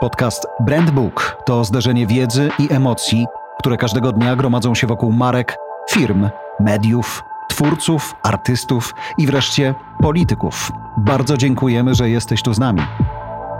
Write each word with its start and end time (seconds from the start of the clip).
Podcast 0.00 0.46
Brand 0.60 0.90
Book 0.90 1.36
to 1.44 1.64
zderzenie 1.64 2.06
wiedzy 2.06 2.50
i 2.58 2.72
emocji, 2.72 3.26
które 3.58 3.76
każdego 3.76 4.12
dnia 4.12 4.36
gromadzą 4.36 4.74
się 4.74 4.86
wokół 4.86 5.12
marek, 5.12 5.56
firm, 5.90 6.28
mediów, 6.60 7.24
twórców, 7.48 8.16
artystów 8.22 8.94
i 9.18 9.26
wreszcie 9.26 9.74
polityków. 10.02 10.72
Bardzo 10.96 11.36
dziękujemy, 11.36 11.94
że 11.94 12.10
jesteś 12.10 12.42
tu 12.42 12.54
z 12.54 12.58
nami. 12.58 12.82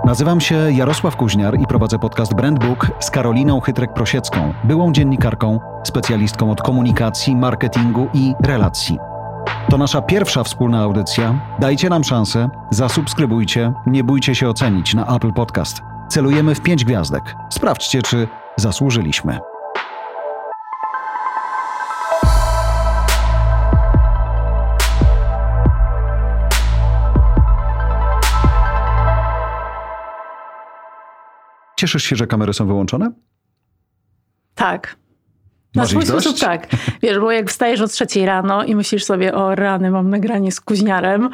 Nazywam 0.05 0.41
się 0.41 0.73
Jarosław 0.73 1.17
Kuźniar 1.17 1.61
i 1.61 1.67
prowadzę 1.67 1.99
podcast 1.99 2.35
Brand 2.35 2.59
Book 2.59 2.87
z 3.01 3.11
Karoliną 3.11 3.61
Chytrek-Prosiecką, 3.61 4.53
byłą 4.65 4.93
dziennikarką, 4.93 5.61
specjalistką 5.85 6.51
od 6.51 6.63
komunikacji, 6.63 7.37
marketingu 7.37 8.09
i 8.15 8.35
relacji. 8.41 8.99
To 9.71 9.79
nasza 9.79 10.03
pierwsza 10.03 10.45
wspólna 10.45 10.83
audycja. 10.83 11.35
Dajcie 11.59 11.89
nam 11.89 12.05
szansę, 12.05 12.49
zasubskrybujcie, 12.71 13.73
nie 13.87 14.05
bójcie 14.05 14.35
się 14.35 14.49
ocenić 14.49 14.95
na 14.95 15.17
Apple 15.17 15.33
Podcast. 15.33 15.98
Celujemy 16.09 16.55
w 16.55 16.61
pięć 16.61 16.85
gwiazdek. 16.85 17.23
Sprawdźcie, 17.51 18.03
czy 18.03 18.29
zasłużyliśmy. 18.57 19.39
Cieszysz 31.77 32.05
się, 32.05 32.17
że 32.17 32.27
kamery 32.27 32.53
są 32.53 32.67
wyłączone? 32.67 33.11
Tak. 34.55 34.97
Na 35.75 35.87
swój 35.87 36.07
sposób 36.07 36.39
tak. 36.39 36.67
Wiesz, 37.03 37.19
bo 37.19 37.33
jak 37.33 37.51
wstajesz 37.51 37.81
o 37.81 37.89
trzeciej 37.89 38.27
rano 38.27 38.65
i 38.65 38.77
myślisz 38.77 39.05
sobie, 39.05 39.35
o 39.35 39.55
rany, 39.55 39.91
mam 39.91 40.11
nagranie 40.11 40.53
z 40.53 40.61
kuźniarem, 40.61 41.31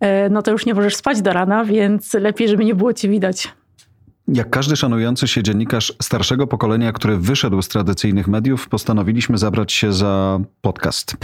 e, 0.00 0.28
no 0.28 0.42
to 0.42 0.50
już 0.50 0.66
nie 0.66 0.74
możesz 0.74 0.96
spać 0.96 1.22
do 1.22 1.32
rana, 1.32 1.64
więc 1.64 2.14
lepiej, 2.14 2.48
żeby 2.48 2.64
nie 2.64 2.74
było 2.74 2.92
cię 2.92 3.08
widać. 3.08 3.48
Jak 4.34 4.50
każdy 4.50 4.76
szanujący 4.76 5.28
się 5.28 5.42
dziennikarz 5.42 5.92
starszego 6.02 6.46
pokolenia, 6.46 6.92
który 6.92 7.16
wyszedł 7.16 7.62
z 7.62 7.68
tradycyjnych 7.68 8.28
mediów, 8.28 8.68
postanowiliśmy 8.68 9.38
zabrać 9.38 9.72
się 9.72 9.92
za 9.92 10.40
podcast. 10.60 11.16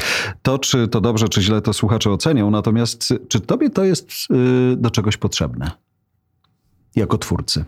To, 0.43 0.59
czy 0.59 0.89
to 0.89 1.01
dobrze, 1.01 1.29
czy 1.29 1.43
źle, 1.43 1.61
to 1.61 1.73
słuchacze 1.73 2.11
ocenią, 2.11 2.51
natomiast 2.51 3.15
czy 3.29 3.41
tobie 3.41 3.71
to 3.71 3.85
jest 3.85 4.11
y, 4.73 4.77
do 4.77 4.91
czegoś 4.91 5.17
potrzebne? 5.17 5.71
Jako 6.97 7.19
twórcy, 7.19 7.65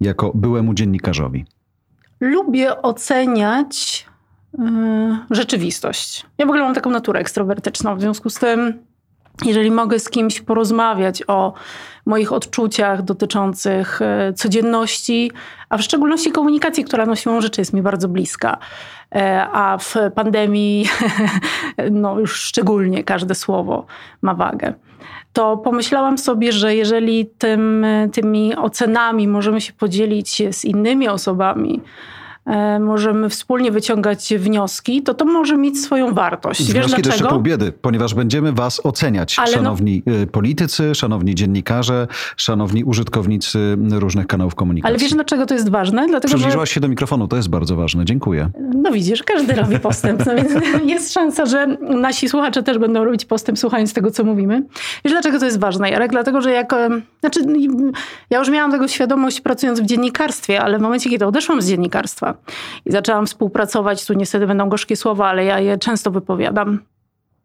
jako 0.00 0.32
byłemu 0.34 0.74
dziennikarzowi. 0.74 1.44
Lubię 2.20 2.82
oceniać 2.82 4.06
y, 4.54 4.58
rzeczywistość. 5.30 6.26
Ja 6.38 6.46
w 6.46 6.48
ogóle 6.48 6.62
mam 6.64 6.74
taką 6.74 6.90
naturę 6.90 7.20
ekstrowertyczną, 7.20 7.96
w 7.96 8.00
związku 8.00 8.30
z 8.30 8.34
tym, 8.34 8.78
jeżeli 9.44 9.70
mogę 9.70 9.98
z 9.98 10.10
kimś 10.10 10.40
porozmawiać 10.40 11.22
o 11.26 11.52
moich 12.06 12.32
odczuciach 12.32 13.02
dotyczących 13.02 14.00
y, 14.30 14.32
codzienności, 14.32 15.32
a 15.68 15.78
w 15.78 15.82
szczególności 15.82 16.32
komunikacji, 16.32 16.84
która 16.84 17.06
no 17.06 17.16
siłą 17.16 17.40
rzeczy 17.40 17.60
jest 17.60 17.72
mi 17.72 17.82
bardzo 17.82 18.08
bliska. 18.08 18.58
E, 19.14 19.48
A 19.52 19.78
w 19.78 19.94
pandemii, 20.14 20.86
no 21.90 22.18
już 22.18 22.36
szczególnie 22.36 23.04
każde 23.04 23.34
słowo 23.34 23.86
ma 24.22 24.34
wagę. 24.34 24.74
To 25.32 25.56
pomyślałam 25.56 26.18
sobie, 26.18 26.52
że 26.52 26.74
jeżeli 26.74 27.26
tym, 27.26 27.86
tymi 28.12 28.56
ocenami 28.56 29.28
możemy 29.28 29.60
się 29.60 29.72
podzielić 29.72 30.42
z 30.50 30.64
innymi 30.64 31.08
osobami, 31.08 31.80
e, 31.80 31.82
możemy 32.80 33.28
wspólnie 33.28 33.72
wyciągać 33.72 34.34
wnioski, 34.38 35.02
to 35.02 35.14
to 35.14 35.24
może 35.24 35.56
mieć 35.56 35.80
swoją 35.80 36.14
wartość. 36.14 36.62
Wnioski 36.72 37.02
dlaczego? 37.02 37.28
pół 37.30 37.40
biedy, 37.40 37.72
ponieważ 37.72 38.14
będziemy 38.14 38.52
was 38.52 38.86
oceniać, 38.86 39.38
Ale 39.38 39.48
no- 39.50 39.56
szanowni 39.56 40.02
y, 40.22 40.26
politycy, 40.26 40.94
szanowni 40.94 41.34
dziennikarze, 41.34 42.06
szanowni 42.36 42.84
użytkownicy 42.84 43.76
różnych 43.90 44.26
kanałów 44.26 44.54
komunikacji. 44.54 44.92
Ale 44.92 44.98
wiesz 44.98 45.12
dlaczego 45.12 45.46
to 45.46 45.54
jest 45.54 45.70
ważne? 45.70 46.06
Dlatego, 46.06 46.28
że 46.32 46.36
Przybliżyłaś 46.36 46.70
się 46.70 46.80
do 46.80 46.88
mikrofonu, 46.88 47.28
to 47.28 47.36
jest 47.36 47.48
bardzo 47.48 47.76
ważne. 47.76 48.04
Dziękuję. 48.04 48.48
No 48.74 48.92
widzisz, 48.92 49.22
każdy 49.22 49.52
robi 49.54 49.78
postęp, 49.78 50.26
no 50.26 50.34
więc 50.34 50.52
jest 50.94 51.12
szansa, 51.12 51.46
że 51.46 51.66
nasi 51.80 52.28
słuchacze 52.28 52.62
też 52.62 52.78
będą 52.78 53.04
robić 53.04 53.24
postęp 53.24 53.58
słuchając 53.58 53.92
tego, 53.92 54.10
co 54.10 54.24
mówimy. 54.24 54.62
Wiesz, 55.04 55.12
dlaczego 55.12 55.38
to 55.38 55.44
jest 55.44 55.60
ważne, 55.60 55.90
Jarek? 55.90 56.10
Dlatego, 56.10 56.40
że 56.40 56.50
jak... 56.50 56.72
em, 56.72 57.02
Znaczy, 57.20 57.40
ja 58.30 58.38
już 58.38 58.48
miałam 58.50 58.70
tego 58.72 58.88
świadomość 58.88 59.40
pracując 59.40 59.80
w 59.80 59.84
dziennikarstwie, 59.86 60.62
ale 60.62 60.78
w 60.78 60.82
momencie, 60.82 61.10
kiedy 61.10 61.26
odeszłam 61.26 61.62
z 61.62 61.68
dziennikarstwa 61.68 62.31
i 62.84 62.92
zaczęłam 62.92 63.26
współpracować, 63.26 64.06
tu 64.06 64.14
niestety 64.14 64.46
będą 64.46 64.68
gorzkie 64.68 64.96
słowa, 64.96 65.28
ale 65.28 65.44
ja 65.44 65.60
je 65.60 65.78
często 65.78 66.10
wypowiadam 66.10 66.78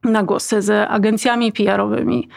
na 0.04 0.24
głos 0.24 0.50
z 0.60 0.90
agencjami 0.92 1.52
PR-owymi, 1.52 2.28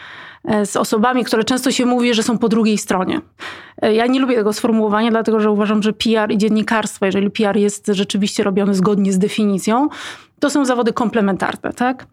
e, 0.45 0.65
z 0.65 0.77
osobami, 0.77 1.23
które 1.25 1.43
często 1.43 1.71
się 1.71 1.85
mówi, 1.85 2.13
że 2.13 2.23
są 2.23 2.37
po 2.37 2.49
drugiej 2.49 2.77
stronie. 2.77 3.21
E, 3.81 3.93
Ja 3.93 4.07
nie 4.07 4.19
lubię 4.19 4.35
tego 4.35 4.53
sformułowania, 4.53 5.11
dlatego 5.11 5.39
że 5.39 5.51
uważam, 5.51 5.83
że 5.83 5.93
PR 5.93 6.31
i 6.31 6.37
dziennikarstwo, 6.37 7.05
jeżeli 7.05 7.29
PR 7.29 7.57
jest 7.57 7.87
rzeczywiście 7.87 8.43
robiony 8.43 8.73
zgodnie 8.75 9.13
z 9.13 9.19
definicją, 9.19 9.89
to 10.39 10.49
są 10.49 10.65
zawody 10.65 10.93
komplementarne, 10.93 11.73
tak? 11.73 12.05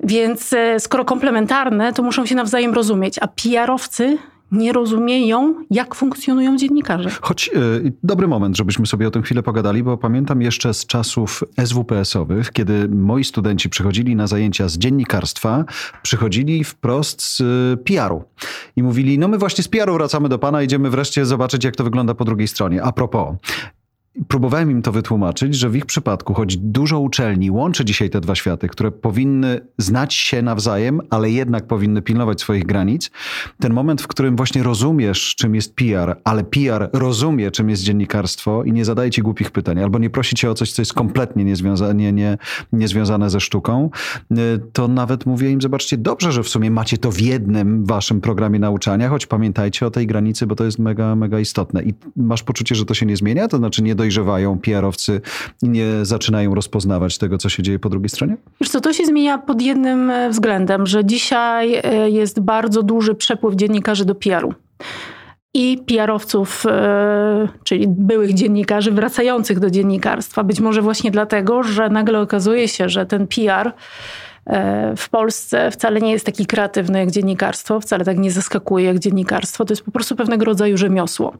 Więc 0.00 0.52
e, 0.52 0.80
skoro 0.80 1.04
komplementarne, 1.04 1.92
to 1.92 2.02
muszą 2.02 2.26
się 2.26 2.34
nawzajem 2.34 2.74
rozumieć, 2.74 3.18
a 3.18 3.28
PR-owcy 3.28 4.18
nie 4.52 4.72
rozumieją, 4.72 5.54
jak 5.70 5.94
funkcjonują 5.94 6.56
dziennikarze. 6.56 7.10
Choć 7.20 7.50
y, 7.56 7.92
dobry 8.02 8.28
moment, 8.28 8.56
żebyśmy 8.56 8.86
sobie 8.86 9.08
o 9.08 9.10
tym 9.10 9.22
chwilę 9.22 9.42
pogadali, 9.42 9.82
bo 9.82 9.96
pamiętam 9.96 10.42
jeszcze 10.42 10.74
z 10.74 10.86
czasów 10.86 11.44
SWPS-owych, 11.64 12.52
kiedy 12.52 12.88
moi 12.88 13.24
studenci 13.24 13.68
przychodzili 13.68 14.16
na 14.16 14.26
zajęcia 14.26 14.68
z 14.68 14.78
dziennikarstwa, 14.78 15.64
przychodzili 16.02 16.64
wprost 16.64 17.22
z 17.22 17.40
y, 17.40 17.76
PR-u 17.84 18.24
i 18.76 18.82
mówili, 18.82 19.18
no 19.18 19.28
my 19.28 19.38
właśnie 19.38 19.64
z 19.64 19.68
PR-u 19.68 19.94
wracamy 19.94 20.28
do 20.28 20.38
pana, 20.38 20.62
idziemy 20.62 20.90
wreszcie 20.90 21.26
zobaczyć, 21.26 21.64
jak 21.64 21.76
to 21.76 21.84
wygląda 21.84 22.14
po 22.14 22.24
drugiej 22.24 22.48
stronie. 22.48 22.82
A 22.82 22.92
propos, 22.92 23.36
próbowałem 24.28 24.70
im 24.70 24.82
to 24.82 24.92
wytłumaczyć, 24.92 25.54
że 25.54 25.70
w 25.70 25.76
ich 25.76 25.86
przypadku, 25.86 26.34
choć 26.34 26.56
dużo 26.56 27.00
uczelni 27.00 27.50
łączy 27.50 27.84
dzisiaj 27.84 28.10
te 28.10 28.20
dwa 28.20 28.34
światy, 28.34 28.68
które 28.68 28.90
powinny 28.90 29.60
znać 29.78 30.14
się 30.14 30.42
nawzajem, 30.42 31.00
ale 31.10 31.30
jednak 31.30 31.66
powinny 31.66 32.02
pilnować 32.02 32.40
swoich 32.40 32.66
granic, 32.66 33.10
ten 33.60 33.72
moment, 33.72 34.02
w 34.02 34.06
którym 34.06 34.36
właśnie 34.36 34.62
rozumiesz, 34.62 35.34
czym 35.36 35.54
jest 35.54 35.74
PR, 35.74 36.16
ale 36.24 36.44
PR 36.44 36.90
rozumie, 36.92 37.50
czym 37.50 37.70
jest 37.70 37.82
dziennikarstwo 37.82 38.64
i 38.64 38.72
nie 38.72 38.84
zadaje 38.84 39.10
ci 39.10 39.22
głupich 39.22 39.50
pytań, 39.50 39.82
albo 39.82 39.98
nie 39.98 40.10
prosi 40.10 40.36
cię 40.36 40.50
o 40.50 40.54
coś, 40.54 40.72
co 40.72 40.82
jest 40.82 40.92
kompletnie 40.92 41.44
niezwiązane, 41.44 41.94
nie, 41.94 42.12
nie, 42.12 42.38
niezwiązane 42.72 43.30
ze 43.30 43.40
sztuką, 43.40 43.90
y, 44.32 44.36
to 44.72 44.88
nawet 44.88 45.26
mówię 45.26 45.50
im, 45.50 45.60
zobaczcie, 45.60 45.96
dobrze, 45.98 46.32
że 46.32 46.42
w 46.42 46.48
sumie 46.48 46.70
macie 46.70 46.98
to 46.98 47.12
w 47.12 47.20
jednym 47.20 47.84
waszym 47.84 48.20
programie 48.20 48.58
nauczania, 48.58 49.08
choć 49.08 49.26
pamiętajcie 49.26 49.86
o 49.86 49.90
tej 49.90 50.06
granicy, 50.06 50.46
bo 50.46 50.54
to 50.54 50.64
jest 50.64 50.78
mega, 50.78 51.16
mega 51.16 51.40
istotne. 51.40 51.82
I 51.82 51.94
masz 52.16 52.42
poczucie, 52.42 52.74
że 52.74 52.84
to 52.84 52.94
się 52.94 53.06
nie 53.06 53.16
zmienia? 53.16 53.48
To 53.48 53.56
znaczy 53.56 53.82
nie 53.82 53.94
dojrzewają 54.08 54.58
PR-owcy 54.58 55.20
i 55.62 55.68
nie 55.68 55.84
zaczynają 56.02 56.54
rozpoznawać 56.54 57.18
tego, 57.18 57.38
co 57.38 57.48
się 57.48 57.62
dzieje 57.62 57.78
po 57.78 57.88
drugiej 57.88 58.08
stronie? 58.08 58.36
Wiesz 58.60 58.70
co, 58.70 58.80
to 58.80 58.92
się 58.92 59.04
zmienia 59.04 59.38
pod 59.38 59.62
jednym 59.62 60.10
e, 60.10 60.30
względem, 60.30 60.86
że 60.86 61.04
dzisiaj 61.04 61.74
e, 61.74 62.10
jest 62.10 62.40
bardzo 62.40 62.82
duży 62.82 63.14
przepływ 63.14 63.54
dziennikarzy 63.54 64.04
do 64.04 64.14
PR-u. 64.14 64.54
I 65.54 65.78
PR-owców, 65.86 66.66
e, 66.66 67.48
czyli 67.64 67.86
byłych 67.88 68.34
dziennikarzy 68.34 68.92
wracających 68.92 69.60
do 69.60 69.70
dziennikarstwa. 69.70 70.44
Być 70.44 70.60
może 70.60 70.82
właśnie 70.82 71.10
dlatego, 71.10 71.62
że 71.62 71.88
nagle 71.88 72.20
okazuje 72.20 72.68
się, 72.68 72.88
że 72.88 73.06
ten 73.06 73.26
PR 73.26 73.72
w 74.96 75.08
Polsce 75.08 75.70
wcale 75.70 76.00
nie 76.00 76.12
jest 76.12 76.26
taki 76.26 76.46
kreatywny 76.46 76.98
jak 76.98 77.10
dziennikarstwo, 77.10 77.80
wcale 77.80 78.04
tak 78.04 78.18
nie 78.18 78.30
zaskakuje 78.30 78.84
jak 78.84 78.98
dziennikarstwo. 78.98 79.64
To 79.64 79.72
jest 79.72 79.82
po 79.82 79.90
prostu 79.90 80.16
pewnego 80.16 80.44
rodzaju 80.44 80.76
rzemiosło. 80.76 81.34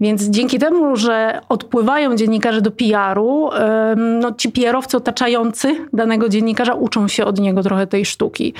Więc 0.00 0.22
dzięki 0.22 0.58
temu, 0.58 0.96
że 0.96 1.40
odpływają 1.48 2.16
dziennikarze 2.16 2.60
do 2.62 2.70
PR-u, 2.70 3.50
no 3.96 4.32
ci 4.32 4.48
PR-owcy 4.52 4.96
otaczający 4.96 5.76
danego 5.92 6.28
dziennikarza 6.28 6.74
uczą 6.74 7.08
się 7.08 7.24
od 7.24 7.40
niego 7.40 7.62
trochę 7.62 7.86
tej 7.86 8.04
sztuki. 8.04 8.54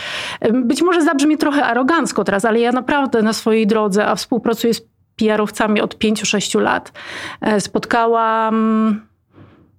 Być 0.53 0.83
może 0.83 1.03
zabrzmi 1.03 1.39
trochę 1.39 1.65
arogancko 1.65 2.25
teraz, 2.25 2.45
ale 2.45 2.61
ja 2.61 2.73
naprawdę 2.73 3.23
na 3.23 3.33
swojej 3.33 3.67
drodze, 3.67 4.07
a 4.07 4.15
współpracuję 4.15 4.75
z 4.75 4.83
PR-owcami 5.17 5.81
od 5.81 5.99
5-6 5.99 6.61
lat, 6.61 6.93
e, 7.41 7.61
spotkałam 7.61 9.08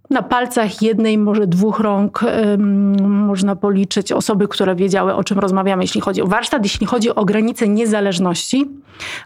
na 0.10 0.22
palcach 0.22 0.82
jednej, 0.82 1.18
może 1.18 1.48
dwóch 1.48 1.80
rąk 1.80 2.24
em, 2.24 3.26
można 3.26 3.56
policzyć 3.56 4.12
osoby, 4.12 4.48
które 4.48 4.76
wiedziały, 4.76 5.16
o 5.16 5.24
czym 5.24 5.40
rozmawiamy, 5.40 5.84
jeśli 5.84 6.02
chodzi 6.02 6.22
o 6.22 6.28
warsztat, 6.28 6.64
jeśli 6.64 6.88
chodzi 6.88 7.16
o 7.16 7.26
granice 7.26 7.68
niezależności, 7.68 8.70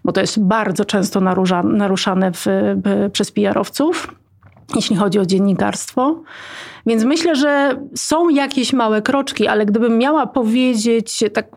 bo 0.03 0.11
to 0.11 0.21
jest 0.21 0.43
bardzo 0.43 0.85
często 0.85 1.21
narusza, 1.21 1.63
naruszane 1.63 2.31
w, 2.31 2.45
w, 2.45 3.09
przez 3.11 3.31
PR-owców, 3.31 4.15
jeśli 4.75 4.95
chodzi 4.95 5.19
o 5.19 5.25
dziennikarstwo. 5.25 6.21
Więc 6.85 7.03
myślę, 7.03 7.35
że 7.35 7.79
są 7.95 8.29
jakieś 8.29 8.73
małe 8.73 9.01
kroczki, 9.01 9.47
ale 9.47 9.65
gdybym 9.65 9.97
miała 9.97 10.27
powiedzieć, 10.27 11.23
tak 11.33 11.47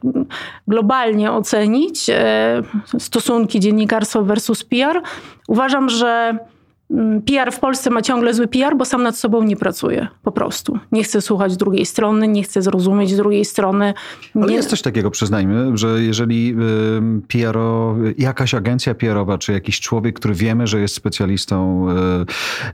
globalnie 0.69 1.33
ocenić 1.33 2.11
e, 2.11 2.63
stosunki 2.99 3.61
dziennikarstwo 3.61 4.23
versus 4.23 4.65
PR, 4.65 5.03
uważam, 5.49 5.89
że 5.89 6.39
PR 7.27 7.53
w 7.53 7.61
Polsce 7.61 7.91
ma 7.91 8.03
ciągle 8.03 8.35
zły 8.35 8.47
PR, 8.47 8.77
bo 8.77 8.85
sam 8.85 9.03
nad 9.03 9.17
sobą 9.17 9.43
nie 9.43 9.57
pracuje. 9.57 10.09
Po 10.23 10.33
prostu. 10.33 10.79
Nie 10.93 11.05
chce 11.05 11.21
słuchać 11.21 11.57
drugiej 11.57 11.87
strony, 11.87 12.29
nie 12.29 12.43
chce 12.43 12.63
zrozumieć 12.63 13.17
drugiej 13.17 13.45
strony. 13.45 13.95
Nie... 14.35 14.43
Ale 14.43 14.53
jest 14.53 14.71
coś 14.71 14.83
takiego, 14.83 15.11
przyznajmy, 15.11 15.79
że 15.79 16.03
jeżeli 16.03 16.57
PR, 17.29 17.59
jakaś 18.19 18.55
agencja 18.55 18.95
PR-owa, 18.95 19.39
czy 19.39 19.53
jakiś 19.53 19.81
człowiek, 19.81 20.17
który 20.17 20.35
wiemy, 20.35 20.67
że 20.67 20.81
jest 20.81 20.95
specjalistą, 20.95 21.87
y, 21.91 22.27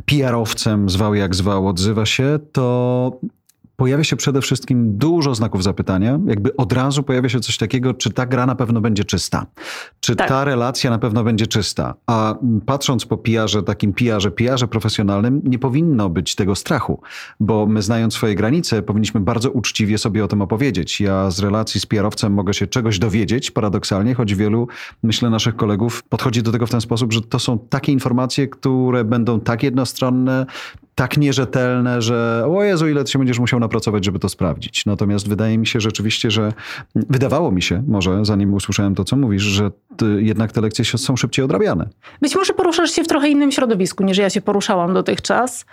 PR-owcem, 0.06 0.91
zwał 0.91 1.14
jak 1.14 1.35
zwał, 1.35 1.69
odzywa 1.69 2.06
się, 2.06 2.38
to 2.53 3.20
pojawia 3.76 4.04
się 4.04 4.16
przede 4.16 4.40
wszystkim 4.40 4.98
dużo 4.98 5.34
znaków 5.34 5.62
zapytania. 5.62 6.19
Jakby 6.26 6.56
od 6.56 6.72
razu 6.72 7.02
pojawia 7.02 7.28
się 7.28 7.40
coś 7.40 7.56
takiego, 7.56 7.94
czy 7.94 8.10
ta 8.10 8.26
gra 8.26 8.46
na 8.46 8.54
pewno 8.54 8.80
będzie 8.80 9.04
czysta. 9.04 9.46
Czy 10.00 10.16
tak. 10.16 10.28
ta 10.28 10.44
relacja 10.44 10.90
na 10.90 10.98
pewno 10.98 11.24
będzie 11.24 11.46
czysta. 11.46 11.94
A 12.06 12.34
patrząc 12.66 13.06
po 13.06 13.16
pijarze, 13.16 13.62
takim 13.62 13.92
pijarze, 13.92 14.30
pijarze 14.30 14.69
profesjonalnym, 14.69 15.40
nie 15.44 15.58
powinno 15.58 16.08
być 16.08 16.34
tego 16.34 16.54
strachu. 16.54 17.00
Bo 17.40 17.66
my 17.66 17.82
znając 17.82 18.14
swoje 18.14 18.34
granice, 18.34 18.82
powinniśmy 18.82 19.20
bardzo 19.20 19.50
uczciwie 19.50 19.98
sobie 19.98 20.25
o 20.25 20.28
tym 20.28 20.42
opowiedzieć. 20.42 21.00
Ja 21.00 21.30
z 21.30 21.38
relacji 21.38 21.80
z 21.80 21.86
pijarowcem 21.86 22.32
mogę 22.32 22.54
się 22.54 22.66
czegoś 22.66 22.98
dowiedzieć, 22.98 23.50
paradoksalnie, 23.50 24.14
choć 24.14 24.34
wielu, 24.34 24.68
myślę, 25.02 25.30
naszych 25.30 25.56
kolegów 25.56 26.02
podchodzi 26.08 26.42
do 26.42 26.52
tego 26.52 26.66
w 26.66 26.70
ten 26.70 26.80
sposób, 26.80 27.12
że 27.12 27.20
to 27.20 27.38
są 27.38 27.58
takie 27.58 27.92
informacje, 27.92 28.48
które 28.48 29.04
będą 29.04 29.40
tak 29.40 29.62
jednostronne, 29.62 30.46
tak 30.94 31.16
nierzetelne, 31.16 32.02
że 32.02 32.44
o 32.48 32.62
Jezu, 32.62 32.88
ile 32.88 33.06
się 33.06 33.18
będziesz 33.18 33.38
musiał 33.38 33.60
napracować, 33.60 34.04
żeby 34.04 34.18
to 34.18 34.28
sprawdzić. 34.28 34.86
Natomiast 34.86 35.28
wydaje 35.28 35.58
mi 35.58 35.66
się 35.66 35.80
rzeczywiście, 35.80 36.30
że 36.30 36.52
wydawało 36.94 37.52
mi 37.52 37.62
się, 37.62 37.82
może 37.86 38.24
zanim 38.24 38.54
usłyszałem 38.54 38.94
to, 38.94 39.04
co 39.04 39.16
mówisz, 39.16 39.42
że 39.42 39.70
jednak 40.18 40.52
te 40.52 40.60
lekcje 40.60 40.84
są 40.84 41.16
szybciej 41.16 41.44
odrabiane. 41.44 41.88
Być 42.20 42.36
może 42.36 42.52
poruszasz 42.52 42.90
się 42.90 43.04
w 43.04 43.08
trochę 43.08 43.28
innym 43.28 43.52
środowisku, 43.52 44.04
niż 44.04 44.18
ja 44.18 44.30
się 44.30 44.40
poruszałam 44.40 44.94
dotychczas. 44.94 45.66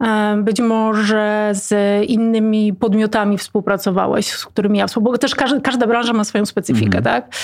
E, 0.00 0.36
być 0.42 0.60
może 0.60 1.50
z 1.52 1.74
innymi 2.08 2.74
podmiotami 2.74 3.38
współpracowałeś, 3.38 4.32
z 4.32 4.46
którymi 4.46 4.78
ja 4.78 4.86
współpracowałam, 4.86 5.12
bo 5.14 5.18
też 5.18 5.34
każda, 5.34 5.60
każda 5.60 5.86
branża 5.86 6.12
ma 6.12 6.24
swoją 6.24 6.46
specyfikę, 6.46 6.98
mhm. 6.98 7.04
tak? 7.04 7.34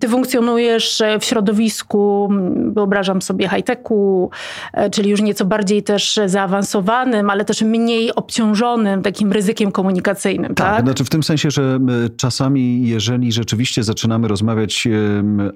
Ty 0.00 0.08
funkcjonujesz 0.08 1.02
w 1.20 1.24
środowisku, 1.24 2.28
wyobrażam 2.72 3.22
sobie 3.22 3.48
high-techu, 3.48 4.30
e, 4.72 4.90
czyli 4.90 5.10
już 5.10 5.22
nieco 5.22 5.44
bardziej 5.44 5.82
też 5.82 6.20
zaawansowanym, 6.26 7.30
ale 7.30 7.44
też 7.44 7.62
mniej 7.62 8.14
obciążonym 8.14 9.02
takim 9.02 9.32
ryzykiem 9.32 9.72
komunikacyjnym, 9.72 10.54
tak? 10.54 10.76
tak? 10.76 10.84
Znaczy 10.84 11.04
w 11.04 11.10
tym 11.10 11.22
sensie, 11.22 11.50
że 11.50 11.78
czasami 12.16 12.88
jeżeli 12.88 13.32
rzeczywiście 13.32 13.82
zaczynamy 13.82 14.28
rozmawiać 14.28 14.88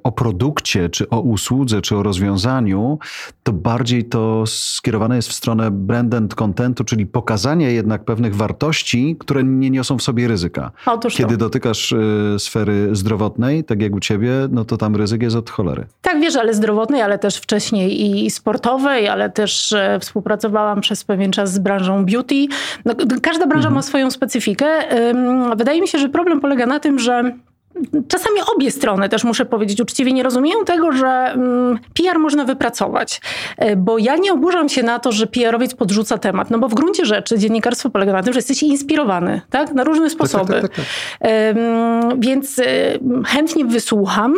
o 0.02 0.12
produkcie, 0.12 0.88
czy 0.88 1.08
o 1.10 1.20
usłudze, 1.20 1.82
czy 1.82 1.96
o 1.96 2.02
rozwiązaniu, 2.02 2.98
to 3.42 3.52
bardziej 3.52 4.04
to 4.04 4.44
skierowane 4.46 5.16
jest 5.16 5.28
w 5.28 5.32
stronę 5.32 5.70
brand 5.70 6.14
and 6.14 6.34
contentu, 6.48 6.84
czyli 6.84 7.06
pokazania 7.06 7.70
jednak 7.70 8.04
pewnych 8.04 8.36
wartości, 8.36 9.16
które 9.18 9.44
nie 9.44 9.70
niosą 9.70 9.98
w 9.98 10.02
sobie 10.02 10.28
ryzyka. 10.28 10.70
Otóż 10.86 11.14
Kiedy 11.14 11.32
to. 11.32 11.38
dotykasz 11.38 11.92
y, 11.92 12.36
sfery 12.38 12.88
zdrowotnej, 12.92 13.64
tak 13.64 13.82
jak 13.82 13.94
u 13.94 14.00
ciebie, 14.00 14.30
no 14.50 14.64
to 14.64 14.76
tam 14.76 14.96
ryzyk 14.96 15.22
jest 15.22 15.36
od 15.36 15.50
cholery. 15.50 15.86
Tak, 16.02 16.20
wiesz, 16.20 16.36
ale 16.36 16.54
zdrowotnej, 16.54 17.02
ale 17.02 17.18
też 17.18 17.36
wcześniej 17.36 18.04
i 18.26 18.30
sportowej, 18.30 19.08
ale 19.08 19.30
też 19.30 19.72
e, 19.72 19.98
współpracowałam 20.00 20.80
przez 20.80 21.04
pewien 21.04 21.32
czas 21.32 21.52
z 21.52 21.58
branżą 21.58 22.04
beauty. 22.04 22.46
No, 22.84 22.94
każda 23.22 23.46
branża 23.46 23.68
mhm. 23.68 23.74
ma 23.74 23.82
swoją 23.82 24.10
specyfikę. 24.10 24.66
Wydaje 25.56 25.80
mi 25.80 25.88
się, 25.88 25.98
że 25.98 26.08
problem 26.08 26.40
polega 26.40 26.66
na 26.66 26.80
tym, 26.80 26.98
że 26.98 27.32
czasami 28.08 28.36
obie 28.56 28.70
strony, 28.70 29.08
też 29.08 29.24
muszę 29.24 29.44
powiedzieć 29.44 29.80
uczciwie, 29.80 30.12
nie 30.12 30.22
rozumieją 30.22 30.64
tego, 30.64 30.92
że 30.92 31.06
mm, 31.06 31.78
PR 31.94 32.18
można 32.18 32.44
wypracować. 32.44 33.20
E, 33.56 33.76
bo 33.76 33.98
ja 33.98 34.16
nie 34.16 34.32
oburzam 34.32 34.68
się 34.68 34.82
na 34.82 34.98
to, 34.98 35.12
że 35.12 35.26
PR-owiec 35.26 35.74
podrzuca 35.74 36.18
temat, 36.18 36.50
no 36.50 36.58
bo 36.58 36.68
w 36.68 36.74
gruncie 36.74 37.04
rzeczy 37.04 37.38
dziennikarstwo 37.38 37.90
polega 37.90 38.12
na 38.12 38.22
tym, 38.22 38.32
że 38.32 38.38
jesteś 38.38 38.62
inspirowany, 38.62 39.40
tak? 39.50 39.72
Na 39.72 39.84
różne 39.84 40.10
sposoby. 40.10 40.52
Tak, 40.52 40.62
tak, 40.62 40.70
tak, 40.70 40.84
tak. 41.20 42.18
Więc 42.18 42.60
chętnie 43.26 43.64
wysłucham, 43.64 44.34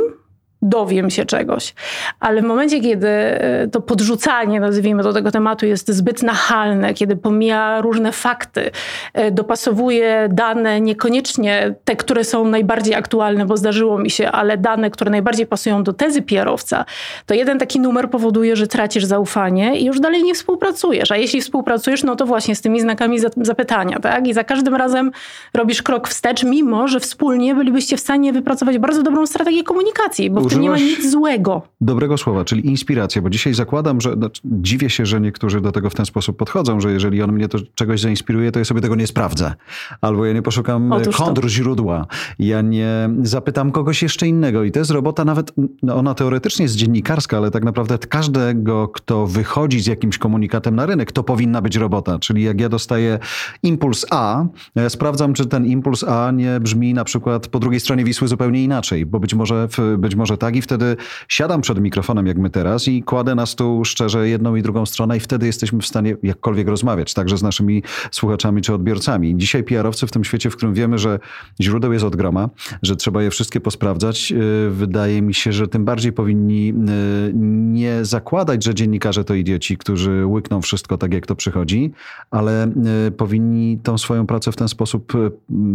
dowiem 0.63 1.11
się 1.11 1.25
czegoś. 1.25 1.75
Ale 2.21 2.43
w 2.43 2.45
momencie, 2.45 2.81
kiedy 2.81 3.09
e, 3.09 3.69
to 3.73 3.81
podrzucanie, 3.81 4.61
nazwijmy 4.61 5.03
do 5.03 5.13
tego 5.13 5.31
tematu, 5.31 5.67
jest 5.67 5.89
zbyt 5.89 6.23
nachalne, 6.23 6.95
kiedy 6.95 7.17
pomija 7.17 7.81
różne 7.81 8.13
fakty, 8.13 8.71
e, 9.15 9.31
dopasowuje 9.31 10.29
dane, 10.33 10.81
niekoniecznie 10.81 11.75
te, 11.85 11.97
które 11.97 12.25
są 12.25 12.45
najbardziej 12.45 12.95
aktualne, 12.95 13.47
bo 13.47 13.57
zdarzyło 13.57 13.99
mi 13.99 14.11
się, 14.11 14.31
ale 14.31 14.59
dane, 14.59 14.91
które 14.91 15.11
najbardziej 15.11 15.47
pasują 15.47 15.83
do 15.83 15.93
tezy 15.93 16.23
PR-owca, 16.23 16.85
to 17.27 17.35
jeden 17.35 17.59
taki 17.59 17.81
numer 17.81 18.11
powoduje, 18.11 18.57
że 18.57 18.67
tracisz 18.67 19.05
zaufanie 19.05 19.81
i 19.81 19.85
już 19.85 20.01
dalej 20.01 20.23
nie 20.23 20.35
współpracujesz. 20.35 21.13
A 21.13 21.17
jeśli 21.17 21.41
współpracujesz, 21.41 22.03
no 22.03 22.17
to 22.17 22.27
właśnie 22.27 22.57
z 22.57 22.61
tymi 22.61 22.81
znakami 22.81 23.19
zapytania, 23.37 23.99
tak? 24.01 24.27
I 24.27 24.35
za 24.35 24.45
każdym 24.45 24.75
razem 24.75 25.11
robisz 25.55 25.83
krok 25.83 26.09
wstecz, 26.09 26.45
mimo 26.45 26.89
że 26.89 27.01
wspólnie 27.01 27.55
bylibyście 27.55 27.97
w 27.97 28.01
stanie 28.01 28.33
wypracować 28.33 28.79
bardzo 28.79 29.03
dobrą 29.03 29.27
strategię 29.27 29.63
komunikacji, 29.63 30.31
bo 30.31 30.50
tym 30.51 30.63
nie 30.63 30.71
ma 30.71 30.77
nic 30.77 31.11
złego. 31.11 31.63
Dobrego 31.81 32.19
słowa, 32.19 32.45
czyli 32.45 32.67
inspiracja, 32.67 33.23
bo 33.23 33.31
dzisiaj 33.31 33.55
zakładam, 33.55 34.01
że 34.01 34.13
znaczy, 34.15 34.43
dziwię 34.45 34.91
się, 34.91 35.07
że 35.07 35.21
niektórzy 35.21 35.61
do 35.61 35.73
tego 35.73 35.91
w 35.91 35.95
ten 35.95 36.07
sposób 36.07 36.37
podchodzą, 36.37 36.81
że 36.81 36.93
jeżeli 36.93 37.23
on 37.23 37.33
mnie 37.33 37.49
to 37.49 37.59
czegoś 37.75 38.01
zainspiruje, 38.01 38.53
to 38.53 38.59
ja 38.59 38.65
sobie 38.65 38.81
tego 38.81 38.97
nie 38.97 39.07
sprawdzę. 39.07 39.55
Albo 40.01 40.27
ja 40.27 40.33
nie 40.33 40.43
poszukam 40.43 40.93
kontr 41.17 41.49
źródła. 41.49 42.07
Ja 42.39 42.61
nie 42.61 43.11
zapytam 43.23 43.73
kogoś 43.73 44.03
jeszcze 44.03 44.29
innego. 44.29 44.65
I 44.65 44.73
to 44.73 44.79
jest 44.79 44.91
robota 44.91 45.25
nawet, 45.25 45.53
no 45.83 45.97
ona 45.97 46.15
teoretycznie 46.15 46.63
jest 46.63 46.77
dziennikarska, 46.77 47.37
ale 47.37 47.51
tak 47.51 47.65
naprawdę 47.65 47.99
każdego, 47.99 48.89
kto 48.89 49.27
wychodzi 49.27 49.81
z 49.81 49.87
jakimś 49.87 50.19
komunikatem 50.19 50.77
na 50.77 50.87
rynek, 50.87 51.13
to 51.13 51.23
powinna 51.23 51.63
być 51.63 51.77
robota. 51.77 52.19
Czyli 52.19 52.43
jak 52.43 52.61
ja 52.61 52.69
dostaję 52.69 53.19
impuls 53.63 54.07
A, 54.11 54.45
ja 54.75 54.89
sprawdzam, 54.89 55.35
czy 55.35 55.47
ten 55.47 55.67
impuls 55.67 56.05
A 56.05 56.31
nie 56.31 56.61
brzmi 56.61 56.95
na 56.95 57.05
przykład 57.05 57.47
po 57.47 57.59
drugiej 57.59 57.81
stronie 57.81 58.05
Wisły 58.05 58.29
zupełnie 58.29 58.65
inaczej, 58.65 59.07
bo 59.07 59.21
być 59.21 59.35
może, 59.35 59.69
być 59.99 60.15
może 60.15 60.39
tak 60.41 60.57
i 60.57 60.63
wtedy 60.63 60.97
siadam 61.29 61.61
przed 61.61 61.81
mikrofonem, 61.81 62.27
jak 62.27 62.39
my 62.39 62.51
teraz, 62.51 62.89
i 62.89 63.03
kładę 63.03 63.35
na 63.35 63.47
stół 63.47 63.85
szczerze 63.85 64.29
jedną 64.29 64.57
i 64.57 64.63
drugą 64.63 64.87
stronę, 64.87 65.17
i 65.17 65.21
wtedy 65.21 65.47
jesteśmy 65.47 65.81
w 65.81 65.87
stanie 65.87 66.17
jakkolwiek 66.23 66.69
rozmawiać, 66.69 67.15
także 67.15 67.37
z 67.37 67.43
naszymi 67.43 67.83
słuchaczami 68.11 68.63
czy 68.63 68.75
odbiorcami. 68.75 69.37
Dzisiaj 69.37 69.65
PR-owcy 69.65 70.07
w 70.07 70.11
tym 70.11 70.25
świecie, 70.25 70.51
w 70.51 70.57
którym 70.57 70.75
wiemy, 70.75 70.99
że 70.99 71.19
źródeł 71.61 71.93
jest 71.93 72.05
od 72.05 72.17
groma, 72.17 72.49
że 72.83 72.97
trzeba 72.97 73.23
je 73.23 73.31
wszystkie 73.31 73.61
posprawdzać, 73.61 74.33
y, 74.33 74.71
wydaje 74.71 75.23
mi 75.23 75.35
się, 75.35 75.53
że 75.53 75.69
tym 75.69 75.85
bardziej 75.85 76.13
powinni 76.13 76.69
y, 76.69 77.33
nie 77.35 78.05
zakładać, 78.05 78.65
że 78.65 78.75
dziennikarze 78.75 79.25
to 79.25 79.35
idioci, 79.35 79.77
którzy 79.77 80.27
łykną 80.27 80.63
wszystko 80.63 80.99
tak, 80.99 81.15
jak 81.15 81.27
to 81.27 81.35
przychodzi, 81.35 81.93
ale 82.31 82.73
y, 83.09 83.11
powinni 83.11 83.79
tą 83.79 83.99
swoją 83.99 84.27
pracę 84.27 84.53
w 84.53 84.57
ten 84.57 84.69
sposób 84.69 85.13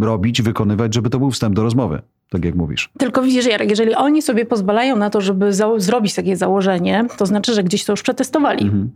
robić, 0.01 0.41
wykonywać, 0.41 0.93
żeby 0.93 1.09
to 1.09 1.19
był 1.19 1.31
wstęp 1.31 1.55
do 1.55 1.63
rozmowy 1.63 2.01
tak 2.29 2.45
jak 2.45 2.55
mówisz. 2.55 2.89
Tylko 2.97 3.21
widzisz, 3.21 3.45
Jarek, 3.45 3.69
jeżeli 3.69 3.95
oni 3.95 4.21
sobie 4.21 4.45
pozwalają 4.45 4.95
na 4.95 5.09
to, 5.09 5.21
żeby 5.21 5.53
zrobić 5.77 6.15
takie 6.15 6.35
założenie, 6.35 7.05
to 7.17 7.25
znaczy, 7.25 7.53
że 7.53 7.63
gdzieś 7.63 7.85
to 7.85 7.93
już 7.93 8.03
przetestowali. 8.03 8.63
Mhm. 8.63 8.91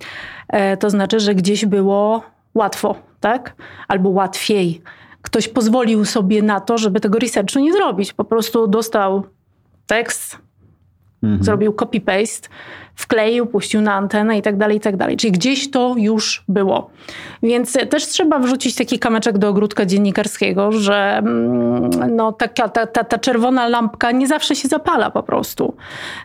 E, 0.47 0.77
to 0.77 0.89
znaczy, 0.89 1.19
że 1.19 1.35
gdzieś 1.35 1.65
było 1.65 2.23
łatwo, 2.53 2.95
tak? 3.19 3.55
Albo 3.87 4.09
łatwiej. 4.09 4.81
Ktoś 5.21 5.47
pozwolił 5.47 6.05
sobie 6.05 6.41
na 6.41 6.59
to, 6.59 6.77
żeby 6.77 6.99
tego 6.99 7.19
researchu 7.19 7.59
nie 7.59 7.73
zrobić. 7.73 8.13
Po 8.13 8.23
prostu 8.23 8.67
dostał 8.67 9.23
tekst, 9.87 10.37
mhm. 11.23 11.43
zrobił 11.43 11.71
copy-paste, 11.71 12.49
wkleił, 12.99 13.45
puścił 13.45 13.81
na 13.81 13.93
antenę 13.93 14.37
i 14.37 14.41
tak 14.41 14.57
dalej, 14.57 14.77
i 14.77 14.79
tak 14.79 14.97
dalej. 14.97 15.17
Czyli 15.17 15.31
gdzieś 15.31 15.71
to 15.71 15.95
już 15.97 16.43
było. 16.47 16.89
Więc 17.43 17.77
też 17.89 18.07
trzeba 18.07 18.39
wrzucić 18.39 18.75
taki 18.75 18.99
kameczek 18.99 19.37
do 19.37 19.49
ogródka 19.49 19.85
dziennikarskiego, 19.85 20.71
że 20.71 21.17
mm, 21.17 21.89
no, 22.15 22.31
taka, 22.31 22.69
ta, 22.69 22.87
ta, 22.87 23.03
ta 23.03 23.17
czerwona 23.17 23.67
lampka 23.67 24.11
nie 24.11 24.27
zawsze 24.27 24.55
się 24.55 24.67
zapala 24.67 25.11
po 25.11 25.23
prostu. 25.23 25.75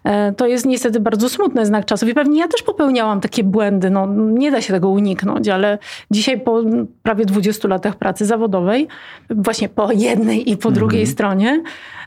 E, 0.04 0.32
to 0.32 0.46
jest 0.46 0.66
niestety 0.66 1.00
bardzo 1.00 1.28
smutny 1.28 1.66
znak 1.66 1.84
czasów 1.84 2.08
i 2.08 2.14
pewnie 2.14 2.40
ja 2.40 2.48
też 2.48 2.62
popełniałam 2.62 3.20
takie 3.20 3.44
błędy. 3.44 3.90
No, 3.90 4.06
nie 4.16 4.50
da 4.50 4.60
się 4.60 4.72
tego 4.72 4.88
uniknąć, 4.88 5.48
ale 5.48 5.78
dzisiaj 6.10 6.40
po 6.40 6.62
prawie 7.02 7.24
20 7.24 7.68
latach 7.68 7.96
pracy 7.96 8.26
zawodowej, 8.26 8.88
właśnie 9.30 9.68
po 9.68 9.92
jednej 9.92 10.50
i 10.50 10.56
po 10.56 10.70
drugiej 10.70 11.00
mhm. 11.00 11.12
stronie, 11.12 11.62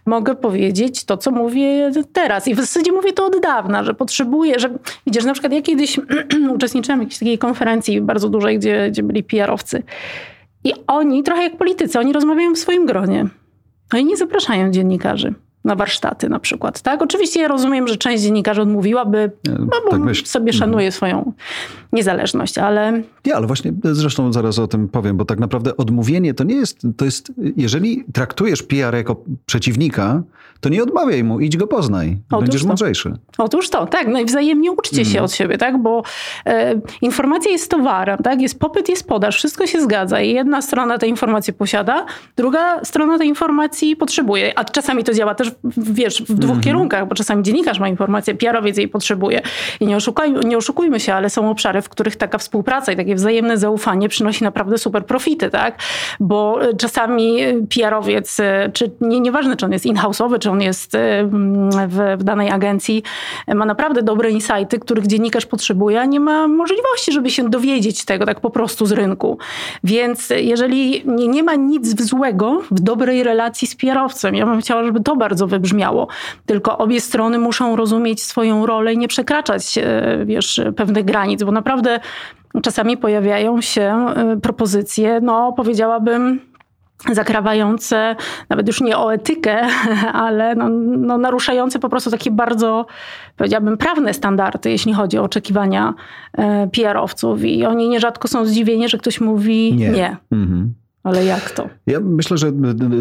mogę 0.07 0.35
powiedzieć 0.35 1.05
to, 1.05 1.17
co 1.17 1.31
mówię 1.31 1.91
teraz. 2.13 2.47
I 2.47 2.55
w 2.55 2.59
zasadzie 2.59 2.91
mówię 2.91 3.13
to 3.13 3.25
od 3.25 3.41
dawna, 3.41 3.83
że 3.83 3.93
potrzebuję, 3.93 4.59
że 4.59 4.69
widzisz, 5.05 5.25
na 5.25 5.33
przykład 5.33 5.53
ja 5.53 5.61
kiedyś 5.61 5.99
uczestniczyłam 6.55 6.99
w 6.99 7.03
jakiejś 7.03 7.19
takiej 7.19 7.37
konferencji 7.37 8.01
bardzo 8.01 8.29
dużej, 8.29 8.59
gdzie, 8.59 8.87
gdzie 8.91 9.03
byli 9.03 9.23
PR-owcy. 9.23 9.83
I 10.63 10.73
oni, 10.87 11.23
trochę 11.23 11.43
jak 11.43 11.57
politycy, 11.57 11.99
oni 11.99 12.13
rozmawiają 12.13 12.53
w 12.53 12.57
swoim 12.57 12.85
gronie. 12.85 13.25
Oni 13.93 14.05
nie 14.05 14.17
zapraszają 14.17 14.71
dziennikarzy. 14.71 15.33
Na 15.63 15.75
warsztaty 15.75 16.29
na 16.29 16.39
przykład, 16.39 16.81
tak? 16.81 17.01
Oczywiście 17.01 17.41
ja 17.41 17.47
rozumiem, 17.47 17.87
że 17.87 17.97
część 17.97 18.23
dziennikarzy 18.23 18.61
odmówiłaby, 18.61 19.31
no 19.59 19.67
bo 19.91 19.91
tak 19.91 20.15
sobie 20.27 20.53
szanuje 20.53 20.87
mhm. 20.87 20.91
swoją 20.91 21.33
niezależność, 21.93 22.57
ale... 22.57 23.01
Nie, 23.25 23.35
ale 23.35 23.47
właśnie 23.47 23.73
zresztą 23.83 24.33
zaraz 24.33 24.59
o 24.59 24.67
tym 24.67 24.89
powiem, 24.89 25.17
bo 25.17 25.25
tak 25.25 25.39
naprawdę 25.39 25.77
odmówienie 25.77 26.33
to 26.33 26.43
nie 26.43 26.55
jest, 26.55 26.81
to 26.97 27.05
jest, 27.05 27.31
jeżeli 27.57 28.03
traktujesz 28.13 28.63
PR 28.63 28.95
jako 28.95 29.23
przeciwnika, 29.45 30.23
to 30.59 30.69
nie 30.69 30.83
odmawiaj 30.83 31.23
mu, 31.23 31.39
idź 31.39 31.57
go 31.57 31.67
poznaj, 31.67 32.17
Otóż 32.31 32.43
będziesz 32.43 32.61
to. 32.61 32.67
mądrzejszy. 32.67 33.13
Otóż 33.37 33.69
to, 33.69 33.85
tak, 33.85 34.07
no 34.07 34.19
i 34.19 34.25
wzajemnie 34.25 34.71
uczcie 34.71 35.05
się 35.05 35.09
mhm. 35.09 35.25
od 35.25 35.31
siebie, 35.31 35.57
tak, 35.57 35.81
bo 35.81 36.03
e, 36.45 36.81
informacja 37.01 37.51
jest 37.51 37.71
towarem, 37.71 38.17
tak, 38.17 38.41
jest 38.41 38.59
popyt, 38.59 38.89
jest 38.89 39.07
podaż, 39.07 39.35
wszystko 39.35 39.67
się 39.67 39.81
zgadza 39.81 40.21
i 40.21 40.33
jedna 40.33 40.61
strona 40.61 40.97
tej 40.97 41.09
informacji 41.09 41.53
posiada, 41.53 42.05
druga 42.35 42.85
strona 42.85 43.17
tej 43.17 43.27
informacji 43.27 43.95
potrzebuje, 43.95 44.59
a 44.59 44.65
czasami 44.65 45.03
to 45.03 45.13
działa 45.13 45.35
też, 45.35 45.51
wiesz, 45.77 46.21
w 46.21 46.33
dwóch 46.33 46.43
mhm. 46.43 46.61
kierunkach, 46.61 47.07
bo 47.07 47.15
czasami 47.15 47.43
dziennikarz 47.43 47.79
ma 47.79 47.89
informację, 47.89 48.35
PR-owiec 48.35 48.77
jej 48.77 48.87
potrzebuje 48.87 49.41
i 49.79 49.87
nie, 49.87 49.95
oszukaj, 49.95 50.33
nie 50.33 50.57
oszukujmy 50.57 50.99
się, 50.99 51.13
ale 51.13 51.29
są 51.29 51.49
obszary, 51.49 51.81
w 51.81 51.89
których 51.89 52.15
taka 52.15 52.37
współpraca 52.37 52.91
i 52.91 52.95
takie 52.95 53.15
wzajemne 53.15 53.57
zaufanie 53.57 54.09
przynosi 54.09 54.43
naprawdę 54.43 54.77
super 54.77 55.05
profity, 55.05 55.49
tak, 55.49 55.79
bo 56.19 56.61
e, 56.61 56.73
czasami 56.73 57.37
PR-owiec, 57.75 58.39
e, 58.39 58.69
czy 58.73 58.91
nie, 59.01 59.19
nieważne, 59.19 59.55
czy 59.55 59.65
on 59.65 59.71
jest 59.71 59.85
in-house'owy, 59.85 60.39
czy 60.39 60.51
on 60.51 60.61
jest 60.61 60.97
w, 61.87 62.15
w 62.17 62.23
danej 62.23 62.51
agencji, 62.51 63.03
ma 63.55 63.65
naprawdę 63.65 64.03
dobre 64.03 64.31
insighty, 64.31 64.79
których 64.79 65.07
dziennikarz 65.07 65.45
potrzebuje, 65.45 66.01
a 66.01 66.05
nie 66.05 66.19
ma 66.19 66.47
możliwości, 66.47 67.11
żeby 67.11 67.29
się 67.29 67.49
dowiedzieć 67.49 68.05
tego 68.05 68.25
tak 68.25 68.39
po 68.39 68.49
prostu 68.49 68.85
z 68.85 68.91
rynku. 68.91 69.37
Więc 69.83 70.29
jeżeli 70.37 71.03
nie, 71.05 71.27
nie 71.27 71.43
ma 71.43 71.55
nic 71.55 72.01
złego 72.01 72.61
w 72.71 72.79
dobrej 72.79 73.23
relacji 73.23 73.67
z 73.67 73.75
PR-owcem, 73.75 74.35
ja 74.35 74.45
bym 74.45 74.61
chciała, 74.61 74.83
żeby 74.83 75.03
to 75.03 75.15
bardzo 75.15 75.36
wybrzmiało, 75.45 76.07
tylko 76.45 76.77
obie 76.77 77.01
strony 77.01 77.39
muszą 77.39 77.75
rozumieć 77.75 78.23
swoją 78.23 78.65
rolę 78.65 78.93
i 78.93 78.97
nie 78.97 79.07
przekraczać 79.07 79.77
e, 79.77 80.25
wiesz, 80.25 80.61
pewnych 80.75 81.05
granic, 81.05 81.43
bo 81.43 81.51
naprawdę 81.51 81.99
czasami 82.61 82.97
pojawiają 82.97 83.61
się 83.61 84.05
e, 84.15 84.37
propozycje, 84.41 85.19
no 85.21 85.53
powiedziałabym, 85.53 86.39
zakrawające, 87.11 88.15
nawet 88.49 88.67
już 88.67 88.81
nie 88.81 88.97
o 88.97 89.13
etykę, 89.13 89.61
ale 90.13 90.55
no, 90.55 90.69
no 90.97 91.17
naruszające 91.17 91.79
po 91.79 91.89
prostu 91.89 92.11
takie 92.11 92.31
bardzo, 92.31 92.85
powiedziałabym, 93.35 93.77
prawne 93.77 94.13
standardy, 94.13 94.71
jeśli 94.71 94.93
chodzi 94.93 95.17
o 95.17 95.23
oczekiwania 95.23 95.93
e, 96.37 96.67
PR-owców. 96.67 97.43
I 97.43 97.65
oni 97.65 97.89
nierzadko 97.89 98.27
są 98.27 98.45
zdziwieni, 98.45 98.89
że 98.89 98.97
ktoś 98.97 99.21
mówi 99.21 99.73
nie. 99.75 99.89
nie. 99.89 100.17
Mhm. 100.31 100.73
Ale 101.07 101.25
jak 101.25 101.51
to? 101.51 101.69
Ja 101.85 101.99
myślę, 101.99 102.37
że 102.37 102.51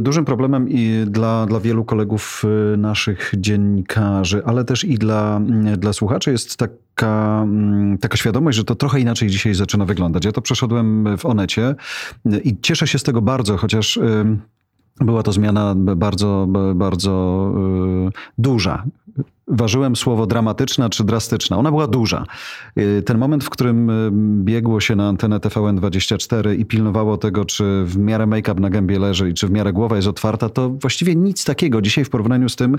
dużym 0.01 0.25
problemem 0.25 0.69
i 0.69 1.05
dla, 1.07 1.47
dla 1.47 1.61
wielu 1.61 1.85
kolegów 1.85 2.43
y, 2.75 2.77
naszych 2.77 3.33
dziennikarzy, 3.37 4.43
ale 4.45 4.65
też 4.65 4.85
i 4.85 4.99
dla, 4.99 5.37
mm, 5.37 5.79
dla 5.79 5.93
słuchaczy 5.93 6.33
jest 6.33 6.57
taka, 6.57 7.41
mm, 7.43 7.99
taka 7.99 8.17
świadomość, 8.17 8.57
że 8.57 8.65
to 8.65 8.75
trochę 8.75 9.01
inaczej 9.01 9.29
dzisiaj 9.29 9.55
zaczyna 9.55 9.85
wyglądać. 9.85 10.25
Ja 10.25 10.33
to 10.33 10.43
przeszedłem 10.43 11.17
w 11.19 11.27
Onecie 11.27 11.75
i 12.45 12.57
cieszę 12.61 12.87
się 12.87 12.99
z 12.99 13.03
tego 13.03 13.23
bardzo, 13.23 13.57
chociaż 13.57 13.99
była 15.01 15.23
to 15.23 15.33
zmiana 15.33 15.75
bardzo, 15.77 16.47
bardzo 16.75 17.53
y, 18.09 18.13
duża 18.39 18.85
ważyłem 19.49 19.97
słowo 19.97 20.27
dramatyczna 20.27 20.89
czy 20.89 21.05
drastyczna. 21.05 21.59
Ona 21.59 21.71
była 21.71 21.87
duża. 21.87 22.25
Y, 22.79 23.03
ten 23.03 23.19
moment, 23.19 23.45
w 23.45 23.51
którym 23.51 23.91
y, 23.91 24.11
biegło 24.45 24.81
się 24.81 24.97
na 24.97 25.09
antenę 25.09 25.39
TVN24 25.39 26.59
i 26.59 26.65
pilnowało 26.65 27.17
tego, 27.17 27.45
czy 27.45 27.85
w 27.85 27.97
miarę 27.97 28.27
make-up 28.27 28.61
na 28.61 28.71
gębie 28.71 28.99
leży 28.99 29.31
i 29.31 29.35
czy 29.35 29.47
w 29.47 29.51
miarę 29.51 29.73
głowa 29.73 29.97
jest 29.97 30.09
otwarta, 30.09 30.49
to 30.49 30.71
właściwie 30.71 31.17
nic 31.17 31.45
takiego 31.45 31.83
dzisiaj 31.83 32.05
w 32.05 32.11
porównaniu 32.11 32.49
z 32.49 32.57
tym, 32.57 32.77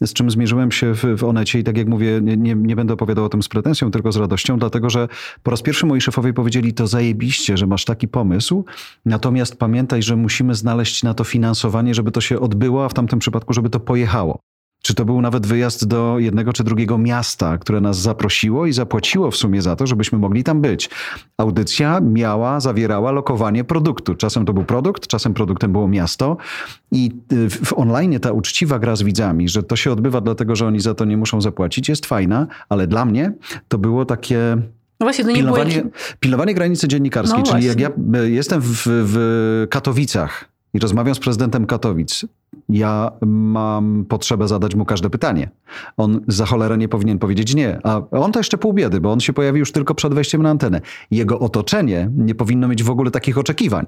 z 0.00 0.12
czym 0.12 0.30
zmierzyłem 0.30 0.72
się 0.72 0.94
w, 0.94 1.04
w 1.16 1.24
Onecie 1.24 1.58
i 1.58 1.64
tak 1.64 1.76
jak 1.76 1.88
mówię, 1.88 2.20
nie, 2.22 2.54
nie 2.54 2.76
będę 2.76 2.94
opowiadał 2.94 3.24
o 3.24 3.28
tym 3.28 3.42
z 3.42 3.48
pretensją, 3.48 3.90
tylko 3.90 4.12
z 4.12 4.16
radością, 4.16 4.58
dlatego 4.58 4.90
że 4.90 5.08
po 5.42 5.50
raz 5.50 5.62
pierwszy 5.62 5.86
moi 5.86 6.00
szefowie 6.00 6.32
powiedzieli 6.32 6.74
to 6.74 6.86
zajebiście, 6.86 7.56
że 7.56 7.66
masz 7.66 7.84
taki 7.84 8.08
pomysł, 8.08 8.64
natomiast 9.04 9.56
pamiętaj, 9.56 10.02
że 10.02 10.16
musimy 10.16 10.54
znaleźć 10.54 11.02
na 11.02 11.14
to 11.14 11.24
finansowanie, 11.24 11.94
żeby 11.94 12.10
to 12.10 12.20
się 12.20 12.40
odbyło, 12.40 12.84
a 12.84 12.88
w 12.88 12.94
tamtym 12.94 13.18
przypadku, 13.18 13.52
żeby 13.52 13.70
to 13.70 13.80
pojechało. 13.80 14.49
Czy 14.82 14.94
to 14.94 15.04
był 15.04 15.20
nawet 15.20 15.46
wyjazd 15.46 15.86
do 15.86 16.18
jednego 16.18 16.52
czy 16.52 16.64
drugiego 16.64 16.98
miasta, 16.98 17.58
które 17.58 17.80
nas 17.80 17.98
zaprosiło 17.98 18.66
i 18.66 18.72
zapłaciło 18.72 19.30
w 19.30 19.36
sumie 19.36 19.62
za 19.62 19.76
to, 19.76 19.86
żebyśmy 19.86 20.18
mogli 20.18 20.44
tam 20.44 20.60
być. 20.60 20.90
Audycja 21.36 22.00
miała, 22.00 22.60
zawierała 22.60 23.10
lokowanie 23.10 23.64
produktu. 23.64 24.14
Czasem 24.14 24.44
to 24.44 24.52
był 24.52 24.64
produkt, 24.64 25.06
czasem 25.06 25.34
produktem 25.34 25.72
było 25.72 25.88
miasto. 25.88 26.36
I 26.92 27.10
y, 27.32 27.50
w 27.50 27.72
online 27.72 28.20
ta 28.20 28.32
uczciwa 28.32 28.78
gra 28.78 28.96
z 28.96 29.02
widzami, 29.02 29.48
że 29.48 29.62
to 29.62 29.76
się 29.76 29.92
odbywa 29.92 30.20
dlatego, 30.20 30.56
że 30.56 30.66
oni 30.66 30.80
za 30.80 30.94
to 30.94 31.04
nie 31.04 31.16
muszą 31.16 31.40
zapłacić, 31.40 31.88
jest 31.88 32.06
fajna, 32.06 32.46
ale 32.68 32.86
dla 32.86 33.04
mnie 33.04 33.32
to 33.68 33.78
było 33.78 34.04
takie 34.04 34.56
no 35.00 35.06
właśnie, 35.06 35.24
to 35.24 35.30
nie 35.30 35.36
pilnowanie, 35.36 35.80
było... 35.80 35.92
pilnowanie 36.20 36.54
granicy 36.54 36.88
dziennikarskiej. 36.88 37.38
No 37.38 37.52
czyli 37.52 37.66
jak 37.66 37.80
ja 37.80 37.88
y, 37.88 38.30
jestem 38.30 38.60
w, 38.60 38.82
w 38.86 39.66
Katowicach 39.70 40.48
i 40.74 40.78
rozmawiam 40.78 41.14
z 41.14 41.18
prezydentem 41.18 41.66
Katowic, 41.66 42.24
ja 42.72 43.12
mam 43.26 44.04
potrzebę 44.08 44.48
zadać 44.48 44.74
mu 44.74 44.84
każde 44.84 45.10
pytanie. 45.10 45.50
On 45.96 46.20
za 46.28 46.46
cholerę 46.46 46.78
nie 46.78 46.88
powinien 46.88 47.18
powiedzieć 47.18 47.54
nie. 47.54 47.78
A 47.84 48.00
on 48.10 48.32
to 48.32 48.40
jeszcze 48.40 48.58
pół 48.58 48.72
biedy, 48.72 49.00
bo 49.00 49.12
on 49.12 49.20
się 49.20 49.32
pojawi 49.32 49.58
już 49.58 49.72
tylko 49.72 49.94
przed 49.94 50.14
wejściem 50.14 50.42
na 50.42 50.50
antenę. 50.50 50.80
Jego 51.10 51.38
otoczenie 51.38 52.10
nie 52.16 52.34
powinno 52.34 52.68
mieć 52.68 52.82
w 52.82 52.90
ogóle 52.90 53.10
takich 53.10 53.38
oczekiwań. 53.38 53.86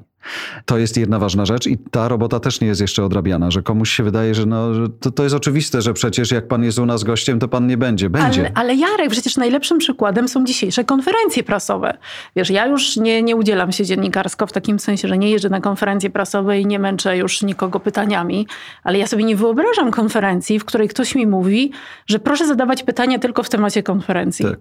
To 0.65 0.79
jest 0.79 0.97
jedna 0.97 1.19
ważna 1.19 1.47
rzecz 1.47 1.67
i 1.67 1.79
ta 1.79 2.09
robota 2.09 2.41
też 2.41 2.61
nie 2.61 2.67
jest 2.67 2.81
jeszcze 2.81 3.05
odrabiana, 3.05 3.51
że 3.51 3.63
komuś 3.63 3.91
się 3.91 4.03
wydaje, 4.03 4.35
że, 4.35 4.47
no, 4.47 4.69
to, 5.01 5.11
to 5.11 5.23
jest 5.23 5.35
oczywiste, 5.35 5.83
że 5.83 5.95
przecież 5.95 6.31
jak 6.31 6.49
pan 6.49 6.65
jest 6.65 6.79
u 6.79 6.87
nas 6.87 7.05
gościem, 7.05 7.39
to 7.39 7.49
pan 7.49 7.67
nie 7.67 7.77
będzie. 7.77 8.11
Będzie. 8.11 8.41
Ale, 8.41 8.53
ale 8.55 8.75
Jarek, 8.75 9.11
przecież 9.11 9.37
najlepszym 9.37 9.79
przykładem 9.79 10.29
są 10.29 10.45
dzisiejsze 10.45 10.85
konferencje 10.85 11.43
prasowe. 11.43 11.99
Wiesz, 12.37 12.51
ja 12.51 12.67
już 12.67 12.97
nie, 12.97 13.23
nie 13.23 13.37
udzielam 13.37 13.73
się 13.73 13.85
dziennikarsko 13.85 14.47
w 14.47 14.53
takim 14.53 14.79
sensie, 14.79 15.09
że 15.09 15.19
nie 15.19 15.31
jeżdżę 15.31 15.49
na 15.49 15.61
konferencje 15.61 16.11
prasowe 16.11 16.61
i 16.61 16.67
nie 16.67 16.79
męczę 16.79 17.17
już 17.17 17.43
nikogo 17.43 17.81
pytaniami, 17.81 18.47
ale 18.85 18.99
ja 18.99 19.07
sobie 19.07 19.25
nie 19.25 19.37
wyobrażam 19.37 19.91
konferencji, 19.91 20.59
w 20.59 20.65
której 20.65 20.89
ktoś 20.89 21.15
mi 21.15 21.27
mówi, 21.27 21.73
że 22.07 22.19
proszę 22.19 22.47
zadawać 22.47 22.83
pytania 22.83 23.19
tylko 23.19 23.43
w 23.43 23.49
temacie 23.49 23.83
konferencji. 23.83 24.45
Tak. 24.45 24.59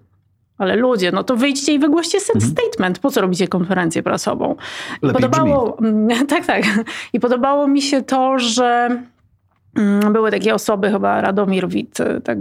Ale 0.58 0.76
ludzie, 0.76 1.12
no 1.12 1.24
to 1.24 1.36
wyjdźcie 1.36 1.74
i 1.74 1.80
wygłoście 1.80 2.20
set 2.20 2.36
mhm. 2.36 2.54
statement. 2.54 3.00
Po 3.00 3.12
co 3.12 3.22
robicie 3.22 3.48
konferencję 3.48 4.04
prasową? 4.04 4.56
I 5.04 5.10
podobało, 5.14 5.78
tak, 6.30 6.46
tak. 6.46 6.64
I 7.14 7.20
podobało 7.20 7.68
mi 7.68 7.82
się 7.82 8.02
to, 8.02 8.40
że 8.40 9.02
były 10.12 10.32
takie 10.32 10.54
osoby, 10.54 10.92
chyba 10.92 11.22
Radomir 11.22 11.70
Wit, 11.70 12.00
e, 12.00 12.22
tak 12.22 12.38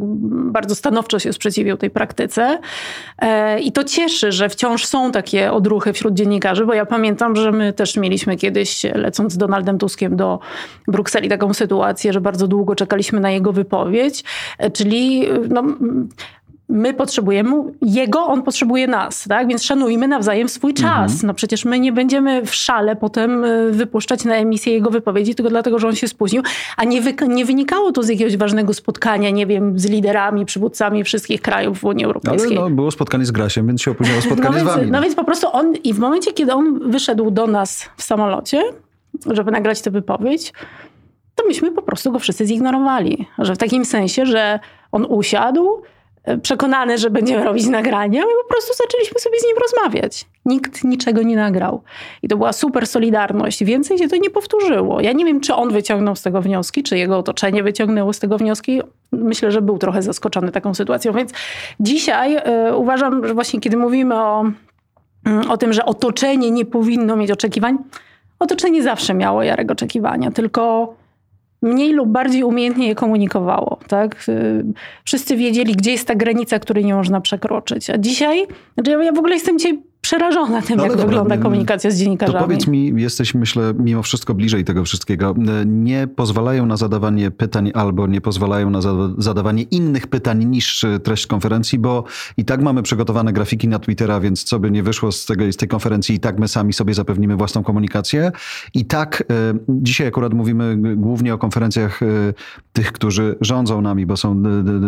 bardzo 0.53 0.75
stanowczo 0.75 1.19
się 1.19 1.33
sprzeciwił 1.33 1.77
tej 1.77 1.91
praktyce. 1.91 2.59
E, 3.19 3.61
I 3.61 3.73
to 3.73 3.85
cieszy, 3.85 4.33
że 4.33 4.49
wciąż 4.49 4.87
są 4.87 5.13
takie 5.13 5.53
odruchy 5.53 5.93
wśród 5.93 6.15
dziennikarzy, 6.15 6.67
bo 6.67 6.75
ja 6.75 6.87
pamiętam, 6.87 7.37
że 7.37 7.53
my 7.53 7.73
też 7.73 7.97
mieliśmy 7.97 8.37
kiedyś, 8.37 8.83
lecąc 8.95 9.33
z 9.33 9.39
Donaldem 9.39 9.79
Tuskiem 9.79 10.17
do 10.17 10.39
Brukseli, 10.89 11.29
taką 11.29 11.55
sytuację, 11.55 12.13
że 12.13 12.21
bardzo 12.21 12.49
długo 12.49 12.75
czekaliśmy 12.75 13.21
na 13.21 13.31
jego 13.31 13.53
wypowiedź. 13.53 14.25
E, 14.59 14.71
czyli 14.71 15.29
no, 15.49 15.63
my 16.71 16.95
potrzebujemy 16.95 17.57
jego, 17.83 18.27
on 18.27 18.43
potrzebuje 18.43 18.87
nas, 18.87 19.25
tak? 19.29 19.49
Więc 19.49 19.63
szanujmy 19.63 20.09
nawzajem 20.09 20.49
swój 20.49 20.75
czas. 20.75 21.13
Mhm. 21.13 21.27
No 21.27 21.35
przecież 21.35 21.65
my 21.65 21.81
nie 21.81 21.93
będziemy 21.93 22.47
w 22.47 22.55
szale 22.55 22.97
potem 22.97 23.45
y, 23.45 23.71
wypuszczać 23.73 24.25
na 24.25 24.35
emisję 24.35 24.73
jego 24.73 24.91
wypowiedzi 24.91 25.35
tylko 25.35 25.51
dlatego, 25.51 25.79
że 25.79 25.89
on 25.89 25.95
się 25.95 26.09
spóźnił, 26.09 26.43
a 26.77 26.85
nie, 26.85 27.01
wy, 27.01 27.15
nie 27.29 27.45
wynikało 27.45 27.93
to 27.93 28.03
z 28.03 28.09
jakiegoś 28.09 28.37
ważnego 28.37 28.75
spotkania, 28.75 29.31
nie 29.31 29.47
wiem, 29.47 29.79
z 29.79 29.87
liderami, 29.87 30.47
przywódcami 30.47 31.05
wszystkich 31.05 31.43
krajów 31.43 31.79
w 31.79 31.85
Unii 31.85 32.05
Europejskiej. 32.05 32.59
Ale 32.59 32.71
no, 32.71 32.77
było 32.77 32.91
spotkanie 32.91 33.25
z 33.25 33.31
Grasiem, 33.31 33.67
więc 33.67 33.83
się 33.83 33.91
opóźniło 33.91 34.23
spotkanie 34.23 34.55
no 34.55 34.61
z 34.61 34.63
wami. 34.63 34.87
No. 34.87 34.93
no 34.93 35.03
więc 35.03 35.15
po 35.15 35.25
prostu 35.25 35.47
on 35.53 35.75
i 35.85 35.95
w 35.95 35.99
momencie, 35.99 36.33
kiedy 36.33 36.53
on 36.53 36.91
wyszedł 36.91 37.31
do 37.31 37.47
nas 37.47 37.89
w 37.97 38.03
samolocie, 38.03 38.63
żeby 39.27 39.51
nagrać 39.51 39.83
tę 39.83 39.91
wypowiedź, 39.91 40.53
to 41.35 41.47
myśmy 41.47 41.73
po 41.73 41.83
prostu 41.83 42.13
go 42.13 42.19
wszyscy 42.19 42.47
zignorowali. 42.47 43.27
Że 43.39 43.55
w 43.55 43.59
takim 43.59 43.85
sensie, 43.85 44.27
że 44.27 44.61
on 44.93 45.07
usiadł, 45.09 45.83
przekonany, 46.43 46.99
że 46.99 47.11
będziemy 47.11 47.45
robić 47.45 47.67
nagrania, 47.67 48.21
my 48.21 48.33
po 48.43 48.49
prostu 48.49 48.75
zaczęliśmy 48.75 49.21
sobie 49.21 49.41
z 49.41 49.45
nim 49.45 49.57
rozmawiać. 49.63 50.27
Nikt 50.45 50.85
niczego 50.85 51.23
nie 51.23 51.37
nagrał. 51.37 51.83
I 52.23 52.29
to 52.29 52.37
była 52.37 52.53
super 52.53 52.87
solidarność. 52.87 53.65
Więcej 53.65 53.99
się 53.99 54.09
to 54.09 54.17
nie 54.17 54.31
powtórzyło. 54.31 55.01
Ja 55.01 55.13
nie 55.13 55.25
wiem, 55.25 55.41
czy 55.41 55.55
on 55.55 55.73
wyciągnął 55.73 56.17
z 56.17 56.23
tego 56.23 56.43
wnioski, 56.43 56.83
czy 56.83 56.99
jego 56.99 57.19
otoczenie 57.19 57.63
wyciągnęło 57.63 58.13
z 58.13 58.19
tego 58.19 58.39
wnioski. 58.39 58.81
Myślę, 59.13 59.53
że 59.53 59.63
był 59.63 59.79
trochę 59.79 60.03
zaskoczony 60.03 60.53
taką 60.53 60.75
sytuacją. 60.75 61.13
Więc 61.13 61.33
dzisiaj 61.81 62.37
y, 62.37 62.77
uważam, 62.77 63.27
że 63.27 63.35
właśnie 63.35 63.61
kiedy 63.61 63.77
mówimy 63.77 64.15
o, 64.15 64.45
y, 65.29 65.49
o 65.49 65.57
tym, 65.57 65.73
że 65.73 65.85
otoczenie 65.85 66.51
nie 66.51 66.65
powinno 66.65 67.17
mieć 67.17 67.31
oczekiwań, 67.31 67.79
otoczenie 68.39 68.83
zawsze 68.83 69.15
miało 69.15 69.43
Jarek 69.43 69.71
oczekiwania, 69.71 70.31
tylko 70.31 70.95
mniej 71.63 71.93
lub 71.93 72.09
bardziej 72.09 72.43
umiejętnie 72.43 72.89
je 72.89 72.95
komunikowało. 72.95 73.79
Tak? 73.89 74.29
Y, 74.29 74.65
wszyscy 75.05 75.37
wiedzieli, 75.37 75.77
gdzie 75.77 75.93
jest 75.93 76.07
ta 76.07 76.15
granica, 76.15 76.59
której 76.59 76.85
nie 76.85 76.95
można 76.95 77.21
przekroczyć. 77.21 77.91
A 77.91 77.99
dzisiaj, 77.99 78.47
znaczy 78.75 78.91
ja 78.91 79.13
w 79.13 79.19
ogóle 79.19 79.35
jestem 79.35 79.59
dzisiaj 79.59 79.90
przerażona 80.11 80.63
tym, 80.63 80.77
no, 80.77 80.83
jak 80.83 80.93
dobra, 80.93 81.07
wygląda 81.07 81.39
komunikacja 81.39 81.91
z 81.91 81.97
dziennikarzami. 81.97 82.39
To 82.39 82.45
powiedz 82.45 82.67
mi, 82.67 82.93
jesteś 82.97 83.35
myślę 83.35 83.75
mimo 83.79 84.03
wszystko 84.03 84.35
bliżej 84.35 84.65
tego 84.65 84.85
wszystkiego. 84.85 85.35
Nie 85.67 86.09
pozwalają 86.17 86.67
na 86.67 86.77
zadawanie 86.77 87.31
pytań 87.31 87.71
albo 87.75 88.07
nie 88.07 88.21
pozwalają 88.21 88.71
na 88.71 88.81
zadawanie 89.19 89.63
innych 89.63 90.07
pytań 90.07 90.45
niż 90.45 90.85
treść 91.03 91.27
konferencji, 91.27 91.79
bo 91.79 92.05
i 92.37 92.45
tak 92.45 92.63
mamy 92.63 92.83
przygotowane 92.83 93.33
grafiki 93.33 93.69
na 93.69 93.79
Twittera, 93.79 94.21
więc 94.21 94.45
co 94.45 94.59
by 94.59 94.71
nie 94.71 94.83
wyszło 94.83 95.13
z, 95.13 95.27
tego, 95.27 95.53
z 95.53 95.57
tej 95.57 95.69
konferencji, 95.69 96.15
i 96.15 96.21
tak 96.21 96.39
my 96.39 96.49
sami 96.49 96.73
sobie 96.73 96.95
zapewnimy 96.95 97.37
własną 97.37 97.63
komunikację. 97.63 98.33
I 98.75 98.85
tak 98.85 99.25
e, 99.31 99.55
dzisiaj 99.69 100.07
akurat 100.07 100.35
mówimy 100.35 100.97
głównie 100.97 101.35
o 101.35 101.39
konferencjach 101.39 102.03
e, 102.03 102.07
tych, 102.73 102.93
którzy 102.93 103.37
rządzą 103.41 103.81
nami, 103.81 104.07
bo 104.07 104.17
są 104.17 104.43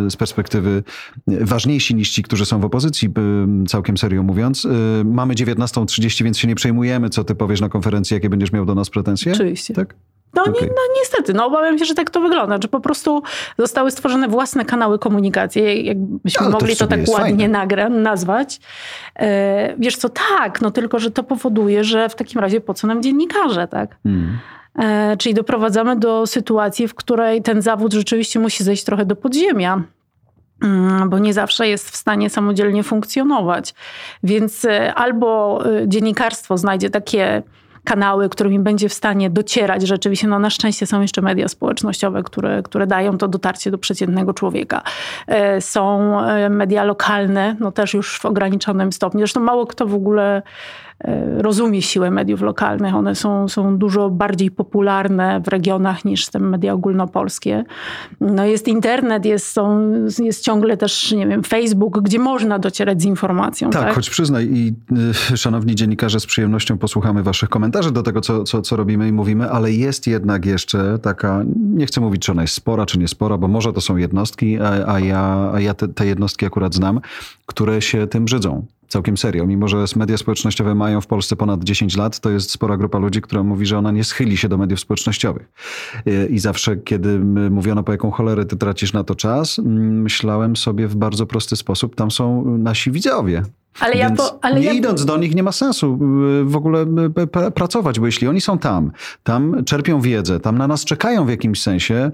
z 0.08 0.16
perspektywy 0.16 0.82
ważniejsi 1.26 1.94
niż 1.94 2.10
ci, 2.10 2.22
którzy 2.22 2.46
są 2.46 2.60
w 2.60 2.64
opozycji, 2.64 3.08
całkiem 3.68 3.98
serio 3.98 4.22
mówiąc. 4.22 4.66
Mamy 5.12 5.34
19.30, 5.34 6.24
więc 6.24 6.38
się 6.38 6.48
nie 6.48 6.54
przejmujemy, 6.54 7.10
co 7.10 7.24
ty 7.24 7.34
powiesz 7.34 7.60
na 7.60 7.68
konferencji, 7.68 8.14
jakie 8.14 8.28
będziesz 8.28 8.52
miał 8.52 8.64
do 8.64 8.74
nas 8.74 8.90
pretensje. 8.90 9.32
Oczywiście. 9.32 9.74
Tak? 9.74 9.94
No, 10.34 10.42
okay. 10.42 10.54
nie, 10.54 10.60
no 10.60 10.82
niestety, 11.00 11.34
no 11.34 11.46
obawiam 11.46 11.78
się, 11.78 11.84
że 11.84 11.94
tak 11.94 12.10
to 12.10 12.20
wygląda, 12.20 12.58
że 12.62 12.68
po 12.68 12.80
prostu 12.80 13.22
zostały 13.58 13.90
stworzone 13.90 14.28
własne 14.28 14.64
kanały 14.64 14.98
komunikacji, 14.98 15.86
jakbyśmy 15.86 16.46
Ale 16.46 16.50
mogli 16.50 16.76
to, 16.76 16.86
to 16.86 16.96
tak 16.96 17.08
ładnie 17.08 17.48
nagra, 17.48 17.88
nazwać. 17.88 18.60
E, 19.16 19.74
wiesz 19.78 19.96
co, 19.96 20.08
tak, 20.08 20.60
no 20.60 20.70
tylko, 20.70 20.98
że 20.98 21.10
to 21.10 21.22
powoduje, 21.22 21.84
że 21.84 22.08
w 22.08 22.14
takim 22.14 22.40
razie 22.40 22.60
po 22.60 22.74
co 22.74 22.86
nam 22.86 23.02
dziennikarze, 23.02 23.68
tak? 23.68 23.96
Hmm. 24.02 24.38
E, 24.78 25.16
czyli 25.16 25.34
doprowadzamy 25.34 25.96
do 25.96 26.26
sytuacji, 26.26 26.88
w 26.88 26.94
której 26.94 27.42
ten 27.42 27.62
zawód 27.62 27.92
rzeczywiście 27.92 28.40
musi 28.40 28.64
zejść 28.64 28.84
trochę 28.84 29.06
do 29.06 29.16
podziemia 29.16 29.82
bo 31.06 31.18
nie 31.18 31.34
zawsze 31.34 31.68
jest 31.68 31.90
w 31.90 31.96
stanie 31.96 32.30
samodzielnie 32.30 32.82
funkcjonować. 32.82 33.74
Więc 34.22 34.64
e, 34.64 34.94
albo 34.94 35.62
e, 35.66 35.88
dziennikarstwo 35.88 36.58
znajdzie 36.58 36.90
takie 36.90 37.42
kanały, 37.84 38.28
którymi 38.28 38.58
będzie 38.58 38.88
w 38.88 38.92
stanie 38.92 39.30
docierać 39.30 39.82
rzeczywiście. 39.86 40.28
No 40.28 40.38
na 40.38 40.50
szczęście 40.50 40.86
są 40.86 41.00
jeszcze 41.00 41.22
media 41.22 41.48
społecznościowe, 41.48 42.22
które, 42.22 42.62
które 42.62 42.86
dają 42.86 43.18
to 43.18 43.28
dotarcie 43.28 43.70
do 43.70 43.78
przeciętnego 43.78 44.34
człowieka. 44.34 44.82
E, 45.26 45.60
są 45.60 46.16
media 46.50 46.84
lokalne, 46.84 47.56
no 47.60 47.72
też 47.72 47.94
już 47.94 48.18
w 48.18 48.24
ograniczonym 48.24 48.92
stopniu. 48.92 49.20
Zresztą 49.20 49.40
mało 49.40 49.66
kto 49.66 49.86
w 49.86 49.94
ogóle 49.94 50.42
rozumie 51.36 51.82
siłę 51.82 52.10
mediów 52.10 52.40
lokalnych. 52.40 52.94
One 52.94 53.14
są, 53.14 53.48
są 53.48 53.78
dużo 53.78 54.10
bardziej 54.10 54.50
popularne 54.50 55.40
w 55.40 55.48
regionach 55.48 56.04
niż 56.04 56.28
te 56.28 56.38
media 56.38 56.72
ogólnopolskie. 56.72 57.64
No 58.20 58.44
jest 58.44 58.68
internet, 58.68 59.24
jest, 59.24 59.46
są, 59.46 59.92
jest 60.18 60.44
ciągle 60.44 60.76
też, 60.76 61.12
nie 61.12 61.26
wiem, 61.26 61.42
Facebook, 61.42 62.00
gdzie 62.00 62.18
można 62.18 62.58
docierać 62.58 63.02
z 63.02 63.04
informacją. 63.04 63.70
Tak, 63.70 63.82
tak? 63.82 63.94
choć 63.94 64.10
przyznaj 64.10 64.48
i 64.52 64.74
y, 65.32 65.36
szanowni 65.36 65.74
dziennikarze, 65.74 66.20
z 66.20 66.26
przyjemnością 66.26 66.78
posłuchamy 66.78 67.22
waszych 67.22 67.48
komentarzy 67.48 67.92
do 67.92 68.02
tego, 68.02 68.20
co, 68.20 68.44
co, 68.44 68.62
co 68.62 68.76
robimy 68.76 69.08
i 69.08 69.12
mówimy, 69.12 69.50
ale 69.50 69.72
jest 69.72 70.06
jednak 70.06 70.46
jeszcze 70.46 70.98
taka, 70.98 71.44
nie 71.74 71.86
chcę 71.86 72.00
mówić, 72.00 72.22
czy 72.22 72.32
ona 72.32 72.42
jest 72.42 72.54
spora, 72.54 72.86
czy 72.86 72.98
nie 72.98 73.08
spora, 73.08 73.38
bo 73.38 73.48
może 73.48 73.72
to 73.72 73.80
są 73.80 73.96
jednostki, 73.96 74.58
a, 74.60 74.92
a 74.94 75.00
ja, 75.00 75.50
a 75.54 75.60
ja 75.60 75.74
te, 75.74 75.88
te 75.88 76.06
jednostki 76.06 76.46
akurat 76.46 76.74
znam, 76.74 77.00
które 77.46 77.82
się 77.82 78.06
tym 78.06 78.24
brzydzą 78.24 78.66
całkiem 78.92 79.16
serio. 79.16 79.46
Mimo, 79.46 79.68
że 79.68 79.84
media 79.96 80.16
społecznościowe 80.16 80.74
mają 80.74 81.00
w 81.00 81.06
Polsce 81.06 81.36
ponad 81.36 81.64
10 81.64 81.96
lat, 81.96 82.20
to 82.20 82.30
jest 82.30 82.50
spora 82.50 82.76
grupa 82.76 82.98
ludzi, 82.98 83.20
która 83.20 83.42
mówi, 83.42 83.66
że 83.66 83.78
ona 83.78 83.90
nie 83.90 84.04
schyli 84.04 84.36
się 84.36 84.48
do 84.48 84.58
mediów 84.58 84.80
społecznościowych. 84.80 85.48
I 86.30 86.38
zawsze, 86.38 86.76
kiedy 86.76 87.18
mówiono, 87.50 87.82
po 87.82 87.92
jaką 87.92 88.10
cholerę 88.10 88.44
ty 88.44 88.56
tracisz 88.56 88.92
na 88.92 89.04
to 89.04 89.14
czas, 89.14 89.58
myślałem 89.64 90.56
sobie 90.56 90.88
w 90.88 90.96
bardzo 90.96 91.26
prosty 91.26 91.56
sposób, 91.56 91.96
tam 91.96 92.10
są 92.10 92.44
nasi 92.58 92.90
widzowie. 92.90 93.42
Ale 93.80 93.96
ja 93.96 94.10
po, 94.10 94.44
ale 94.44 94.60
nie 94.60 94.66
ja... 94.66 94.72
idąc 94.72 95.04
do 95.04 95.16
nich 95.16 95.34
nie 95.34 95.42
ma 95.42 95.52
sensu 95.52 95.98
y, 96.40 96.44
w 96.44 96.56
ogóle 96.56 96.86
pracować, 97.54 98.00
bo 98.00 98.06
jeśli 98.06 98.28
oni 98.28 98.40
są 98.40 98.58
tam, 98.58 98.92
tam 99.22 99.64
czerpią 99.64 100.00
wiedzę, 100.00 100.40
tam 100.40 100.58
na 100.58 100.68
nas 100.68 100.84
czekają 100.84 101.26
w 101.26 101.30
jakimś 101.30 101.62
sensie, 101.62 102.10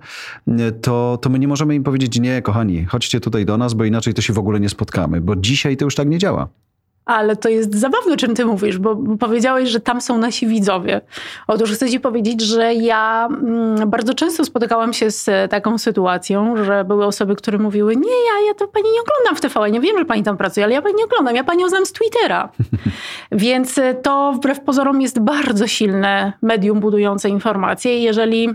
y, 0.48 0.72
to, 0.72 1.18
to 1.22 1.30
my 1.30 1.38
nie 1.38 1.48
możemy 1.48 1.74
im 1.74 1.82
powiedzieć, 1.82 2.20
nie, 2.20 2.42
kochani, 2.42 2.84
chodźcie 2.84 3.20
tutaj 3.20 3.44
do 3.44 3.58
nas, 3.58 3.74
bo 3.74 3.84
inaczej 3.84 4.14
to 4.14 4.22
się 4.22 4.32
w 4.32 4.38
ogóle 4.38 4.60
nie 4.60 4.68
spotkamy, 4.68 5.20
bo 5.20 5.36
dzisiaj 5.36 5.76
to 5.76 5.84
już 5.84 5.94
tak 5.94 6.08
nie 6.08 6.18
działa. 6.18 6.48
Ale 7.08 7.36
to 7.36 7.48
jest 7.48 7.74
zabawne, 7.74 8.16
czym 8.16 8.34
ty 8.34 8.44
mówisz, 8.44 8.78
bo 8.78 8.96
powiedziałeś, 9.20 9.68
że 9.68 9.80
tam 9.80 10.00
są 10.00 10.18
nasi 10.18 10.46
widzowie. 10.46 11.00
Otóż 11.46 11.72
chcę 11.72 11.90
ci 11.90 12.00
powiedzieć, 12.00 12.40
że 12.40 12.74
ja 12.74 13.28
mm, 13.30 13.90
bardzo 13.90 14.14
często 14.14 14.44
spotykałam 14.44 14.92
się 14.92 15.10
z 15.10 15.50
taką 15.50 15.78
sytuacją, 15.78 16.64
że 16.64 16.84
były 16.84 17.06
osoby, 17.06 17.36
które 17.36 17.58
mówiły, 17.58 17.96
nie, 17.96 18.10
ja, 18.10 18.46
ja 18.46 18.54
to 18.54 18.68
pani 18.68 18.86
nie 18.92 19.00
oglądam 19.00 19.36
w 19.36 19.40
TVN, 19.40 19.72
nie 19.72 19.80
wiem, 19.80 19.98
że 19.98 20.04
pani 20.04 20.22
tam 20.22 20.36
pracuje, 20.36 20.64
ale 20.64 20.74
ja 20.74 20.82
pani 20.82 20.94
nie 20.94 21.04
oglądam, 21.04 21.36
ja 21.36 21.44
panią 21.44 21.68
znam 21.68 21.86
z 21.86 21.92
Twittera. 21.92 22.48
Więc 23.32 23.80
to 24.02 24.32
wbrew 24.32 24.60
pozorom 24.60 25.00
jest 25.00 25.20
bardzo 25.20 25.66
silne 25.66 26.32
medium 26.42 26.80
budujące 26.80 27.28
informacje. 27.28 27.98
Jeżeli 27.98 28.48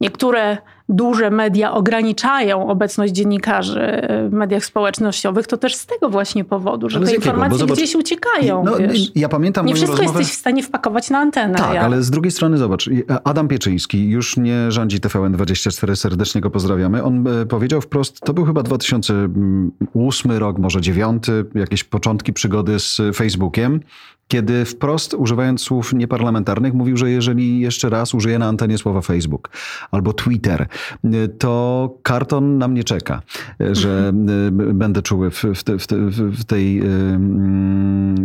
niektóre 0.00 0.58
duże 0.90 1.30
media 1.30 1.72
ograniczają 1.72 2.68
obecność 2.68 3.12
dziennikarzy 3.12 4.08
w 4.28 4.32
mediach 4.32 4.64
społecznościowych, 4.64 5.46
to 5.46 5.56
też 5.56 5.74
z 5.74 5.86
tego 5.86 6.08
właśnie 6.08 6.44
powodu, 6.44 6.90
że 6.90 7.00
te 7.00 7.14
informacje 7.14 7.58
zobacz, 7.58 7.76
gdzieś 7.76 7.94
uciekają. 7.94 8.64
No, 8.64 8.72
ja 9.14 9.28
pamiętam 9.28 9.66
nie 9.66 9.74
wszystko 9.74 9.96
rozmowę... 9.96 10.18
jesteś 10.18 10.36
w 10.36 10.40
stanie 10.40 10.62
wpakować 10.62 11.10
na 11.10 11.18
antenę. 11.18 11.54
Tak, 11.54 11.74
ja. 11.74 11.80
ale 11.80 12.02
z 12.02 12.10
drugiej 12.10 12.30
strony 12.30 12.58
zobacz, 12.58 12.90
Adam 13.24 13.48
Pieczyński 13.48 14.08
już 14.08 14.36
nie 14.36 14.70
rządzi 14.70 15.00
TVN24, 15.00 15.96
serdecznie 15.96 16.40
go 16.40 16.50
pozdrawiamy. 16.50 17.02
On 17.02 17.28
e, 17.28 17.46
powiedział 17.46 17.80
wprost, 17.80 18.20
to 18.20 18.34
był 18.34 18.44
chyba 18.44 18.62
2008 18.62 20.32
rok, 20.32 20.58
może 20.58 20.80
9, 20.80 21.24
jakieś 21.54 21.84
początki 21.84 22.32
przygody 22.32 22.80
z 22.80 23.00
Facebookiem, 23.14 23.80
kiedy 24.30 24.64
wprost, 24.64 25.14
używając 25.14 25.60
słów 25.60 25.92
nieparlamentarnych, 25.92 26.74
mówił, 26.74 26.96
że 26.96 27.10
jeżeli 27.10 27.60
jeszcze 27.60 27.90
raz 27.90 28.14
użyje 28.14 28.38
na 28.38 28.46
antenie 28.46 28.78
słowa 28.78 29.00
Facebook 29.00 29.50
albo 29.90 30.12
Twitter, 30.12 30.66
to 31.38 31.94
karton 32.02 32.58
na 32.58 32.68
mnie 32.68 32.84
czeka, 32.84 33.22
że 33.72 34.08
mhm. 34.08 34.78
będę 34.78 35.02
czuły 35.02 35.30
w, 35.30 35.44
w, 35.54 35.64
te, 35.64 35.76
w, 35.76 36.44
tej, 36.44 36.80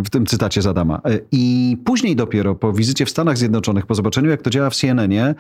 w 0.06 0.10
tym 0.12 0.26
cytacie 0.26 0.62
z 0.62 0.68
Adama. 0.68 1.02
I 1.32 1.78
później 1.86 2.16
dopiero 2.16 2.56
po 2.56 2.74
wizycie 2.74 3.06
w 3.06 3.10
Stanach 3.10 3.38
Zjednoczonych, 3.38 3.86
po 3.86 3.96
zobaczeniu 3.96 4.30
jak 4.30 4.42
to 4.42 4.50
działa 4.50 4.70
w 4.70 4.76
CNN-ie, 4.76 5.36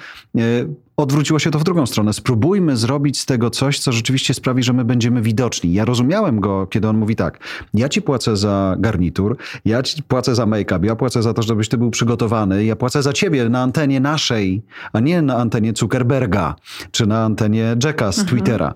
odwróciło 0.97 1.39
się 1.39 1.51
to 1.51 1.59
w 1.59 1.63
drugą 1.63 1.85
stronę. 1.85 2.13
Spróbujmy 2.13 2.77
zrobić 2.77 3.19
z 3.19 3.25
tego 3.25 3.49
coś, 3.49 3.79
co 3.79 3.91
rzeczywiście 3.91 4.33
sprawi, 4.33 4.63
że 4.63 4.73
my 4.73 4.85
będziemy 4.85 5.21
widoczni. 5.21 5.73
Ja 5.73 5.85
rozumiałem 5.85 6.39
go, 6.39 6.67
kiedy 6.67 6.87
on 6.87 6.97
mówi 6.97 7.15
tak, 7.15 7.39
ja 7.73 7.89
ci 7.89 8.01
płacę 8.01 8.37
za 8.37 8.75
garnitur, 8.79 9.37
ja 9.65 9.83
ci 9.83 10.03
płacę 10.03 10.35
za 10.35 10.45
make-up, 10.45 10.87
ja 10.87 10.95
płacę 10.95 11.23
za 11.23 11.33
to, 11.33 11.41
żebyś 11.41 11.69
ty 11.69 11.77
był 11.77 11.91
przygotowany, 11.91 12.65
ja 12.65 12.75
płacę 12.75 13.03
za 13.03 13.13
ciebie 13.13 13.49
na 13.49 13.61
antenie 13.61 13.99
naszej, 13.99 14.63
a 14.93 14.99
nie 14.99 15.21
na 15.21 15.37
antenie 15.37 15.73
Zuckerberga, 15.77 16.55
czy 16.91 17.07
na 17.07 17.23
antenie 17.23 17.75
Jacka 17.83 18.11
z 18.11 18.19
mhm. 18.19 18.27
Twittera. 18.27 18.73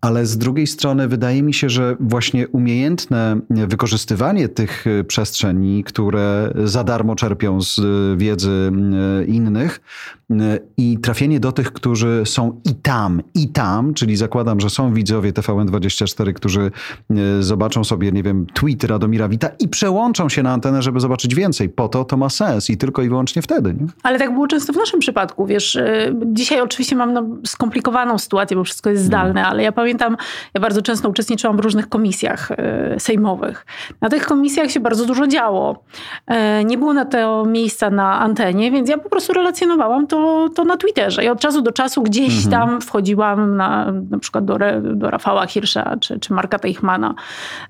Ale 0.00 0.26
z 0.26 0.38
drugiej 0.38 0.66
strony 0.66 1.08
wydaje 1.08 1.42
mi 1.42 1.54
się, 1.54 1.70
że 1.70 1.96
właśnie 2.00 2.48
umiejętne 2.48 3.40
wykorzystywanie 3.50 4.48
tych 4.48 4.86
y, 4.86 5.04
przestrzeni, 5.04 5.84
które 5.84 6.52
za 6.64 6.84
darmo 6.84 7.16
czerpią 7.16 7.60
z 7.62 7.78
y, 7.78 8.16
wiedzy 8.16 8.72
y, 9.22 9.24
innych 9.24 9.80
i 10.76 10.98
trafienie 10.98 11.40
do 11.40 11.52
tych, 11.52 11.72
którzy 11.72 12.22
są 12.26 12.60
i 12.64 12.74
tam, 12.74 13.22
i 13.34 13.48
tam, 13.48 13.94
czyli 13.94 14.16
zakładam, 14.16 14.60
że 14.60 14.70
są 14.70 14.94
widzowie 14.94 15.32
TVN24, 15.32 16.32
którzy 16.32 16.70
zobaczą 17.40 17.84
sobie, 17.84 18.12
nie 18.12 18.22
wiem, 18.22 18.46
tweet 18.54 18.84
Radomira 18.84 19.28
Wita 19.28 19.48
i 19.58 19.68
przełączą 19.68 20.28
się 20.28 20.42
na 20.42 20.52
antenę, 20.52 20.82
żeby 20.82 21.00
zobaczyć 21.00 21.34
więcej. 21.34 21.68
Po 21.68 21.88
to 21.88 22.04
to 22.04 22.16
ma 22.16 22.28
sens 22.28 22.70
i 22.70 22.76
tylko 22.76 23.02
i 23.02 23.08
wyłącznie 23.08 23.42
wtedy. 23.42 23.74
Nie? 23.74 23.86
Ale 24.02 24.18
tak 24.18 24.32
było 24.32 24.46
często 24.46 24.72
w 24.72 24.76
naszym 24.76 25.00
przypadku, 25.00 25.46
wiesz. 25.46 25.78
Dzisiaj 26.24 26.60
oczywiście 26.60 26.96
mam 26.96 27.12
no, 27.12 27.26
skomplikowaną 27.46 28.18
sytuację, 28.18 28.56
bo 28.56 28.64
wszystko 28.64 28.90
jest 28.90 29.04
zdalne, 29.04 29.40
mm. 29.40 29.52
ale 29.52 29.62
ja 29.62 29.72
pamiętam, 29.72 30.16
ja 30.54 30.60
bardzo 30.60 30.82
często 30.82 31.08
uczestniczyłam 31.08 31.56
w 31.56 31.60
różnych 31.60 31.88
komisjach 31.88 32.50
e, 32.50 33.00
sejmowych. 33.00 33.66
Na 34.00 34.08
tych 34.08 34.26
komisjach 34.26 34.70
się 34.70 34.80
bardzo 34.80 35.06
dużo 35.06 35.26
działo. 35.26 35.84
E, 36.26 36.64
nie 36.64 36.78
było 36.78 36.92
na 36.92 37.04
to 37.04 37.44
miejsca 37.46 37.90
na 37.90 38.20
antenie, 38.20 38.70
więc 38.70 38.88
ja 38.88 38.98
po 38.98 39.08
prostu 39.08 39.32
relacjonowałam 39.32 40.06
to, 40.06 40.18
to 40.54 40.64
na 40.64 40.76
Twitterze. 40.76 41.24
I 41.24 41.28
od 41.28 41.40
czasu 41.40 41.62
do 41.62 41.72
czasu 41.72 42.02
gdzieś 42.02 42.44
mhm. 42.44 42.50
tam 42.50 42.80
wchodziłam 42.80 43.56
na, 43.56 43.92
na 44.10 44.18
przykład 44.18 44.44
do, 44.44 44.58
do 44.80 45.10
Rafała 45.10 45.46
Hirsza 45.46 45.96
czy, 46.00 46.20
czy 46.20 46.32
Marka 46.32 46.58
Teichmana 46.58 47.14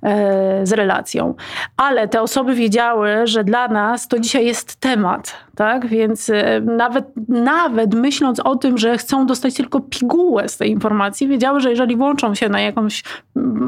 e, 0.02 0.66
z 0.66 0.72
relacją. 0.72 1.34
Ale 1.76 2.08
te 2.08 2.22
osoby 2.22 2.54
wiedziały, 2.54 3.26
że 3.26 3.44
dla 3.44 3.68
nas 3.68 4.08
to 4.08 4.18
dzisiaj 4.18 4.46
jest 4.46 4.76
temat. 4.76 5.36
Tak? 5.56 5.86
Więc 5.86 6.30
nawet, 6.62 7.04
nawet 7.28 7.94
myśląc 7.94 8.40
o 8.40 8.56
tym, 8.56 8.78
że 8.78 8.98
chcą 8.98 9.26
dostać 9.26 9.54
tylko 9.54 9.80
pigułę 9.80 10.48
z 10.48 10.56
tej 10.56 10.70
informacji, 10.70 11.28
wiedziały, 11.28 11.60
że 11.60 11.70
jeżeli 11.70 11.96
włączą 11.96 12.34
się 12.34 12.48
na 12.48 12.60
jakąś, 12.60 13.02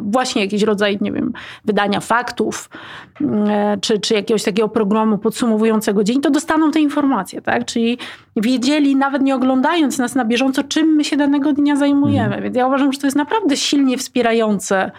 właśnie 0.03 0.43
jakiś 0.43 0.63
rodzaj, 0.63 0.99
nie 1.01 1.13
wiem, 1.13 1.33
wydania 1.65 2.01
faktów, 2.01 2.71
e, 3.21 3.77
czy, 3.81 3.99
czy 3.99 4.15
jakiegoś 4.15 4.43
takiego 4.43 4.69
programu 4.69 5.19
podsumowującego 5.19 6.05
dzień, 6.05 6.21
to 6.21 6.31
dostaną 6.31 6.71
te 6.71 6.81
informacje, 6.81 7.43
tak? 7.43 7.65
Czyli 7.65 7.99
wiedzieli, 8.37 8.97
nawet 8.97 9.23
nie 9.23 9.35
oglądając 9.35 9.99
nas 9.99 10.15
na 10.15 10.25
bieżąco, 10.25 10.63
czym 10.65 10.87
my 10.87 11.05
się 11.05 11.17
danego 11.17 11.53
dnia 11.53 11.77
zajmujemy. 11.77 12.27
Mm. 12.27 12.43
Więc 12.43 12.57
ja 12.57 12.67
uważam, 12.67 12.93
że 12.93 12.99
to 12.99 13.07
jest 13.07 13.17
naprawdę 13.17 13.57
silnie 13.57 13.99
wspierające 13.99 14.77
e, 14.77 14.91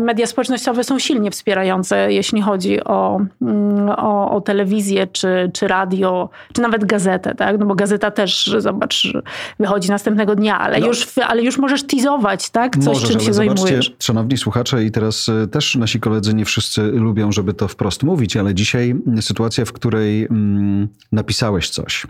media 0.00 0.26
społecznościowe 0.26 0.84
są 0.84 0.98
silnie 0.98 1.30
wspierające, 1.30 2.12
jeśli 2.12 2.42
chodzi 2.42 2.84
o, 2.84 3.20
mm, 3.42 3.88
o, 3.88 4.30
o, 4.30 4.40
telewizję, 4.40 5.06
czy, 5.06 5.50
czy 5.54 5.68
radio, 5.68 6.28
czy 6.52 6.62
nawet 6.62 6.84
gazetę, 6.84 7.34
tak? 7.34 7.58
No 7.58 7.66
bo 7.66 7.74
gazeta 7.74 8.10
też, 8.10 8.54
zobacz, 8.58 9.12
wychodzi 9.60 9.88
następnego 9.88 10.36
dnia, 10.36 10.58
ale, 10.58 10.80
no. 10.80 10.86
już, 10.86 11.06
ale 11.26 11.42
już 11.42 11.58
możesz 11.58 11.82
teasować, 11.82 12.50
tak? 12.50 12.76
Coś, 12.76 12.86
możesz, 12.86 13.10
czym 13.10 13.20
się 13.20 13.32
zajmujesz. 13.32 13.94
Szanowni 13.98 14.36
słuchacze, 14.38 14.84
i 14.84 14.90
teraz 14.90 15.28
e, 15.28 15.46
też 15.46 15.76
nasi 15.76 16.00
koledzy 16.00 16.34
nie 16.34 16.44
wszyscy 16.44 16.82
lubią, 16.82 17.32
żeby 17.32 17.54
to 17.54 17.68
wprost 17.68 18.02
mówić, 18.02 18.36
ale 18.36 18.54
dzisiaj 18.54 18.94
sytuacja, 19.20 19.64
w 19.64 19.72
której 19.72 20.24
mm, 20.24 20.88
napisałeś 21.12 21.70
coś, 21.70 22.06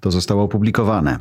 to 0.00 0.10
zostało 0.10 0.42
opublikowane, 0.42 1.18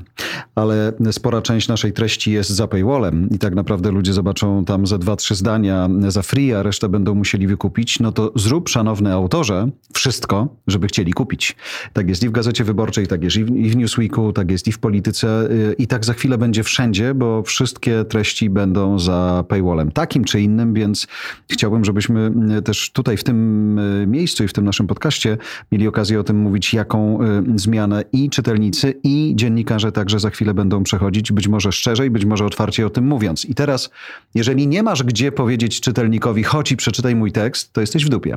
ale 0.55 0.93
spora 1.11 1.41
część 1.41 1.67
naszej 1.67 1.93
treści 1.93 2.31
jest 2.31 2.49
za 2.49 2.67
paywallem 2.67 3.29
i 3.31 3.39
tak 3.39 3.55
naprawdę 3.55 3.91
ludzie 3.91 4.13
zobaczą 4.13 4.65
tam 4.65 4.87
ze 4.87 4.99
dwa, 4.99 5.15
trzy 5.15 5.35
zdania 5.35 5.78
za 6.07 6.21
free, 6.21 6.53
a 6.53 6.63
resztę 6.63 6.89
będą 6.89 7.15
musieli 7.15 7.47
wykupić, 7.47 7.99
no 7.99 8.11
to 8.11 8.31
zrób, 8.35 8.69
szanowny 8.69 9.13
autorze, 9.13 9.69
wszystko, 9.93 10.47
żeby 10.67 10.87
chcieli 10.87 11.13
kupić. 11.13 11.55
Tak 11.93 12.09
jest 12.09 12.23
i 12.23 12.29
w 12.29 12.31
Gazecie 12.31 12.63
Wyborczej, 12.63 13.07
tak 13.07 13.23
jest 13.23 13.37
i 13.37 13.43
w, 13.43 13.55
i 13.55 13.69
w 13.69 13.75
Newsweeku, 13.75 14.33
tak 14.33 14.51
jest 14.51 14.67
i 14.67 14.71
w 14.71 14.79
Polityce 14.79 15.51
y, 15.51 15.75
i 15.77 15.87
tak 15.87 16.05
za 16.05 16.13
chwilę 16.13 16.37
będzie 16.37 16.63
wszędzie, 16.63 17.13
bo 17.13 17.43
wszystkie 17.43 18.05
treści 18.05 18.49
będą 18.49 18.99
za 18.99 19.43
paywallem, 19.47 19.91
takim 19.91 20.23
czy 20.23 20.41
innym, 20.41 20.73
więc 20.73 21.07
chciałbym, 21.51 21.85
żebyśmy 21.85 22.31
y, 22.57 22.61
też 22.61 22.91
tutaj 22.91 23.17
w 23.17 23.23
tym 23.23 23.79
y, 23.79 24.07
miejscu 24.07 24.43
i 24.43 24.47
w 24.47 24.53
tym 24.53 24.65
naszym 24.65 24.87
podcaście 24.87 25.37
mieli 25.71 25.87
okazję 25.87 26.19
o 26.19 26.23
tym 26.23 26.37
mówić, 26.37 26.73
jaką 26.73 27.19
zmianę 27.55 28.03
i 28.13 28.29
czytelnicy, 28.29 28.93
i 29.03 29.33
dziennikarze 29.35 29.91
także 29.91 30.19
za 30.19 30.29
chwilę 30.29 30.53
będą 30.53 30.83
przechodzić, 30.83 31.31
być 31.31 31.47
może 31.47 31.71
szczerzej, 31.71 32.09
być 32.09 32.25
może 32.25 32.45
otwarcie 32.45 32.85
o 32.85 32.89
tym 32.89 33.07
mówiąc. 33.07 33.45
I 33.45 33.55
teraz, 33.55 33.89
jeżeli 34.35 34.67
nie 34.67 34.83
masz 34.83 35.03
gdzie 35.03 35.31
powiedzieć 35.31 35.68
czytelnikowi, 35.69 36.43
chodź 36.43 36.71
i 36.71 36.77
przeczytaj 36.77 37.15
mój 37.15 37.31
tekst, 37.31 37.73
to 37.73 37.81
jesteś 37.81 38.05
w 38.05 38.09
dupie. 38.09 38.35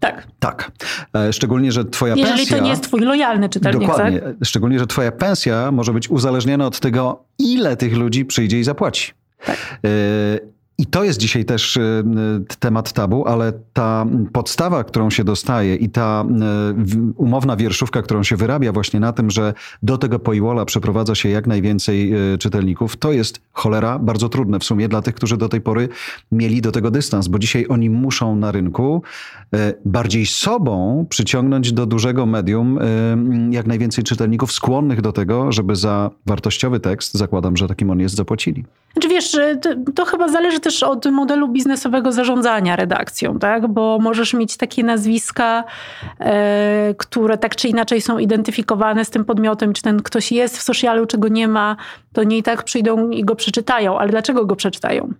Tak. 0.00 0.26
Tak. 0.38 0.72
E, 1.16 1.32
szczególnie, 1.32 1.72
że 1.72 1.84
twoja 1.84 2.14
Jeżeli 2.14 2.28
pensja... 2.28 2.42
Jeżeli 2.42 2.60
to 2.60 2.64
nie 2.64 2.70
jest 2.70 2.82
twój 2.82 3.00
lojalny 3.00 3.48
czytelnik, 3.48 3.88
Dokładnie. 3.88 4.20
Tak? 4.20 4.34
Szczególnie, 4.44 4.78
że 4.78 4.86
twoja 4.86 5.12
pensja 5.12 5.72
może 5.72 5.92
być 5.92 6.10
uzależniona 6.10 6.66
od 6.66 6.80
tego, 6.80 7.24
ile 7.38 7.76
tych 7.76 7.96
ludzi 7.96 8.24
przyjdzie 8.24 8.60
i 8.60 8.64
zapłaci. 8.64 9.12
Tak. 9.46 9.56
I 10.82 10.86
to 10.86 11.04
jest 11.04 11.18
dzisiaj 11.18 11.44
też 11.44 11.76
y, 11.76 12.04
temat 12.58 12.92
tabu, 12.92 13.28
ale 13.28 13.52
ta 13.72 14.06
podstawa, 14.32 14.84
którą 14.84 15.10
się 15.10 15.24
dostaje 15.24 15.76
i 15.76 15.88
ta 15.88 16.24
y, 16.24 17.12
umowna 17.16 17.56
wierszówka, 17.56 18.02
którą 18.02 18.22
się 18.22 18.36
wyrabia 18.36 18.72
właśnie 18.72 19.00
na 19.00 19.12
tym, 19.12 19.30
że 19.30 19.54
do 19.82 19.98
tego 19.98 20.18
poiwola 20.18 20.64
przeprowadza 20.64 21.14
się 21.14 21.28
jak 21.28 21.46
najwięcej 21.46 22.12
czytelników, 22.38 22.96
to 22.96 23.12
jest 23.12 23.40
cholera 23.52 23.98
bardzo 23.98 24.28
trudne 24.28 24.58
w 24.58 24.64
sumie 24.64 24.88
dla 24.88 25.02
tych, 25.02 25.14
którzy 25.14 25.36
do 25.36 25.48
tej 25.48 25.60
pory 25.60 25.88
mieli 26.32 26.60
do 26.60 26.72
tego 26.72 26.90
dystans, 26.90 27.28
bo 27.28 27.38
dzisiaj 27.38 27.66
oni 27.68 27.90
muszą 27.90 28.36
na 28.36 28.52
rynku 28.52 29.02
bardziej 29.84 30.26
sobą 30.26 31.06
przyciągnąć 31.08 31.72
do 31.72 31.86
dużego 31.86 32.26
medium 32.26 32.78
jak 33.50 33.66
najwięcej 33.66 34.04
czytelników 34.04 34.52
skłonnych 34.52 35.00
do 35.00 35.12
tego, 35.12 35.52
żeby 35.52 35.76
za 35.76 36.10
wartościowy 36.26 36.80
tekst, 36.80 37.14
zakładam, 37.14 37.56
że 37.56 37.68
takim 37.68 37.90
on 37.90 38.00
jest, 38.00 38.14
zapłacili. 38.14 38.64
Znaczy 38.92 39.08
wiesz, 39.08 39.36
to, 39.62 39.70
to 39.94 40.04
chyba 40.04 40.28
zależy 40.28 40.60
też 40.60 40.71
od 40.82 41.06
modelu 41.06 41.48
biznesowego 41.48 42.12
zarządzania 42.12 42.76
redakcją, 42.76 43.38
tak? 43.38 43.68
Bo 43.68 43.98
możesz 44.00 44.34
mieć 44.34 44.56
takie 44.56 44.84
nazwiska, 44.84 45.64
e, 46.20 46.94
które 46.98 47.38
tak 47.38 47.56
czy 47.56 47.68
inaczej 47.68 48.00
są 48.00 48.18
identyfikowane 48.18 49.04
z 49.04 49.10
tym 49.10 49.24
podmiotem, 49.24 49.72
czy 49.72 49.82
ten 49.82 50.02
ktoś 50.02 50.32
jest 50.32 50.58
w 50.58 50.62
socialu, 50.62 51.06
czy 51.06 51.18
go 51.18 51.28
nie 51.28 51.48
ma, 51.48 51.76
to 52.12 52.22
nie 52.24 52.38
i 52.38 52.42
tak 52.42 52.62
przyjdą 52.62 53.10
i 53.10 53.24
go 53.24 53.34
przeczytają. 53.34 53.98
Ale 53.98 54.10
dlaczego 54.10 54.46
go 54.46 54.56
przeczytają? 54.56 55.14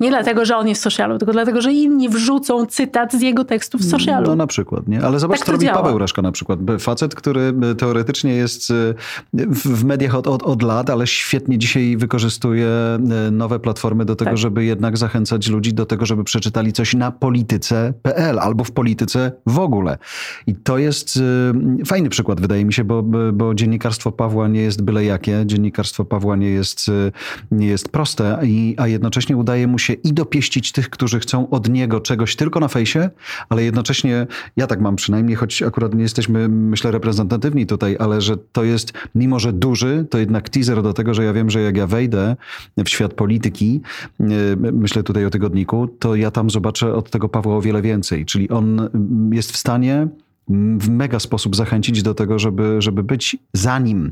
Nie 0.00 0.10
dlatego, 0.10 0.44
że 0.44 0.56
on 0.56 0.68
jest 0.68 0.80
w 0.80 0.84
socialu, 0.84 1.18
tylko 1.18 1.32
dlatego, 1.32 1.60
że 1.60 1.72
inni 1.72 2.08
wrzucą 2.08 2.66
cytat 2.66 3.12
z 3.12 3.20
jego 3.20 3.44
tekstu 3.44 3.78
w 3.78 3.84
socialu. 3.84 4.26
No 4.26 4.36
na 4.36 4.46
przykład, 4.46 4.88
nie? 4.88 5.02
Ale 5.04 5.18
zobacz, 5.18 5.38
tak 5.38 5.46
co 5.46 5.52
robi 5.52 5.66
działa. 5.66 5.82
Paweł 5.82 5.98
Raszka 5.98 6.22
na 6.22 6.32
przykład. 6.32 6.58
Facet, 6.78 7.14
który 7.14 7.52
teoretycznie 7.78 8.32
jest 8.32 8.70
y, 8.70 8.94
w 9.48 9.84
mediach 9.84 10.14
od, 10.14 10.26
od, 10.26 10.42
od 10.42 10.62
lat, 10.62 10.90
ale 10.90 11.06
świetnie 11.06 11.58
dzisiaj 11.58 11.96
wykorzystuje 11.96 12.68
y, 13.28 13.30
nowe 13.30 13.60
platformy 13.60 14.04
do 14.04 14.16
tego, 14.16 14.30
tak. 14.30 14.38
żeby 14.38 14.64
jednak 14.64 14.98
zachęcać 14.98 15.48
ludzi 15.48 15.74
do 15.74 15.86
tego, 15.86 16.06
żeby 16.06 16.24
przeczytali 16.24 16.72
coś 16.72 16.94
na 16.94 17.10
polityce.pl 17.10 18.38
albo 18.38 18.64
w 18.64 18.72
polityce 18.72 19.32
w 19.46 19.58
ogóle. 19.58 19.98
I 20.46 20.54
to 20.54 20.78
jest 20.78 21.16
y, 21.16 21.84
fajny 21.86 22.08
przykład, 22.08 22.40
wydaje 22.40 22.64
mi 22.64 22.72
się, 22.72 22.84
bo, 22.84 23.02
bo 23.32 23.54
dziennikarstwo 23.54 24.12
Pawła 24.12 24.48
nie 24.48 24.60
jest 24.60 24.82
byle 24.82 25.04
jakie. 25.04 25.42
Dziennikarstwo 25.46 26.04
Pawła 26.04 26.36
nie 26.36 26.50
jest, 26.50 26.90
nie 27.50 27.66
jest 27.66 27.88
proste, 27.88 28.38
i, 28.44 28.74
a 28.78 28.86
jednocześnie 28.86 29.36
udaje 29.36 29.59
udaje 29.60 29.66
mu 29.66 29.78
się 29.78 29.92
i 29.92 30.12
dopieścić 30.12 30.72
tych, 30.72 30.90
którzy 30.90 31.20
chcą 31.20 31.50
od 31.50 31.68
niego 31.68 32.00
czegoś 32.00 32.36
tylko 32.36 32.60
na 32.60 32.68
fejsie, 32.68 33.10
ale 33.48 33.64
jednocześnie, 33.64 34.26
ja 34.56 34.66
tak 34.66 34.80
mam 34.80 34.96
przynajmniej, 34.96 35.36
choć 35.36 35.62
akurat 35.62 35.94
nie 35.94 36.02
jesteśmy, 36.02 36.48
myślę, 36.48 36.90
reprezentatywni 36.90 37.66
tutaj, 37.66 37.96
ale 37.98 38.20
że 38.20 38.36
to 38.36 38.64
jest, 38.64 38.92
mimo 39.14 39.38
że 39.38 39.52
duży, 39.52 40.06
to 40.10 40.18
jednak 40.18 40.48
teaser 40.48 40.82
do 40.82 40.92
tego, 40.92 41.14
że 41.14 41.24
ja 41.24 41.32
wiem, 41.32 41.50
że 41.50 41.60
jak 41.60 41.76
ja 41.76 41.86
wejdę 41.86 42.36
w 42.76 42.88
świat 42.88 43.14
polityki, 43.14 43.80
e, 44.20 44.24
myślę 44.56 45.02
tutaj 45.02 45.24
o 45.26 45.30
tygodniku, 45.30 45.88
to 45.88 46.14
ja 46.14 46.30
tam 46.30 46.50
zobaczę 46.50 46.94
od 46.94 47.10
tego 47.10 47.28
Pawła 47.28 47.56
o 47.56 47.60
wiele 47.60 47.82
więcej. 47.82 48.26
Czyli 48.26 48.48
on 48.48 48.90
jest 49.32 49.52
w 49.52 49.56
stanie 49.56 50.08
w 50.78 50.88
mega 50.88 51.18
sposób 51.18 51.56
zachęcić 51.56 52.02
do 52.02 52.14
tego, 52.14 52.38
żeby, 52.38 52.82
żeby 52.82 53.02
być 53.02 53.36
za 53.52 53.78
nim. 53.78 54.10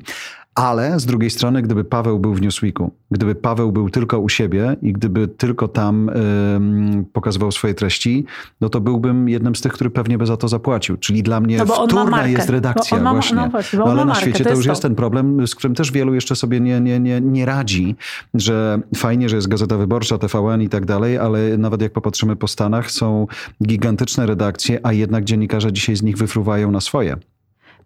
Ale 0.58 1.00
z 1.00 1.06
drugiej 1.06 1.30
strony, 1.30 1.62
gdyby 1.62 1.84
Paweł 1.84 2.18
był 2.18 2.34
w 2.34 2.40
Newsweeku, 2.40 2.90
gdyby 3.10 3.34
Paweł 3.34 3.72
był 3.72 3.90
tylko 3.90 4.18
u 4.18 4.28
siebie 4.28 4.76
i 4.82 4.92
gdyby 4.92 5.28
tylko 5.28 5.68
tam 5.68 6.08
y, 6.08 7.04
pokazywał 7.12 7.52
swoje 7.52 7.74
treści, 7.74 8.24
no 8.60 8.68
to 8.68 8.80
byłbym 8.80 9.28
jednym 9.28 9.56
z 9.56 9.60
tych, 9.60 9.72
który 9.72 9.90
pewnie 9.90 10.18
by 10.18 10.26
za 10.26 10.36
to 10.36 10.48
zapłacił. 10.48 10.96
Czyli 10.96 11.22
dla 11.22 11.40
mnie 11.40 11.58
no 11.58 11.66
wtórna 11.66 12.26
jest 12.26 12.50
redakcja 12.50 13.00
ma, 13.00 13.12
właśnie. 13.12 13.36
No, 13.36 13.48
właśnie 13.48 13.78
no 13.78 13.84
ale 13.84 13.94
na 13.94 14.04
markę, 14.04 14.22
świecie 14.22 14.44
to, 14.44 14.50
już 14.50 14.64
to. 14.64 14.72
jest 14.72 14.82
ten 14.82 14.94
problem, 14.94 15.46
z 15.46 15.54
którym 15.54 15.74
też 15.74 15.92
wielu 15.92 16.14
jeszcze 16.14 16.36
sobie 16.36 16.60
nie, 16.60 16.80
nie, 16.80 17.00
nie, 17.00 17.20
nie 17.20 17.46
radzi, 17.46 17.96
że 18.34 18.80
fajnie, 18.96 19.28
że 19.28 19.36
jest 19.36 19.48
Gazeta 19.48 19.76
Wyborcza, 19.76 20.18
TVN 20.18 20.62
i 20.62 20.68
tak 20.68 20.86
dalej, 20.86 21.18
ale 21.18 21.58
nawet 21.58 21.82
jak 21.82 21.92
popatrzymy 21.92 22.36
po 22.36 22.48
Stanach, 22.48 22.90
są 22.90 23.26
gigantyczne 23.64 24.26
redakcje, 24.26 24.80
a 24.82 24.92
jednak 24.92 25.24
dziennikarze 25.24 25.72
dzisiaj 25.72 25.96
z 25.96 26.02
nich 26.02 26.16
wyfruwają 26.16 26.70
na 26.70 26.80
swoje. 26.80 27.16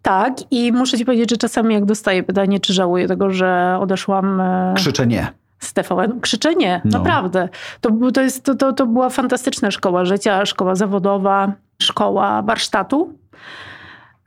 Tak, 0.03 0.33
i 0.51 0.71
muszę 0.71 0.97
ci 0.97 1.05
powiedzieć, 1.05 1.29
że 1.29 1.37
czasami 1.37 1.73
jak 1.73 1.85
dostaję 1.85 2.23
pytanie, 2.23 2.59
czy 2.59 2.73
żałuję 2.73 3.07
tego, 3.07 3.29
że 3.29 3.77
odeszłam. 3.79 4.41
E, 4.41 4.73
Krzyczę 4.75 5.07
nie. 5.07 5.27
Z 5.59 5.73
TVN. 5.73 6.21
Krzyczę 6.21 6.55
nie, 6.55 6.81
no. 6.85 6.97
naprawdę. 6.97 7.49
To, 7.81 7.89
to, 8.13 8.21
jest, 8.21 8.43
to, 8.43 8.55
to, 8.55 8.73
to 8.73 8.85
była 8.87 9.09
fantastyczna 9.09 9.71
szkoła 9.71 10.05
życia, 10.05 10.45
szkoła 10.45 10.75
zawodowa, 10.75 11.51
szkoła 11.81 12.41
warsztatu. 12.41 13.13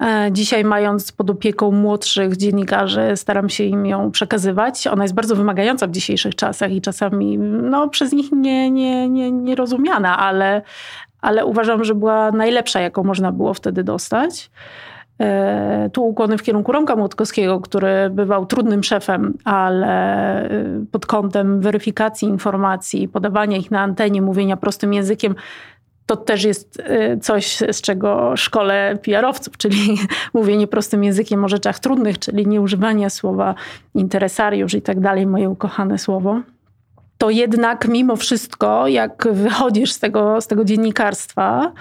E, 0.03 0.29
dzisiaj, 0.33 0.65
mając 0.65 1.12
pod 1.12 1.31
opieką 1.31 1.71
młodszych 1.71 2.37
dziennikarzy, 2.37 3.12
staram 3.15 3.49
się 3.49 3.65
im 3.65 3.87
ją 3.87 4.11
przekazywać. 4.11 4.87
Ona 4.87 5.05
jest 5.05 5.15
bardzo 5.15 5.37
wymagająca 5.37 5.87
w 5.87 5.91
dzisiejszych 5.91 6.35
czasach 6.35 6.73
i 6.73 6.81
czasami 6.81 7.39
no, 7.39 7.89
przez 7.89 8.12
nich 8.12 8.33
nie, 8.33 8.71
nie, 8.71 9.09
nie, 9.09 9.31
nie 9.31 9.55
rozumiana, 9.55 10.19
ale, 10.19 10.62
ale 11.21 11.47
uważam, 11.47 11.85
że 11.85 11.95
była 11.95 12.31
najlepsza, 12.31 12.81
jaką 12.81 13.05
można 13.05 13.33
było 13.33 13.55
wtedy 13.55 13.85
dostać. 13.85 14.51
E, 15.20 15.90
tu 15.92 16.09
ukłony 16.09 16.38
w 16.38 16.42
kierunku 16.42 16.72
Romka 16.72 16.96
Młotkowskiego, 16.96 17.61
który 17.61 18.11
bywał 18.11 18.46
trudnym 18.46 18.85
szefem, 18.85 19.35
ale 19.44 19.88
e, 20.50 20.85
pod 20.92 21.07
kątem 21.07 21.61
weryfikacji 21.61 22.29
informacji, 22.29 23.09
podawania 23.09 23.57
ich 23.57 23.70
na 23.70 23.81
antenie, 23.81 24.22
mówienia 24.22 24.57
prostym 24.57 24.94
językiem, 24.94 25.35
to 26.07 26.16
też 26.16 26.44
jest 26.44 26.83
e, 26.85 27.16
coś, 27.18 27.57
z 27.57 27.81
czego 27.81 28.37
szkole 28.37 28.98
PR-owców, 29.02 29.57
czyli 29.62 29.98
mówienie 30.35 30.66
prostym 30.66 31.05
językiem 31.05 31.44
o 31.44 31.48
rzeczach 31.48 31.79
trudnych, 31.79 32.18
czyli 32.18 32.46
nieużywanie 32.46 33.11
słowa 33.11 33.55
interesariusz 33.94 34.74
i 34.74 34.83
tak 34.83 35.00
dalej, 35.00 35.26
moje 35.26 35.50
ukochane 35.50 35.98
słowo 35.98 36.40
to 37.18 37.31
jednak 37.31 37.88
mimo 37.88 38.16
wszystko, 38.16 38.88
jak 38.88 39.29
wychodzisz 39.33 39.92
z 39.92 39.98
tego, 39.98 40.40
z 40.40 40.46
tego 40.46 40.64
dziennikarstwa, 40.64 41.72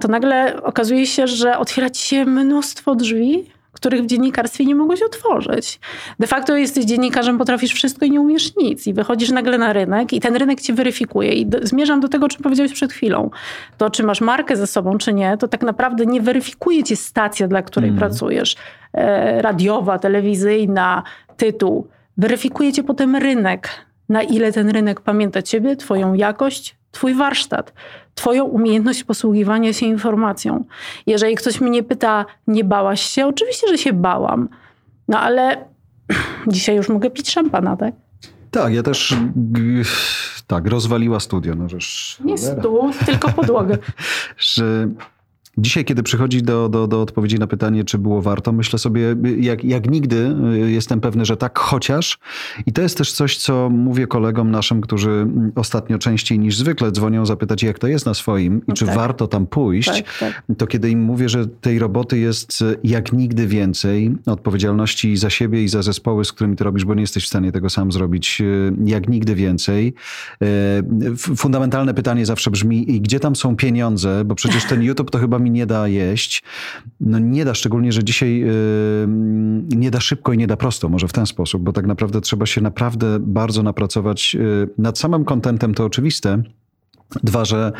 to 0.00 0.08
nagle 0.08 0.62
okazuje 0.62 1.06
się, 1.06 1.26
że 1.26 1.58
otwiera 1.58 1.90
ci 1.90 2.08
się 2.08 2.24
mnóstwo 2.24 2.94
drzwi, 2.94 3.46
których 3.72 4.02
w 4.02 4.06
dziennikarstwie 4.06 4.64
nie 4.64 4.74
mogłeś 4.74 5.02
otworzyć. 5.02 5.80
De 6.18 6.26
facto 6.26 6.56
jesteś 6.56 6.84
dziennikarzem, 6.84 7.38
potrafisz 7.38 7.72
wszystko 7.72 8.04
i 8.04 8.10
nie 8.10 8.20
umiesz 8.20 8.56
nic. 8.56 8.86
I 8.86 8.94
wychodzisz 8.94 9.30
nagle 9.30 9.58
na 9.58 9.72
rynek 9.72 10.12
i 10.12 10.20
ten 10.20 10.36
rynek 10.36 10.60
ci 10.60 10.72
weryfikuje. 10.72 11.32
I 11.32 11.46
do, 11.46 11.58
zmierzam 11.62 12.00
do 12.00 12.08
tego, 12.08 12.26
o 12.26 12.28
czym 12.28 12.42
powiedziałeś 12.42 12.72
przed 12.72 12.92
chwilą. 12.92 13.30
To, 13.78 13.90
czy 13.90 14.02
masz 14.02 14.20
markę 14.20 14.56
ze 14.56 14.66
sobą, 14.66 14.98
czy 14.98 15.12
nie, 15.12 15.36
to 15.36 15.48
tak 15.48 15.62
naprawdę 15.62 16.06
nie 16.06 16.20
weryfikuje 16.20 16.82
cię 16.82 16.96
stacja, 16.96 17.48
dla 17.48 17.62
której 17.62 17.88
mm. 17.88 17.98
pracujesz. 17.98 18.56
E, 18.94 19.42
radiowa, 19.42 19.98
telewizyjna, 19.98 21.02
tytuł. 21.36 21.86
Weryfikuje 22.16 22.72
cię 22.72 22.82
potem 22.82 23.16
rynek 23.16 23.68
na 24.10 24.22
ile 24.22 24.52
ten 24.52 24.70
rynek 24.70 25.00
pamięta 25.00 25.42
ciebie, 25.42 25.76
twoją 25.76 26.14
jakość, 26.14 26.76
twój 26.90 27.14
warsztat, 27.14 27.72
twoją 28.14 28.44
umiejętność 28.44 29.04
posługiwania 29.04 29.72
się 29.72 29.86
informacją. 29.86 30.64
Jeżeli 31.06 31.34
ktoś 31.34 31.60
mnie 31.60 31.82
pyta, 31.82 32.26
nie 32.46 32.64
bałaś 32.64 33.00
się? 33.00 33.26
Oczywiście, 33.26 33.68
że 33.68 33.78
się 33.78 33.92
bałam. 33.92 34.48
No 35.08 35.20
ale 35.20 35.64
dzisiaj 36.46 36.76
już 36.76 36.88
mogę 36.88 37.10
pić 37.10 37.30
szampana, 37.30 37.76
tak? 37.76 37.94
Tak, 38.50 38.74
ja 38.74 38.82
też 38.82 39.16
tak, 40.46 40.66
rozwaliła 40.66 41.20
studio. 41.20 41.54
No, 41.54 41.68
żeż, 41.68 42.18
Nie 42.24 42.38
stół, 42.38 42.90
tylko 43.06 43.28
podłogę. 43.32 43.78
że 44.38 44.88
Dzisiaj, 45.58 45.84
kiedy 45.84 46.02
przychodzi 46.02 46.42
do, 46.42 46.68
do, 46.68 46.86
do 46.86 47.02
odpowiedzi 47.02 47.38
na 47.38 47.46
pytanie, 47.46 47.84
czy 47.84 47.98
było 47.98 48.22
warto, 48.22 48.52
myślę 48.52 48.78
sobie, 48.78 49.16
jak, 49.38 49.64
jak 49.64 49.90
nigdy 49.90 50.36
jestem 50.66 51.00
pewny, 51.00 51.24
że 51.24 51.36
tak, 51.36 51.58
chociaż. 51.58 52.18
I 52.66 52.72
to 52.72 52.82
jest 52.82 52.98
też 52.98 53.12
coś, 53.12 53.36
co 53.36 53.70
mówię 53.70 54.06
kolegom 54.06 54.50
naszym, 54.50 54.80
którzy 54.80 55.26
ostatnio 55.54 55.98
częściej 55.98 56.38
niż 56.38 56.56
zwykle 56.56 56.92
dzwonią 56.92 57.26
zapytać, 57.26 57.62
jak 57.62 57.78
to 57.78 57.86
jest 57.86 58.06
na 58.06 58.14
swoim 58.14 58.58
i 58.58 58.62
no 58.68 58.74
czy 58.74 58.86
tak. 58.86 58.94
warto 58.94 59.26
tam 59.26 59.46
pójść. 59.46 59.88
Tak, 59.88 60.18
tak. 60.18 60.42
To 60.58 60.66
kiedy 60.66 60.90
im 60.90 61.02
mówię, 61.02 61.28
że 61.28 61.46
tej 61.46 61.78
roboty 61.78 62.18
jest 62.18 62.64
jak 62.84 63.12
nigdy 63.12 63.46
więcej, 63.46 64.14
odpowiedzialności 64.26 65.16
za 65.16 65.30
siebie 65.30 65.64
i 65.64 65.68
za 65.68 65.82
zespoły, 65.82 66.24
z 66.24 66.32
którymi 66.32 66.56
to 66.56 66.64
robisz, 66.64 66.84
bo 66.84 66.94
nie 66.94 67.00
jesteś 67.00 67.24
w 67.24 67.28
stanie 67.28 67.52
tego 67.52 67.70
sam 67.70 67.92
zrobić, 67.92 68.42
jak 68.84 69.08
nigdy 69.08 69.34
więcej. 69.34 69.94
Fundamentalne 71.16 71.94
pytanie 71.94 72.26
zawsze 72.26 72.50
brzmi, 72.50 73.00
gdzie 73.00 73.20
tam 73.20 73.36
są 73.36 73.56
pieniądze? 73.56 74.24
Bo 74.24 74.34
przecież 74.34 74.64
ten 74.64 74.82
YouTube 74.82 75.10
to 75.10 75.18
chyba 75.18 75.39
mi 75.40 75.50
nie 75.50 75.66
da 75.66 75.88
jeść. 75.88 76.42
No 77.00 77.18
nie 77.18 77.44
da, 77.44 77.54
szczególnie, 77.54 77.92
że 77.92 78.04
dzisiaj 78.04 78.38
yy, 78.38 78.46
nie 79.76 79.90
da 79.90 80.00
szybko 80.00 80.32
i 80.32 80.38
nie 80.38 80.46
da 80.46 80.56
prosto, 80.56 80.88
może 80.88 81.08
w 81.08 81.12
ten 81.12 81.26
sposób, 81.26 81.62
bo 81.62 81.72
tak 81.72 81.86
naprawdę 81.86 82.20
trzeba 82.20 82.46
się 82.46 82.60
naprawdę 82.60 83.18
bardzo 83.20 83.62
napracować 83.62 84.34
yy, 84.34 84.68
nad 84.78 84.98
samym 84.98 85.24
kontentem, 85.24 85.74
to 85.74 85.84
oczywiste, 85.84 86.42
Dwa, 87.22 87.44
że 87.44 87.72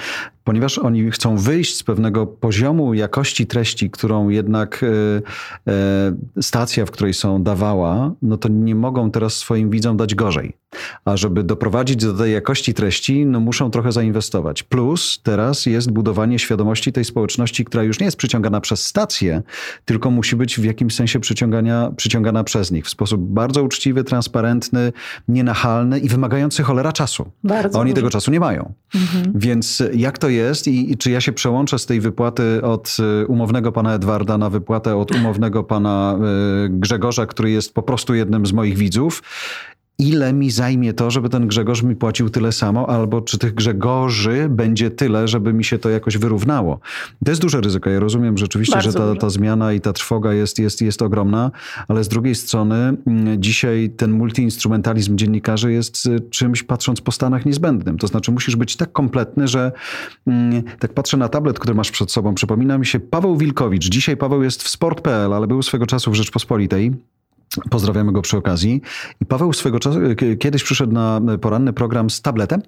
ponieważ 0.50 0.78
oni 0.78 1.10
chcą 1.10 1.36
wyjść 1.36 1.76
z 1.76 1.82
pewnego 1.82 2.26
poziomu 2.26 2.94
jakości 2.94 3.46
treści, 3.46 3.90
którą 3.90 4.28
jednak 4.28 4.82
e, 4.82 5.72
e, 5.72 6.42
stacja, 6.42 6.86
w 6.86 6.90
której 6.90 7.14
są, 7.14 7.42
dawała, 7.42 8.12
no 8.22 8.36
to 8.36 8.48
nie 8.48 8.74
mogą 8.74 9.10
teraz 9.10 9.36
swoim 9.36 9.70
widzom 9.70 9.96
dać 9.96 10.14
gorzej. 10.14 10.56
A 11.04 11.16
żeby 11.16 11.44
doprowadzić 11.44 11.96
do 11.96 12.14
tej 12.14 12.32
jakości 12.32 12.74
treści, 12.74 13.26
no 13.26 13.40
muszą 13.40 13.70
trochę 13.70 13.92
zainwestować. 13.92 14.62
Plus 14.62 15.20
teraz 15.22 15.66
jest 15.66 15.90
budowanie 15.90 16.38
świadomości 16.38 16.92
tej 16.92 17.04
społeczności, 17.04 17.64
która 17.64 17.82
już 17.82 18.00
nie 18.00 18.04
jest 18.04 18.16
przyciągana 18.16 18.60
przez 18.60 18.86
stację, 18.86 19.42
tylko 19.84 20.10
musi 20.10 20.36
być 20.36 20.60
w 20.60 20.64
jakimś 20.64 20.94
sensie 20.94 21.20
przyciągania, 21.20 21.92
przyciągana 21.96 22.44
przez 22.44 22.70
nich 22.70 22.86
w 22.86 22.90
sposób 22.90 23.20
bardzo 23.20 23.62
uczciwy, 23.62 24.04
transparentny, 24.04 24.92
nienachalny 25.28 25.98
i 25.98 26.08
wymagający 26.08 26.62
cholera 26.62 26.92
czasu. 26.92 27.30
Bardzo 27.44 27.78
A 27.78 27.80
oni 27.80 27.94
tego 27.94 28.10
czasu 28.10 28.30
nie 28.30 28.40
mają. 28.40 28.72
Mhm. 28.94 29.32
Więc 29.34 29.82
jak 29.94 30.18
to 30.18 30.28
jest 30.28 30.39
i, 30.66 30.92
i, 30.92 30.96
czy 30.96 31.10
ja 31.10 31.20
się 31.20 31.32
przełączę 31.32 31.78
z 31.78 31.86
tej 31.86 32.00
wypłaty 32.00 32.62
od 32.62 32.96
y, 33.22 33.26
umownego 33.26 33.72
pana 33.72 33.94
Edwarda 33.94 34.38
na 34.38 34.50
wypłatę 34.50 34.96
od 34.96 35.12
umownego 35.12 35.64
pana 35.64 36.18
y, 36.66 36.68
Grzegorza, 36.68 37.26
który 37.26 37.50
jest 37.50 37.74
po 37.74 37.82
prostu 37.82 38.14
jednym 38.14 38.46
z 38.46 38.52
moich 38.52 38.78
widzów 38.78 39.22
ile 40.00 40.32
mi 40.32 40.50
zajmie 40.50 40.92
to, 40.92 41.10
żeby 41.10 41.28
ten 41.28 41.46
Grzegorz 41.46 41.82
mi 41.82 41.96
płacił 41.96 42.30
tyle 42.30 42.52
samo, 42.52 42.88
albo 42.88 43.20
czy 43.20 43.38
tych 43.38 43.54
Grzegorzy 43.54 44.48
będzie 44.50 44.90
tyle, 44.90 45.28
żeby 45.28 45.52
mi 45.52 45.64
się 45.64 45.78
to 45.78 45.90
jakoś 45.90 46.18
wyrównało. 46.18 46.80
To 47.24 47.30
jest 47.30 47.40
duże 47.40 47.60
ryzyko. 47.60 47.90
Ja 47.90 48.00
rozumiem 48.00 48.38
rzeczywiście, 48.38 48.74
Bardzo 48.74 48.90
że 48.90 48.98
ta, 48.98 49.20
ta 49.20 49.30
zmiana 49.30 49.72
i 49.72 49.80
ta 49.80 49.92
trwoga 49.92 50.32
jest, 50.32 50.58
jest, 50.58 50.82
jest 50.82 51.02
ogromna, 51.02 51.50
ale 51.88 52.04
z 52.04 52.08
drugiej 52.08 52.34
strony 52.34 52.96
mm, 53.06 53.42
dzisiaj 53.42 53.90
ten 53.96 54.10
multiinstrumentalizm 54.10 55.16
dziennikarzy 55.16 55.72
jest 55.72 56.06
y, 56.06 56.20
czymś, 56.30 56.62
patrząc 56.62 57.00
po 57.00 57.12
Stanach, 57.12 57.46
niezbędnym. 57.46 57.98
To 57.98 58.06
znaczy 58.06 58.32
musisz 58.32 58.56
być 58.56 58.76
tak 58.76 58.92
kompletny, 58.92 59.48
że 59.48 59.72
mm, 60.26 60.62
tak 60.78 60.94
patrzę 60.94 61.16
na 61.16 61.28
tablet, 61.28 61.58
który 61.58 61.74
masz 61.74 61.90
przed 61.90 62.12
sobą, 62.12 62.34
przypomina 62.34 62.78
mi 62.78 62.86
się 62.86 63.00
Paweł 63.00 63.36
Wilkowicz. 63.36 63.88
Dzisiaj 63.88 64.16
Paweł 64.16 64.42
jest 64.42 64.62
w 64.62 64.68
sport.pl, 64.68 65.32
ale 65.32 65.46
był 65.46 65.62
swego 65.62 65.86
czasu 65.86 66.10
w 66.10 66.14
Rzeczpospolitej. 66.14 66.92
Pozdrawiamy 67.70 68.12
go 68.12 68.22
przy 68.22 68.36
okazji. 68.36 68.82
I 69.20 69.26
Paweł 69.26 69.52
swego 69.52 69.80
czasu, 69.80 69.98
kiedyś 70.38 70.62
przyszedł 70.62 70.92
na 70.92 71.20
poranny 71.40 71.72
program 71.72 72.10
z 72.10 72.22
tabletem 72.22 72.62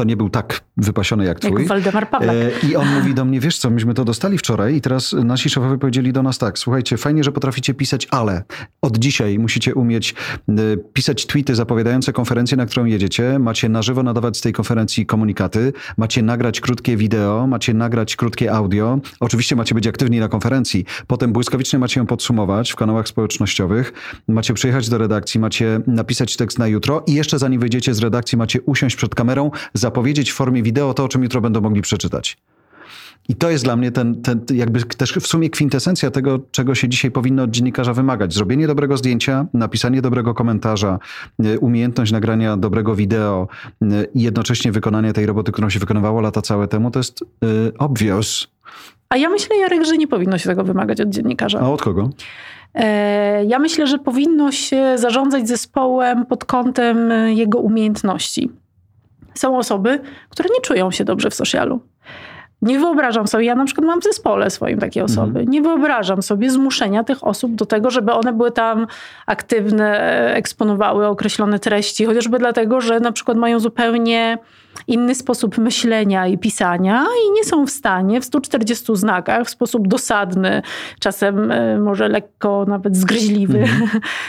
to 0.00 0.04
nie 0.04 0.16
był 0.16 0.30
tak 0.30 0.60
wypasiony 0.76 1.24
jak 1.24 1.40
twój. 1.40 1.58
Jak 1.58 1.68
Waldemar 1.68 2.10
Pawlak. 2.10 2.36
E, 2.36 2.66
I 2.68 2.76
on 2.76 2.94
mówi 2.94 3.14
do 3.14 3.24
mnie, 3.24 3.40
wiesz 3.40 3.58
co, 3.58 3.70
myśmy 3.70 3.94
to 3.94 4.04
dostali 4.04 4.38
wczoraj 4.38 4.76
i 4.76 4.80
teraz 4.80 5.12
nasi 5.12 5.50
szefowie 5.50 5.78
powiedzieli 5.78 6.12
do 6.12 6.22
nas 6.22 6.38
tak, 6.38 6.58
słuchajcie, 6.58 6.96
fajnie, 6.96 7.24
że 7.24 7.32
potraficie 7.32 7.74
pisać, 7.74 8.08
ale 8.10 8.42
od 8.82 8.98
dzisiaj 8.98 9.38
musicie 9.38 9.74
umieć 9.74 10.14
e, 10.48 10.52
pisać 10.92 11.26
tweety 11.26 11.54
zapowiadające 11.54 12.12
konferencję, 12.12 12.56
na 12.56 12.66
którą 12.66 12.84
jedziecie, 12.84 13.38
macie 13.38 13.68
na 13.68 13.82
żywo 13.82 14.02
nadawać 14.02 14.36
z 14.36 14.40
tej 14.40 14.52
konferencji 14.52 15.06
komunikaty, 15.06 15.72
macie 15.96 16.22
nagrać 16.22 16.60
krótkie 16.60 16.96
wideo, 16.96 17.46
macie 17.46 17.74
nagrać 17.74 18.16
krótkie 18.16 18.52
audio, 18.52 19.00
oczywiście 19.20 19.56
macie 19.56 19.74
być 19.74 19.86
aktywni 19.86 20.20
na 20.20 20.28
konferencji, 20.28 20.84
potem 21.06 21.32
błyskawicznie 21.32 21.78
macie 21.78 22.00
ją 22.00 22.06
podsumować 22.06 22.72
w 22.72 22.76
kanałach 22.76 23.08
społecznościowych, 23.08 23.92
macie 24.28 24.54
przyjechać 24.54 24.88
do 24.88 24.98
redakcji, 24.98 25.40
macie 25.40 25.80
napisać 25.86 26.36
tekst 26.36 26.58
na 26.58 26.66
jutro 26.66 27.04
i 27.06 27.14
jeszcze 27.14 27.38
zanim 27.38 27.60
wyjdziecie 27.60 27.94
z 27.94 27.98
redakcji, 27.98 28.38
macie 28.38 28.60
usiąść 28.62 28.96
przed 28.96 29.14
kamerą, 29.14 29.50
zapowiedzieć 29.90 30.32
w 30.32 30.34
formie 30.34 30.62
wideo 30.62 30.94
to, 30.94 31.04
o 31.04 31.08
czym 31.08 31.22
jutro 31.22 31.40
będą 31.40 31.60
mogli 31.60 31.82
przeczytać. 31.82 32.36
I 33.28 33.34
to 33.34 33.50
jest 33.50 33.64
dla 33.64 33.76
mnie 33.76 33.90
ten, 33.92 34.22
ten, 34.22 34.40
jakby 34.54 34.82
też 34.84 35.12
w 35.12 35.26
sumie 35.26 35.50
kwintesencja 35.50 36.10
tego, 36.10 36.40
czego 36.50 36.74
się 36.74 36.88
dzisiaj 36.88 37.10
powinno 37.10 37.42
od 37.42 37.50
dziennikarza 37.50 37.94
wymagać. 37.94 38.34
Zrobienie 38.34 38.66
dobrego 38.66 38.96
zdjęcia, 38.96 39.46
napisanie 39.54 40.02
dobrego 40.02 40.34
komentarza, 40.34 40.98
e, 41.44 41.58
umiejętność 41.58 42.12
nagrania 42.12 42.56
dobrego 42.56 42.94
wideo 42.94 43.48
e, 43.82 43.86
i 44.14 44.22
jednocześnie 44.22 44.72
wykonanie 44.72 45.12
tej 45.12 45.26
roboty, 45.26 45.52
którą 45.52 45.70
się 45.70 45.78
wykonywało 45.78 46.20
lata 46.20 46.42
całe 46.42 46.68
temu, 46.68 46.90
to 46.90 46.98
jest 46.98 47.22
y, 47.22 47.26
obvious. 47.78 48.48
A 49.08 49.16
ja 49.16 49.28
myślę, 49.28 49.56
Jarek, 49.56 49.84
że 49.84 49.96
nie 49.96 50.08
powinno 50.08 50.38
się 50.38 50.48
tego 50.48 50.64
wymagać 50.64 51.00
od 51.00 51.08
dziennikarza. 51.08 51.60
A 51.60 51.70
od 51.70 51.82
kogo? 51.82 52.10
Ja 53.46 53.58
myślę, 53.58 53.86
że 53.86 53.98
powinno 53.98 54.52
się 54.52 54.98
zarządzać 54.98 55.48
zespołem 55.48 56.26
pod 56.26 56.44
kątem 56.44 57.10
jego 57.28 57.58
umiejętności 57.58 58.50
są 59.34 59.58
osoby, 59.58 60.00
które 60.28 60.48
nie 60.54 60.60
czują 60.60 60.90
się 60.90 61.04
dobrze 61.04 61.30
w 61.30 61.34
socialu. 61.34 61.80
Nie 62.62 62.78
wyobrażam 62.78 63.26
sobie, 63.26 63.44
ja 63.44 63.54
na 63.54 63.64
przykład 63.64 63.86
mam 63.86 64.00
w 64.00 64.04
zespole 64.04 64.50
swoim 64.50 64.78
takie 64.78 65.04
osoby, 65.04 65.28
mhm. 65.28 65.48
nie 65.50 65.62
wyobrażam 65.62 66.22
sobie 66.22 66.50
zmuszenia 66.50 67.04
tych 67.04 67.26
osób 67.26 67.54
do 67.54 67.66
tego, 67.66 67.90
żeby 67.90 68.12
one 68.12 68.32
były 68.32 68.50
tam 68.50 68.86
aktywne, 69.26 70.00
eksponowały 70.34 71.06
określone 71.06 71.58
treści, 71.58 72.06
chociażby 72.06 72.38
dlatego, 72.38 72.80
że 72.80 73.00
na 73.00 73.12
przykład 73.12 73.38
mają 73.38 73.60
zupełnie 73.60 74.38
inny 74.86 75.14
sposób 75.14 75.58
myślenia 75.58 76.26
i 76.26 76.38
pisania 76.38 77.06
i 77.28 77.32
nie 77.32 77.44
są 77.44 77.66
w 77.66 77.70
stanie 77.70 78.20
w 78.20 78.24
140 78.24 78.96
znakach 78.96 79.46
w 79.46 79.50
sposób 79.50 79.88
dosadny, 79.88 80.62
czasem 81.00 81.50
e, 81.50 81.78
może 81.78 82.08
lekko 82.08 82.64
nawet 82.68 82.96
zgryźliwy, 82.96 83.64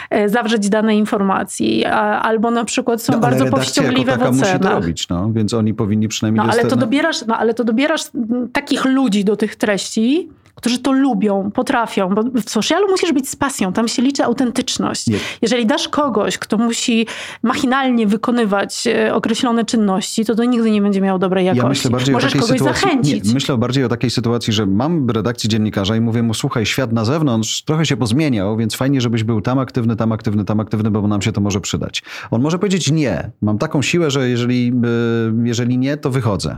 mm. 0.09 0.29
zawrzeć 0.35 0.69
dane 0.69 0.95
informacji. 0.95 1.85
Albo 2.21 2.51
na 2.51 2.65
przykład 2.65 3.01
są 3.01 3.13
no, 3.13 3.19
bardzo 3.19 3.45
powściągliwe 3.45 4.17
w 4.17 4.21
ocenach. 4.21 4.33
musi 4.33 4.59
to 4.59 4.69
robić, 4.69 5.09
no, 5.09 5.31
więc 5.31 5.53
oni 5.53 5.73
powinni 5.73 6.07
przynajmniej... 6.07 6.45
No 6.45 6.53
ale, 6.53 6.65
to 6.65 6.75
dobierasz, 6.75 7.25
no, 7.25 7.37
ale 7.37 7.53
to 7.53 7.63
dobierasz 7.63 8.01
takich 8.53 8.85
ludzi 8.85 9.25
do 9.25 9.35
tych 9.35 9.55
treści, 9.55 10.29
którzy 10.55 10.79
to 10.79 10.91
lubią, 10.91 11.51
potrafią, 11.51 12.09
bo 12.09 12.23
w 12.23 12.49
socialu 12.49 12.87
musisz 12.89 13.13
być 13.13 13.29
z 13.29 13.35
pasją, 13.35 13.73
tam 13.73 13.87
się 13.87 14.01
liczy 14.01 14.23
autentyczność. 14.23 15.07
Nie. 15.07 15.17
Jeżeli 15.41 15.65
dasz 15.65 15.87
kogoś, 15.87 16.37
kto 16.37 16.57
musi 16.57 17.07
machinalnie 17.43 18.07
wykonywać 18.07 18.87
e, 18.87 19.13
określone 19.15 19.65
czynności, 19.65 20.25
to 20.25 20.35
to 20.35 20.43
nigdy 20.43 20.71
nie 20.71 20.81
będzie 20.81 21.01
miał 21.01 21.19
dobrej 21.19 21.45
jakości. 21.45 21.63
Ja 21.63 21.69
myślę 21.69 21.91
bardziej 21.91 22.13
Możesz 22.13 22.29
o 22.29 22.33
takiej 22.33 22.41
kogoś 22.41 22.57
sytuacji, 22.57 22.81
zachęcić. 22.81 23.25
Nie, 23.25 23.33
myślę 23.33 23.57
bardziej 23.57 23.83
o 23.83 23.89
takiej 23.89 24.09
sytuacji, 24.09 24.53
że 24.53 24.65
mam 24.65 25.09
redakcję 25.09 25.49
dziennikarza 25.49 25.95
i 25.95 26.01
mówię 26.01 26.23
mu, 26.23 26.33
słuchaj, 26.33 26.65
świat 26.65 26.91
na 26.91 27.05
zewnątrz 27.05 27.63
trochę 27.63 27.85
się 27.85 27.97
pozmieniał, 27.97 28.57
więc 28.57 28.75
fajnie, 28.75 29.01
żebyś 29.01 29.23
był 29.23 29.41
tam 29.41 29.59
aktywny, 29.59 29.95
tam 29.95 30.11
aktywny, 30.11 30.45
tam 30.45 30.59
aktywny, 30.59 30.91
bo 30.91 31.07
nam 31.07 31.21
się 31.21 31.31
to 31.31 31.41
może 31.41 31.61
przydać. 31.61 32.03
On 32.31 32.41
może 32.41 32.59
powiedzieć 32.59 32.91
nie. 32.91 33.31
Mam 33.41 33.57
taką 33.57 33.81
siłę, 33.81 34.11
że 34.11 34.29
jeżeli, 34.29 34.67
e, 34.69 35.47
jeżeli 35.47 35.77
nie, 35.77 35.97
to 35.97 36.09
wychodzę. 36.09 36.57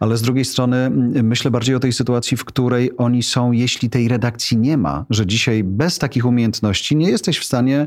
Ale 0.00 0.16
z 0.16 0.22
drugiej 0.22 0.44
strony 0.44 0.90
myślę 1.22 1.50
bardziej 1.50 1.74
o 1.74 1.80
tej 1.80 1.92
sytuacji, 1.92 2.36
w 2.36 2.44
której 2.44 2.90
oni 2.98 3.22
są, 3.32 3.52
jeśli 3.52 3.90
tej 3.90 4.08
redakcji 4.08 4.56
nie 4.56 4.76
ma, 4.76 5.04
że 5.10 5.26
dzisiaj 5.26 5.64
bez 5.64 5.98
takich 5.98 6.26
umiejętności 6.26 6.96
nie 6.96 7.10
jesteś 7.10 7.38
w 7.38 7.44
stanie 7.44 7.86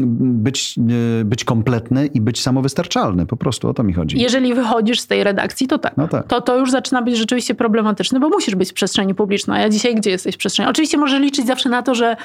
być, 0.00 0.74
być 1.24 1.44
kompletny 1.44 2.06
i 2.06 2.20
być 2.20 2.42
samowystarczalny. 2.42 3.26
Po 3.26 3.36
prostu 3.36 3.68
o 3.68 3.74
to 3.74 3.82
mi 3.82 3.92
chodzi. 3.92 4.18
Jeżeli 4.20 4.54
wychodzisz 4.54 5.00
z 5.00 5.06
tej 5.06 5.24
redakcji, 5.24 5.66
to 5.66 5.78
tak. 5.78 5.96
No 5.96 6.08
tak. 6.08 6.26
To, 6.26 6.40
to 6.40 6.58
już 6.58 6.70
zaczyna 6.70 7.02
być 7.02 7.16
rzeczywiście 7.16 7.54
problematyczne, 7.54 8.20
bo 8.20 8.28
musisz 8.28 8.54
być 8.54 8.70
w 8.70 8.74
przestrzeni 8.74 9.14
publicznej. 9.14 9.64
A 9.64 9.68
dzisiaj 9.68 9.94
gdzie 9.94 10.10
jesteś 10.10 10.34
w 10.34 10.38
przestrzeni? 10.38 10.70
Oczywiście 10.70 10.98
możesz 10.98 11.20
liczyć 11.20 11.46
zawsze 11.46 11.68
na 11.68 11.82
to, 11.82 11.94
że 11.94 12.16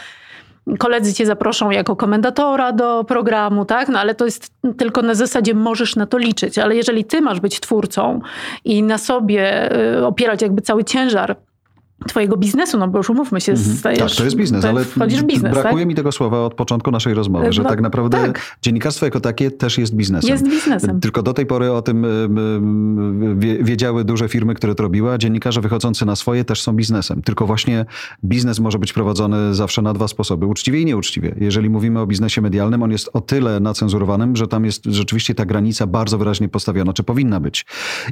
koledzy 0.79 1.13
cię 1.13 1.25
zaproszą 1.25 1.69
jako 1.69 1.95
komentatora 1.95 2.71
do 2.71 3.03
programu, 3.03 3.65
tak? 3.65 3.89
No 3.89 3.99
ale 3.99 4.15
to 4.15 4.25
jest 4.25 4.53
tylko 4.77 5.01
na 5.01 5.13
zasadzie 5.13 5.53
możesz 5.53 5.95
na 5.95 6.05
to 6.05 6.17
liczyć. 6.17 6.57
Ale 6.57 6.75
jeżeli 6.75 7.05
ty 7.05 7.21
masz 7.21 7.39
być 7.39 7.59
twórcą 7.59 8.19
i 8.65 8.83
na 8.83 8.97
sobie 8.97 9.71
y, 9.97 10.05
opierać 10.05 10.41
jakby 10.41 10.61
cały 10.61 10.83
ciężar 10.83 11.35
twojego 12.07 12.37
biznesu, 12.37 12.77
no 12.77 12.87
bo 12.87 12.97
już 12.97 13.09
umówmy 13.09 13.41
się, 13.41 13.51
mhm. 13.51 13.77
stajesz... 13.77 13.99
Tak, 13.99 14.11
to 14.11 14.23
jest 14.23 14.35
biznes, 14.35 14.65
ale 14.65 14.85
wchodzisz 14.85 15.21
w 15.21 15.25
biznes, 15.25 15.53
brakuje 15.53 15.81
tak? 15.81 15.87
mi 15.87 15.95
tego 15.95 16.11
słowa 16.11 16.45
od 16.45 16.53
początku 16.53 16.91
naszej 16.91 17.13
rozmowy, 17.13 17.45
no, 17.45 17.51
że 17.51 17.63
tak 17.63 17.81
naprawdę 17.81 18.17
tak. 18.17 18.57
dziennikarstwo 18.61 19.05
jako 19.05 19.19
takie 19.19 19.51
też 19.51 19.77
jest 19.77 19.95
biznesem. 19.95 20.29
Jest 20.29 20.49
biznesem. 20.49 20.99
Tylko 20.99 21.23
do 21.23 21.33
tej 21.33 21.45
pory 21.45 21.71
o 21.71 21.81
tym 21.81 22.05
wiedziały 23.61 24.03
duże 24.03 24.29
firmy, 24.29 24.53
które 24.53 24.75
to 24.75 24.83
robiły, 24.83 25.11
a 25.11 25.17
dziennikarze 25.17 25.61
wychodzący 25.61 26.05
na 26.05 26.15
swoje 26.15 26.45
też 26.45 26.61
są 26.61 26.73
biznesem. 26.73 27.21
Tylko 27.21 27.45
właśnie 27.45 27.85
biznes 28.25 28.59
może 28.59 28.79
być 28.79 28.93
prowadzony 28.93 29.55
zawsze 29.55 29.81
na 29.81 29.93
dwa 29.93 30.07
sposoby, 30.07 30.45
uczciwie 30.45 30.81
i 30.81 30.85
nieuczciwie. 30.85 31.35
Jeżeli 31.39 31.69
mówimy 31.69 31.99
o 31.99 32.07
biznesie 32.07 32.41
medialnym, 32.41 32.83
on 32.83 32.91
jest 32.91 33.09
o 33.13 33.21
tyle 33.21 33.59
nacenzurowanym, 33.59 34.35
że 34.35 34.47
tam 34.47 34.65
jest 34.65 34.85
rzeczywiście 34.85 35.35
ta 35.35 35.45
granica 35.45 35.87
bardzo 35.87 36.17
wyraźnie 36.17 36.49
postawiona, 36.49 36.93
czy 36.93 37.03
powinna 37.03 37.39
być. 37.39 37.65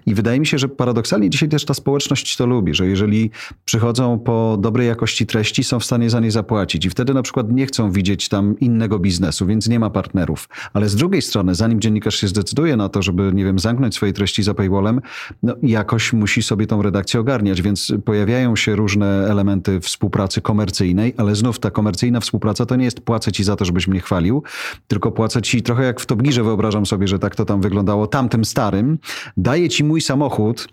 I 0.05 0.13
wydaje 0.13 0.39
mi 0.39 0.45
się, 0.45 0.57
że 0.57 0.67
paradoksalnie 0.67 1.29
dzisiaj 1.29 1.49
też 1.49 1.65
ta 1.65 1.73
społeczność 1.73 2.37
to 2.37 2.45
lubi, 2.45 2.73
że 2.73 2.87
jeżeli 2.87 3.31
przychodzą 3.77 4.19
po 4.19 4.57
dobrej 4.59 4.87
jakości 4.87 5.25
treści, 5.25 5.63
są 5.63 5.79
w 5.79 5.85
stanie 5.85 6.09
za 6.09 6.19
nie 6.19 6.31
zapłacić 6.31 6.85
i 6.85 6.89
wtedy 6.89 7.13
na 7.13 7.21
przykład 7.21 7.51
nie 7.51 7.65
chcą 7.65 7.91
widzieć 7.91 8.29
tam 8.29 8.59
innego 8.59 8.99
biznesu, 8.99 9.45
więc 9.45 9.67
nie 9.67 9.79
ma 9.79 9.89
partnerów. 9.89 10.49
Ale 10.73 10.89
z 10.89 10.95
drugiej 10.95 11.21
strony, 11.21 11.55
zanim 11.55 11.81
dziennikarz 11.81 12.15
się 12.15 12.27
zdecyduje 12.27 12.77
na 12.77 12.89
to, 12.89 13.01
żeby, 13.01 13.31
nie 13.33 13.45
wiem, 13.45 13.59
zamknąć 13.59 13.95
swoje 13.95 14.13
treści 14.13 14.43
za 14.43 14.53
paywallem, 14.53 15.01
no 15.43 15.55
jakoś 15.63 16.13
musi 16.13 16.43
sobie 16.43 16.67
tą 16.67 16.81
redakcję 16.81 17.19
ogarniać, 17.19 17.61
więc 17.61 17.93
pojawiają 18.05 18.55
się 18.55 18.75
różne 18.75 19.27
elementy 19.29 19.79
współpracy 19.79 20.41
komercyjnej, 20.41 21.13
ale 21.17 21.35
znów 21.35 21.59
ta 21.59 21.71
komercyjna 21.71 22.19
współpraca 22.19 22.65
to 22.65 22.75
nie 22.75 22.85
jest 22.85 23.01
płacę 23.01 23.31
ci 23.31 23.43
za 23.43 23.55
to, 23.55 23.65
żebyś 23.65 23.87
mnie 23.87 23.99
chwalił, 23.99 24.43
tylko 24.87 25.11
płacę 25.11 25.41
ci 25.41 25.61
trochę 25.61 25.83
jak 25.83 25.99
w 25.99 26.05
Top 26.05 26.21
Gearze 26.21 26.43
wyobrażam 26.43 26.85
sobie, 26.85 27.07
że 27.07 27.19
tak 27.19 27.35
to 27.35 27.45
tam 27.45 27.61
wyglądało 27.61 28.07
tamtym 28.07 28.45
starym, 28.45 28.97
daję 29.37 29.69
ci 29.69 29.83
mój 29.83 30.01
samochód, 30.01 30.67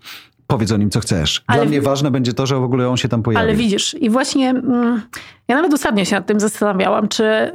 Powiedz 0.47 0.71
o 0.71 0.77
nim, 0.77 0.89
co 0.89 0.99
chcesz. 0.99 1.43
Dla 1.47 1.55
ale, 1.55 1.65
mnie 1.65 1.81
ważne 1.81 2.11
będzie 2.11 2.33
to, 2.33 2.45
że 2.45 2.55
w 2.55 2.63
ogóle 2.63 2.89
on 2.89 2.97
się 2.97 3.09
tam 3.09 3.23
pojawi. 3.23 3.43
Ale 3.43 3.55
widzisz, 3.55 3.93
i 3.93 4.09
właśnie 4.09 4.49
mm, 4.49 5.01
ja 5.47 5.55
nawet 5.55 5.73
ostatnio 5.73 6.05
się 6.05 6.15
nad 6.15 6.25
tym 6.25 6.39
zastanawiałam, 6.39 7.07
czy 7.07 7.23
y, 7.23 7.51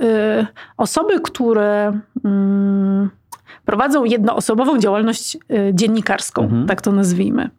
osoby, 0.76 1.20
które 1.20 2.00
y, 2.16 2.20
prowadzą 3.64 4.04
jednoosobową 4.04 4.78
działalność 4.78 5.36
y, 5.36 5.70
dziennikarską, 5.74 6.42
mhm. 6.42 6.66
tak 6.66 6.82
to 6.82 6.92
nazwijmy, 6.92 7.50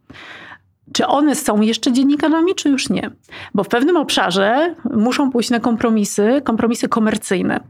czy 0.92 1.06
one 1.06 1.34
są 1.34 1.60
jeszcze 1.60 1.92
dziennikarzami, 1.92 2.54
czy 2.54 2.68
już 2.68 2.90
nie? 2.90 3.10
Bo 3.54 3.64
w 3.64 3.68
pewnym 3.68 3.96
obszarze 3.96 4.74
muszą 4.90 5.30
pójść 5.30 5.50
na 5.50 5.60
kompromisy, 5.60 6.42
kompromisy 6.44 6.88
komercyjne. 6.88 7.60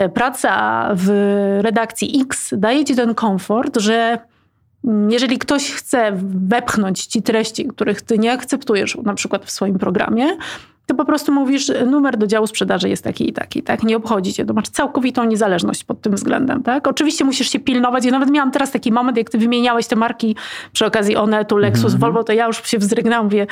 Y, 0.00 0.08
praca 0.08 0.88
w 0.94 1.08
redakcji 1.60 2.20
X 2.22 2.54
daje 2.56 2.84
ci 2.84 2.96
ten 2.96 3.14
komfort, 3.14 3.80
że 3.80 4.18
jeżeli 5.08 5.38
ktoś 5.38 5.70
chce 5.70 6.12
wepchnąć 6.24 7.06
ci 7.06 7.22
treści, 7.22 7.64
których 7.64 8.02
ty 8.02 8.18
nie 8.18 8.32
akceptujesz, 8.32 8.98
na 9.04 9.14
przykład 9.14 9.44
w 9.44 9.50
swoim 9.50 9.78
programie, 9.78 10.36
to 10.86 10.94
po 10.94 11.04
prostu 11.04 11.32
mówisz, 11.32 11.72
numer 11.86 12.16
do 12.16 12.26
działu 12.26 12.46
sprzedaży 12.46 12.88
jest 12.88 13.04
taki 13.04 13.28
i 13.28 13.32
taki, 13.32 13.62
tak? 13.62 13.82
Nie 13.82 13.96
obchodzi 13.96 14.32
cię, 14.32 14.44
to 14.44 14.54
masz 14.54 14.68
całkowitą 14.68 15.24
niezależność 15.24 15.84
pod 15.84 16.00
tym 16.00 16.14
względem, 16.14 16.62
tak? 16.62 16.86
Oczywiście 16.88 17.24
musisz 17.24 17.50
się 17.50 17.60
pilnować. 17.60 18.04
Ja 18.04 18.10
nawet 18.10 18.30
miałam 18.30 18.50
teraz 18.50 18.70
taki 18.70 18.92
moment, 18.92 19.16
jak 19.16 19.30
ty 19.30 19.38
wymieniałeś 19.38 19.86
te 19.86 19.96
marki 19.96 20.36
przy 20.72 20.86
okazji 20.86 21.16
Onetu, 21.16 21.56
Lexus, 21.56 21.84
mm 21.84 21.96
-hmm. 21.96 22.00
Volvo, 22.00 22.24
to 22.24 22.32
ja 22.32 22.46
już 22.46 22.66
się 22.66 22.78
wzdrygnęłam, 22.78 23.24
mówię, 23.24 23.46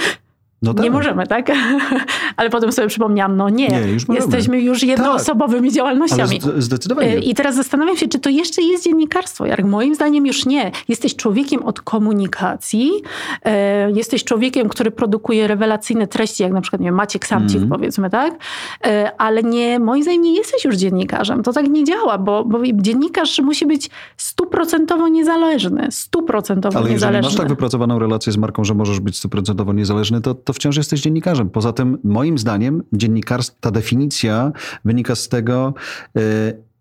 no 0.64 0.74
tak. 0.74 0.85
Nie 0.85 0.90
możemy, 0.90 1.27
tak? 1.27 1.50
Ale 2.37 2.50
potem 2.50 2.72
sobie 2.72 2.88
przypomniałam, 2.88 3.37
no 3.37 3.48
nie, 3.48 3.68
nie 3.68 3.81
już 3.81 4.09
jesteśmy 4.09 4.61
już 4.61 4.83
jednoosobowymi 4.83 5.68
tak. 5.68 5.77
działalnościami. 5.77 6.40
Ale 6.44 6.62
zdecydowanie. 6.62 7.18
I 7.18 7.35
teraz 7.35 7.55
zastanawiam 7.55 7.96
się, 7.96 8.09
czy 8.09 8.18
to 8.18 8.31
jeszcze 8.31 8.62
jest 8.62 8.85
dziennikarstwo. 8.85 9.46
Jak 9.46 9.64
moim 9.64 9.94
zdaniem 9.94 10.27
już 10.27 10.46
nie. 10.46 10.72
Jesteś 10.88 11.16
człowiekiem 11.16 11.62
od 11.62 11.81
komunikacji, 11.81 12.90
e, 13.44 13.90
jesteś 13.90 14.24
człowiekiem, 14.24 14.68
który 14.68 14.90
produkuje 14.90 15.48
rewelacyjne 15.48 16.07
treści, 16.07 16.42
jak 16.42 16.53
na 16.53 16.61
przykład 16.61 16.81
nie 16.81 16.87
wiem, 16.87 16.94
Maciek 16.94 17.27
Samcik, 17.27 17.57
mm. 17.57 17.68
powiedzmy, 17.68 18.11
tak? 18.11 18.35
E, 18.87 19.12
ale 19.18 19.42
nie, 19.42 19.79
moim 19.79 20.03
zdaniem 20.03 20.22
nie 20.22 20.35
jesteś 20.35 20.64
już 20.64 20.77
dziennikarzem. 20.77 21.42
To 21.42 21.53
tak 21.53 21.68
nie 21.68 21.85
działa, 21.85 22.18
bo, 22.18 22.44
bo 22.44 22.59
dziennikarz 22.74 23.38
musi 23.38 23.66
być 23.66 23.90
stuprocentowo 24.16 25.09
niezależny. 25.09 25.88
Stuprocentowo 25.90 26.79
ale 26.79 26.90
niezależny. 26.90 27.07
Ale 27.09 27.16
jeżeli 27.16 27.35
masz 27.35 27.40
tak 27.40 27.48
wypracowaną 27.48 27.98
relację 27.98 28.33
z 28.33 28.37
marką, 28.37 28.64
że 28.64 28.74
możesz 28.74 29.00
być 29.00 29.16
stuprocentowo 29.16 29.72
niezależny, 29.72 30.20
to, 30.20 30.35
to 30.35 30.53
wciąż 30.55 30.77
jesteś 30.77 31.01
dziennikarzem. 31.01 31.51
Poza 31.51 31.73
tym, 31.73 31.99
moim 32.05 32.38
zdaniem, 32.38 32.83
dziennikarstwo, 32.93 33.57
ta 33.61 33.71
definicja 33.71 34.53
wynika 34.85 35.14
z 35.14 35.29
tego, 35.29 35.75
yy, 36.14 36.23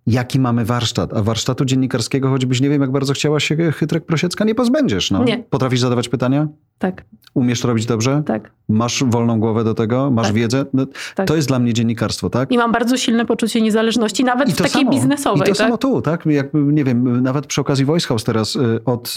jaki 0.07 0.39
mamy 0.39 0.65
warsztat. 0.65 1.13
A 1.13 1.23
warsztatu 1.23 1.65
dziennikarskiego, 1.65 2.29
choćbyś 2.29 2.61
nie 2.61 2.69
wiem, 2.69 2.81
jak 2.81 2.91
bardzo 2.91 3.13
chciała 3.13 3.39
się 3.39 3.71
Chytrek 3.71 4.05
Prosiecka, 4.05 4.45
nie 4.45 4.55
pozbędziesz. 4.55 5.11
No. 5.11 5.23
Nie. 5.23 5.43
Potrafisz 5.49 5.79
zadawać 5.79 6.09
pytania? 6.09 6.47
Tak. 6.83 7.05
Umiesz 7.33 7.61
to 7.61 7.67
robić 7.67 7.85
dobrze? 7.85 8.23
Tak. 8.25 8.51
Masz 8.69 9.03
wolną 9.03 9.39
głowę 9.39 9.63
do 9.63 9.73
tego? 9.73 10.11
Masz 10.11 10.27
tak. 10.27 10.35
wiedzę? 10.35 10.65
No, 10.73 10.85
tak. 11.15 11.27
To 11.27 11.35
jest 11.35 11.47
dla 11.47 11.59
mnie 11.59 11.73
dziennikarstwo, 11.73 12.29
tak? 12.29 12.51
I 12.51 12.57
mam 12.57 12.71
bardzo 12.71 12.97
silne 12.97 13.25
poczucie 13.25 13.61
niezależności, 13.61 14.23
nawet 14.23 14.51
w 14.51 14.57
takiej 14.57 14.71
samo. 14.71 14.91
biznesowej. 14.91 15.41
I 15.41 15.43
to 15.43 15.47
tak? 15.47 15.57
samo 15.57 15.77
tu, 15.77 16.01
tak? 16.01 16.25
Jakby, 16.25 16.59
nie 16.59 16.83
wiem, 16.83 17.23
nawet 17.23 17.47
przy 17.47 17.61
okazji 17.61 17.85
Voice 17.85 18.07
House 18.07 18.23
teraz 18.23 18.55
y, 18.55 18.79
od 18.85 19.15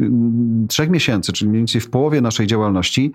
y, 0.00 0.06
trzech 0.68 0.90
miesięcy, 0.90 1.32
czyli 1.32 1.48
mniej 1.48 1.60
więcej 1.60 1.80
w 1.80 1.90
połowie 1.90 2.20
naszej 2.20 2.46
działalności, 2.46 3.12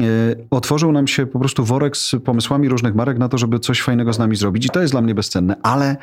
y, 0.00 0.04
otworzył 0.50 0.92
nam 0.92 1.06
się 1.06 1.26
po 1.26 1.38
prostu 1.38 1.64
worek 1.64 1.96
z 1.96 2.14
pomysłami 2.24 2.68
różnych 2.68 2.94
marek 2.94 3.18
na 3.18 3.28
to, 3.28 3.38
żeby 3.38 3.58
coś 3.58 3.82
fajnego 3.82 4.12
z 4.12 4.18
nami 4.18 4.36
zrobić 4.36 4.66
i 4.66 4.70
to 4.70 4.80
jest 4.80 4.92
dla 4.92 5.02
mnie 5.02 5.14
bezcenne, 5.14 5.56
ale 5.62 5.96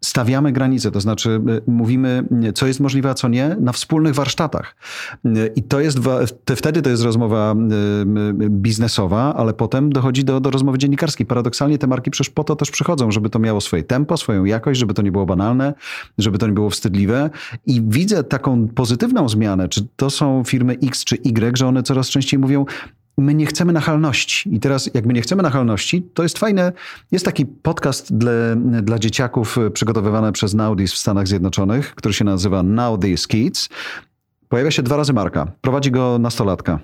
stawiamy 0.00 0.52
granice, 0.52 0.90
to 0.90 1.00
znaczy 1.00 1.40
y, 1.48 1.70
mówimy, 1.70 2.24
co 2.54 2.66
jest 2.66 2.80
możliwe, 2.80 3.10
a 3.10 3.14
co 3.14 3.28
nie, 3.28 3.56
na 3.60 3.72
wspólnych 3.72 4.14
warsztatach. 4.14 4.76
Y, 5.26 5.52
I 5.56 5.62
to 5.62 5.80
jest, 5.80 5.98
wtedy 6.56 6.82
to 6.82 6.90
jest 6.90 7.02
rozmowa 7.02 7.54
y, 8.42 8.50
biznesowa, 8.50 9.34
ale 9.34 9.54
potem 9.54 9.92
dochodzi 9.92 10.24
do, 10.24 10.40
do 10.40 10.50
rozmowy 10.50 10.78
dziennikarskiej. 10.78 11.26
Paradoksalnie 11.26 11.78
te 11.78 11.86
marki 11.86 12.10
przecież 12.10 12.30
po 12.30 12.44
to 12.44 12.56
też 12.56 12.70
przychodzą, 12.70 13.10
żeby 13.10 13.30
to 13.30 13.38
miało 13.38 13.60
swoje 13.60 13.82
tempo, 13.82 14.16
swoją 14.16 14.44
jakość, 14.44 14.80
żeby 14.80 14.94
to 14.94 15.02
nie 15.02 15.12
było 15.12 15.26
banalne, 15.26 15.74
żeby 16.18 16.38
to 16.38 16.46
nie 16.46 16.52
było 16.52 16.70
wstydliwe. 16.70 17.30
I 17.66 17.82
widzę 17.88 18.24
taką 18.24 18.68
pozytywną 18.68 19.28
zmianę, 19.28 19.68
czy 19.68 19.86
to 19.96 20.10
są 20.10 20.44
firmy 20.44 20.76
X 20.82 21.04
czy 21.04 21.16
Y, 21.16 21.56
że 21.56 21.66
one 21.66 21.82
coraz 21.82 22.08
częściej 22.08 22.40
mówią, 22.40 22.64
my 23.18 23.34
nie 23.34 23.46
chcemy 23.46 23.72
nachalności. 23.72 24.54
I 24.54 24.60
teraz, 24.60 24.90
jak 24.94 25.06
my 25.06 25.12
nie 25.12 25.20
chcemy 25.20 25.42
nachalności, 25.42 26.02
to 26.14 26.22
jest 26.22 26.38
fajne. 26.38 26.72
Jest 27.12 27.24
taki 27.24 27.46
podcast 27.46 28.16
dla, 28.16 28.32
dla 28.82 28.98
dzieciaków 28.98 29.56
przygotowywany 29.72 30.32
przez 30.32 30.54
Nowdies 30.54 30.92
w 30.92 30.98
Stanach 30.98 31.28
Zjednoczonych, 31.28 31.94
który 31.94 32.14
się 32.14 32.24
nazywa 32.24 32.62
Now 32.62 33.00
Kids. 33.28 33.68
Pojawia 34.48 34.70
się 34.70 34.82
dwa 34.82 34.96
razy 34.96 35.12
marka. 35.12 35.52
Prowadzi 35.60 35.90
go 35.90 36.18
nastolatka. 36.18 36.78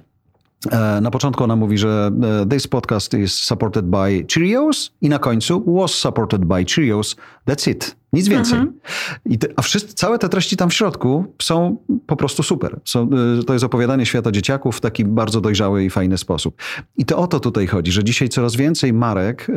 E, 0.71 1.01
na 1.01 1.11
początku 1.11 1.45
ona 1.45 1.57
mówi, 1.57 1.79
że 1.79 2.11
e, 2.43 2.47
this 2.47 2.67
podcast 2.67 3.15
is 3.15 3.35
supported 3.35 3.85
by 3.85 4.27
Cheerios 4.35 4.93
i 5.01 5.09
na 5.09 5.19
końcu 5.19 5.75
was 5.75 5.91
supported 5.91 6.45
by 6.45 6.65
Cheerios. 6.65 7.17
That's 7.47 7.71
it. 7.71 8.02
Nic 8.13 8.29
więcej. 8.29 8.59
Mhm. 8.59 8.79
I 9.25 9.39
te, 9.39 9.49
a 9.57 9.63
wszyscy, 9.63 9.95
całe 9.95 10.19
te 10.19 10.29
treści 10.29 10.57
tam 10.57 10.71
w 10.71 10.75
środku 10.75 11.35
są 11.43 11.77
po 12.07 12.17
prostu 12.17 12.43
super. 12.43 12.81
Są, 12.85 13.11
y, 13.41 13.45
to 13.45 13.53
jest 13.53 13.65
opowiadanie 13.65 14.07
świata 14.07 14.33
dzieciaków 14.33 14.77
w 14.77 14.81
taki 14.81 15.05
bardzo 15.05 15.41
dojrzały 15.41 15.85
i 15.85 15.91
fajny 15.91 16.19
sposób. 16.19 16.63
I 16.97 17.05
to 17.05 17.19
o 17.19 17.27
to 17.27 17.41
tutaj 17.41 17.67
chodzi, 17.67 17.93
że 17.93 18.05
dzisiaj 18.05 18.29
coraz 18.29 18.57
więcej 18.57 18.93
marek, 18.93 19.49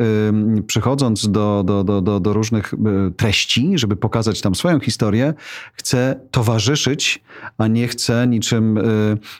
y, 0.58 0.62
przychodząc 0.62 1.30
do, 1.30 1.62
do, 1.66 1.84
do, 1.84 2.00
do, 2.00 2.20
do 2.20 2.32
różnych 2.32 2.74
y, 2.74 2.76
treści, 3.16 3.72
żeby 3.74 3.96
pokazać 3.96 4.40
tam 4.40 4.54
swoją 4.54 4.80
historię, 4.80 5.34
chce 5.72 6.20
towarzyszyć, 6.30 7.22
a 7.58 7.66
nie 7.66 7.88
chce 7.88 8.26
niczym 8.26 8.78
y, 8.78 8.82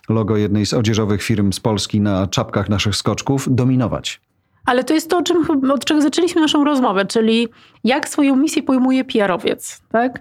logo 0.09 0.37
jednej 0.37 0.67
z 0.67 0.75
odzieżowych 0.75 1.23
firm 1.23 1.53
z 1.53 1.61
Polski 1.61 2.01
na 2.01 2.27
czapkach 2.27 2.69
naszych 2.69 2.97
skoczków 2.97 3.49
dominować. 3.51 4.21
Ale 4.67 4.85
to 4.85 4.95
jest 4.95 5.11
to, 5.11 5.23
czym, 5.23 5.71
od 5.71 5.85
czego 5.85 6.01
zaczęliśmy 6.01 6.41
naszą 6.41 6.65
rozmowę, 6.65 7.05
czyli 7.05 7.49
jak 7.85 8.09
swoją 8.09 8.37
misję 8.37 8.63
pojmuje 8.63 9.05
PR-owiec. 9.05 9.83
Tak? 9.93 10.21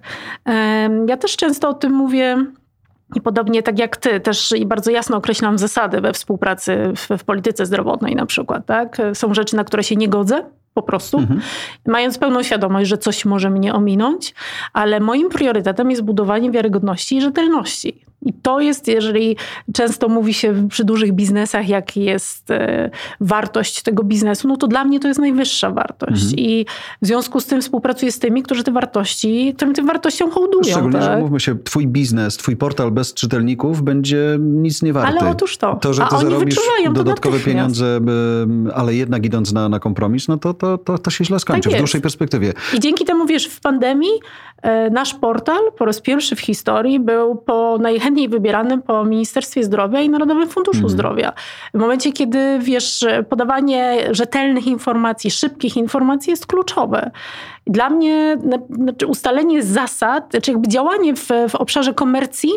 Ja 1.08 1.18
też 1.18 1.36
często 1.36 1.70
o 1.70 1.74
tym 1.74 1.94
mówię. 1.94 2.46
I 3.16 3.22
podobnie 3.22 3.64
tak 3.64 3.80
jak 3.80 3.98
ty, 3.98 4.20
też 4.20 4.52
i 4.52 4.66
bardzo 4.66 4.92
jasno 4.92 5.18
określam 5.18 5.58
zasady 5.58 6.02
we 6.02 6.14
współpracy 6.14 6.78
w, 6.96 7.18
w 7.18 7.24
polityce 7.24 7.66
zdrowotnej 7.66 8.16
na 8.16 8.26
przykład. 8.26 8.66
Tak? 8.66 8.98
Są 9.14 9.34
rzeczy, 9.34 9.56
na 9.56 9.64
które 9.64 9.84
się 9.84 9.96
nie 9.96 10.10
godzę, 10.10 10.44
po 10.76 10.82
prostu, 10.82 11.18
mhm. 11.18 11.42
mając 11.88 12.18
pełną 12.18 12.44
świadomość, 12.44 12.90
że 12.90 12.98
coś 12.98 13.26
może 13.26 13.50
mnie 13.50 13.74
ominąć, 13.74 14.34
ale 14.74 15.00
moim 15.00 15.30
priorytetem 15.30 15.92
jest 15.92 16.02
budowanie 16.02 16.52
wiarygodności 16.52 17.18
i 17.18 17.22
rzetelności. 17.22 18.06
I 18.26 18.34
to 18.34 18.60
jest, 18.60 18.88
jeżeli 18.88 19.38
często 19.74 20.10
mówi 20.10 20.34
się 20.34 20.68
przy 20.70 20.84
dużych 20.84 21.14
biznesach, 21.14 21.70
jak 21.70 21.98
jest 21.98 22.52
e, 22.52 22.90
wartość 23.22 23.82
tego 23.82 24.04
biznesu, 24.04 24.48
no 24.48 24.58
to 24.58 24.68
dla 24.68 24.86
mnie 24.86 25.00
to 25.00 25.08
jest 25.08 25.20
najwyższa 25.20 25.72
wartość. 25.72 26.24
Mhm. 26.24 26.40
I 26.40 26.66
w 27.02 27.08
związku 27.08 27.42
z 27.42 27.46
tym 27.46 27.62
współpracuję 27.62 28.12
z 28.12 28.20
tymi, 28.20 28.44
którzy 28.44 28.64
te 28.64 28.72
wartości, 28.72 29.56
tym, 29.58 29.74
tym 29.74 29.86
wartościom 29.86 30.32
hołdują. 30.32 30.64
Szczególnie, 30.64 31.00
tak? 31.00 31.04
że 31.04 31.18
mówmy 31.18 31.40
się, 31.40 31.56
twój 31.64 31.88
biznes, 31.88 32.38
twój 32.38 32.56
portal 32.56 32.92
bez 32.92 33.14
czytelników 33.14 33.82
będzie 33.82 34.38
nic 34.40 34.82
nie 34.82 34.94
warty. 34.94 35.20
Ale 35.20 35.32
otóż 35.32 35.58
to. 35.58 35.76
To, 35.76 35.94
że 35.94 36.02
ty 36.02 36.16
A 36.16 36.20
zarobisz 36.20 36.56
dodatkowe 36.94 37.40
pieniądze, 37.40 38.00
ale 38.74 38.96
jednak 38.96 39.26
idąc 39.26 39.54
na, 39.54 39.70
na 39.70 39.80
kompromis, 39.80 40.28
no 40.28 40.38
to, 40.38 40.54
to, 40.54 40.78
to, 40.78 40.98
to 40.98 41.12
się 41.12 41.26
źle 41.26 41.40
skończy 41.40 41.70
tak 41.70 41.78
w 41.78 41.82
dłuższej 41.82 42.02
perspektywie. 42.02 42.54
I 42.74 42.80
dzięki 42.80 43.06
temu, 43.06 43.26
wiesz, 43.26 43.48
w 43.48 43.60
pandemii 43.62 44.20
nasz 44.91 45.13
portal 45.13 45.71
po 45.78 45.86
raz 45.86 46.01
pierwszy 46.01 46.36
w 46.36 46.39
historii 46.39 46.99
był 46.99 47.36
po 47.36 47.78
najchętniej 47.82 48.30
wybieranym 48.30 48.82
po 48.82 49.06
Ministerstwie 49.06 49.63
Zdrowia 49.63 50.01
i 50.01 50.10
Narodowym 50.10 50.49
Funduszu 50.49 50.78
mhm. 50.78 50.89
Zdrowia. 50.89 51.34
W 51.73 51.78
momencie, 51.78 52.12
kiedy 52.12 52.60
wiesz, 52.60 53.06
podawanie 53.30 53.97
rzetelnych 54.12 54.67
informacji, 54.67 55.32
szybkich 55.32 55.78
informacji 55.78 56.32
jest 56.32 56.47
kluczowe. 56.47 57.12
Dla 57.67 57.89
mnie 57.89 58.38
znaczy 58.69 59.08
ustalenie 59.08 59.63
zasad, 59.63 60.34
czy 60.41 60.51
jakby 60.51 60.67
działanie 60.67 61.15
w, 61.15 61.28
w 61.49 61.56
obszarze 61.56 61.93
komercji 61.93 62.51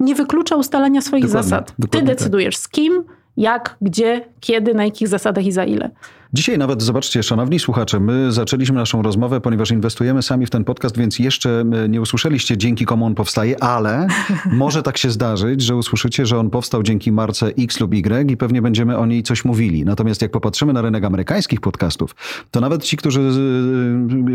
nie 0.00 0.14
wyklucza 0.14 0.56
ustalania 0.56 1.00
swoich 1.00 1.24
dokładnie, 1.24 1.48
zasad. 1.50 1.74
Dokładnie 1.78 2.00
Ty 2.00 2.06
tak. 2.06 2.16
decydujesz 2.16 2.54
tak. 2.54 2.62
z 2.64 2.68
kim, 2.68 3.04
jak, 3.36 3.76
gdzie, 3.80 4.24
kiedy, 4.40 4.74
na 4.74 4.84
jakich 4.84 5.08
zasadach 5.08 5.46
i 5.46 5.52
za 5.52 5.64
ile. 5.64 5.90
Dzisiaj 6.32 6.58
nawet, 6.58 6.82
zobaczcie, 6.82 7.22
szanowni 7.22 7.58
słuchacze, 7.58 8.00
my 8.00 8.32
zaczęliśmy 8.32 8.76
naszą 8.76 9.02
rozmowę, 9.02 9.40
ponieważ 9.40 9.70
inwestujemy 9.70 10.22
sami 10.22 10.46
w 10.46 10.50
ten 10.50 10.64
podcast, 10.64 10.98
więc 10.98 11.18
jeszcze 11.18 11.64
e, 11.84 11.88
nie 11.88 12.00
usłyszeliście 12.00 12.56
dzięki 12.56 12.84
komu 12.84 13.06
on 13.06 13.14
powstaje, 13.14 13.62
ale 13.62 14.06
może 14.52 14.82
tak 14.82 14.98
się 14.98 15.10
zdarzyć, 15.10 15.62
że 15.62 15.76
usłyszycie, 15.76 16.26
że 16.26 16.38
on 16.38 16.50
powstał 16.50 16.82
dzięki 16.82 17.12
marce 17.12 17.46
X 17.46 17.80
lub 17.80 17.94
Y 17.94 18.30
i 18.30 18.36
pewnie 18.36 18.62
będziemy 18.62 18.98
o 18.98 19.06
niej 19.06 19.22
coś 19.22 19.44
mówili. 19.44 19.84
Natomiast 19.84 20.22
jak 20.22 20.30
popatrzymy 20.30 20.72
na 20.72 20.82
rynek 20.82 21.04
amerykańskich 21.04 21.60
podcastów, 21.60 22.14
to 22.50 22.60
nawet 22.60 22.84
ci, 22.84 22.96
którzy 22.96 23.30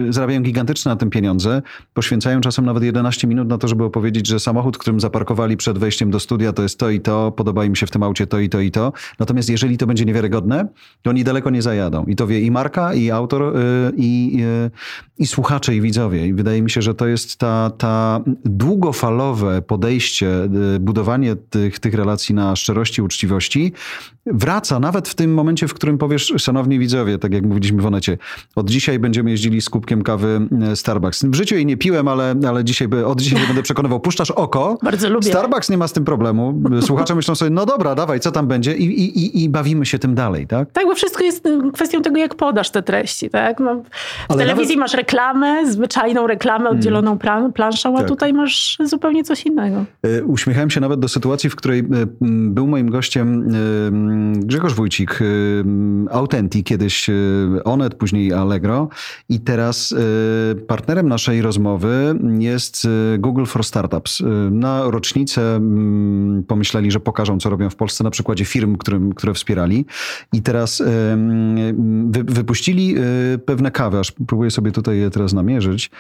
zarabiają 0.10 0.42
gigantyczne 0.42 0.92
na 0.92 0.96
tym 0.96 1.10
pieniądze, 1.10 1.62
poświęcają 1.94 2.42
czasem 2.42 2.66
nawet 2.66 2.84
11 2.84 3.28
minut 3.28 3.48
na 3.48 3.58
to, 3.58 3.68
żeby 3.68 3.84
opowiedzieć, 3.84 4.28
że 4.28 4.40
samochód, 4.40 4.78
którym 4.78 5.00
zaparkowali 5.00 5.58
przed 5.58 5.78
wejściem 5.78 6.12
do 6.12 6.20
studia, 6.20 6.54
to 6.54 6.64
jest 6.64 6.80
to 6.80 6.90
i 6.90 7.02
to, 7.02 7.32
podoba 7.32 7.66
im 7.66 7.76
się 7.76 7.88
w 7.88 7.92
tym 7.92 8.04
aucie 8.04 8.28
to 8.28 8.40
i 8.40 8.50
to 8.50 8.60
i 8.60 8.72
to. 8.72 8.94
Natomiast 9.20 9.50
jeżeli 9.50 9.78
to 9.78 9.88
będzie 9.88 10.06
niewiarygodne, 10.06 10.68
to 11.02 11.10
oni 11.10 11.24
daleko 11.24 11.50
nie 11.50 11.62
zajadą 11.62 11.85
I 12.08 12.16
to 12.16 12.28
wie 12.28 12.40
i 12.42 12.52
marka, 12.52 12.94
i 12.94 13.12
autor, 13.12 13.58
y, 13.58 13.92
i, 13.98 14.38
y, 14.42 14.72
i 15.18 15.28
słuchacze, 15.28 15.76
i 15.76 15.82
widzowie. 15.82 16.28
I 16.28 16.34
wydaje 16.34 16.62
mi 16.62 16.70
się, 16.70 16.82
że 16.82 16.94
to 16.94 17.08
jest 17.08 17.38
ta, 17.38 17.72
ta 17.78 18.22
długofalowe 18.46 19.62
podejście, 19.62 20.44
y, 20.76 20.80
budowanie 20.80 21.36
tych, 21.36 21.80
tych 21.80 21.94
relacji 21.94 22.36
na 22.36 22.56
szczerości, 22.56 23.02
uczciwości 23.02 23.74
wraca 24.26 24.80
nawet 24.80 25.08
w 25.08 25.16
tym 25.16 25.34
momencie, 25.34 25.68
w 25.68 25.74
którym 25.74 25.98
powiesz, 25.98 26.34
szanowni 26.38 26.80
widzowie, 26.80 27.18
tak 27.18 27.34
jak 27.34 27.44
mówiliśmy 27.44 27.82
w 27.82 27.86
Onecie, 27.86 28.18
od 28.56 28.70
dzisiaj 28.70 29.00
będziemy 29.00 29.32
jeździli 29.32 29.62
z 29.62 29.70
kubkiem 29.70 30.02
kawy 30.02 30.48
Starbucks. 30.76 31.26
W 31.26 31.36
życiu 31.36 31.56
jej 31.56 31.66
nie 31.66 31.78
piłem, 31.78 32.08
ale, 32.08 32.36
ale 32.48 32.64
dzisiaj, 32.64 32.88
od 33.06 33.22
dzisiaj 33.22 33.42
nie 33.42 33.48
będę 33.48 33.64
przekonywał. 33.64 34.00
Puszczasz 34.00 34.32
oko. 34.32 34.78
Bardzo 34.84 35.10
lubię. 35.10 35.30
Starbucks 35.30 35.70
nie 35.70 35.78
ma 35.78 35.88
z 35.88 35.94
tym 35.94 36.06
problemu. 36.06 36.62
Słuchacze 36.82 37.16
myślą 37.16 37.36
sobie, 37.36 37.52
no 37.52 37.66
dobra, 37.66 37.96
dawaj, 37.96 38.20
co 38.20 38.32
tam 38.32 38.48
będzie? 38.48 38.78
I, 38.78 38.86
i, 38.86 39.44
i 39.44 39.50
bawimy 39.50 39.86
się 39.86 40.00
tym 40.00 40.16
dalej, 40.16 40.48
tak? 40.48 40.72
Tak, 40.72 40.86
bo 40.86 40.96
wszystko 40.96 41.24
jest 41.24 41.48
kwestią 41.74 42.02
tego, 42.02 42.18
jak 42.18 42.36
podasz 42.36 42.70
te 42.70 42.84
treści, 42.84 43.30
tak? 43.30 43.60
No, 43.60 43.76
w 43.76 44.32
Ale 44.32 44.40
telewizji 44.40 44.76
nawet... 44.76 44.92
masz 44.92 44.94
reklamę, 44.94 45.72
zwyczajną 45.72 46.28
reklamę 46.28 46.70
oddzieloną 46.70 47.18
hmm. 47.20 47.54
planszą, 47.54 47.96
a 47.96 47.98
tak. 47.98 48.08
tutaj 48.08 48.34
masz 48.34 48.78
zupełnie 48.84 49.24
coś 49.24 49.46
innego. 49.46 49.86
E, 50.04 50.24
uśmiechałem 50.24 50.70
się 50.70 50.82
nawet 50.82 51.00
do 51.00 51.08
sytuacji, 51.08 51.50
w 51.50 51.56
której 51.56 51.80
e, 51.80 51.84
był 52.22 52.68
moim 52.68 52.90
gościem 52.90 53.50
e, 53.50 54.15
Grzegorz 54.34 54.74
Wójcik, 54.74 55.20
Autenti, 56.12 56.64
kiedyś 56.64 57.10
Onet, 57.64 57.96
później 57.96 58.34
Allegro 58.34 58.90
i 59.30 59.40
teraz 59.40 59.96
partnerem 60.68 61.10
naszej 61.10 61.42
rozmowy 61.42 62.20
jest 62.40 62.88
Google 63.20 63.46
for 63.46 63.64
Startups. 63.64 64.24
Na 64.52 64.84
rocznicę 64.92 65.60
pomyśleli, 66.48 66.92
że 66.92 67.00
pokażą, 67.00 67.40
co 67.40 67.50
robią 67.50 67.70
w 67.70 67.76
Polsce 67.76 68.04
na 68.04 68.10
przykładzie 68.10 68.46
firm, 68.46 68.78
którym, 68.78 69.14
które 69.14 69.34
wspierali 69.34 69.86
i 70.34 70.42
teraz 70.42 70.84
wy, 72.06 72.24
wypuścili 72.24 72.96
y, 72.98 73.38
pewne 73.38 73.72
kawy, 73.72 74.00
aż 74.00 74.12
próbuję 74.28 74.52
sobie 74.52 74.72
tutaj 74.72 74.98
je 74.98 75.10
teraz 75.10 75.34
namierzyć. 75.34 75.92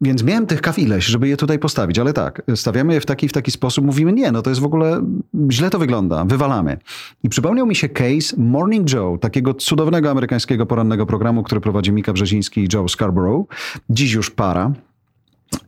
Więc 0.00 0.22
miałem 0.22 0.46
tych 0.46 0.60
kaw 0.60 0.78
ileś, 0.78 1.04
żeby 1.04 1.28
je 1.28 1.36
tutaj 1.36 1.58
postawić, 1.58 1.98
ale 1.98 2.12
tak, 2.12 2.42
stawiamy 2.54 2.94
je 2.94 3.00
w 3.00 3.06
taki 3.06 3.28
w 3.28 3.32
taki 3.32 3.50
sposób, 3.50 3.84
mówimy 3.84 4.12
nie, 4.12 4.32
no 4.32 4.42
to 4.42 4.50
jest 4.50 4.60
w 4.60 4.64
ogóle, 4.64 5.02
źle 5.50 5.70
to 5.70 5.78
wygląda, 5.78 6.24
wywalamy. 6.24 6.76
I 7.22 7.28
przypomniał 7.28 7.66
mi 7.66 7.76
się 7.76 7.88
case 7.88 8.36
Morning 8.36 8.92
Joe, 8.92 9.18
takiego 9.20 9.54
cudownego 9.54 10.10
amerykańskiego 10.10 10.66
porannego 10.66 11.06
programu, 11.06 11.42
który 11.42 11.60
prowadzi 11.60 11.92
Mika 11.92 12.12
Brzeziński 12.12 12.60
i 12.60 12.68
Joe 12.72 12.88
Scarborough. 12.88 13.46
Dziś 13.90 14.12
już 14.12 14.30
para, 14.30 14.72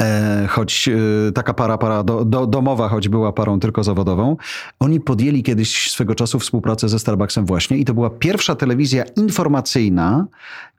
E, 0.01 0.47
choć 0.51 0.89
e, 0.89 1.33
taka 1.33 1.55
para, 1.55 1.78
para 1.78 2.03
do, 2.03 2.24
do, 2.24 2.47
domowa, 2.47 2.89
choć 2.89 3.09
była 3.09 3.33
parą 3.33 3.61
tylko 3.61 3.85
zawodową, 3.85 4.37
oni 4.80 5.01
podjęli 5.01 5.43
kiedyś 5.43 5.91
swego 5.91 6.14
czasu 6.14 6.39
współpracę 6.39 6.89
ze 6.89 6.99
Starbucksem 6.99 7.47
właśnie 7.47 7.76
i 7.76 7.85
to 7.85 7.95
była 7.95 8.11
pierwsza 8.11 8.55
telewizja 8.55 9.05
informacyjna, 9.16 10.26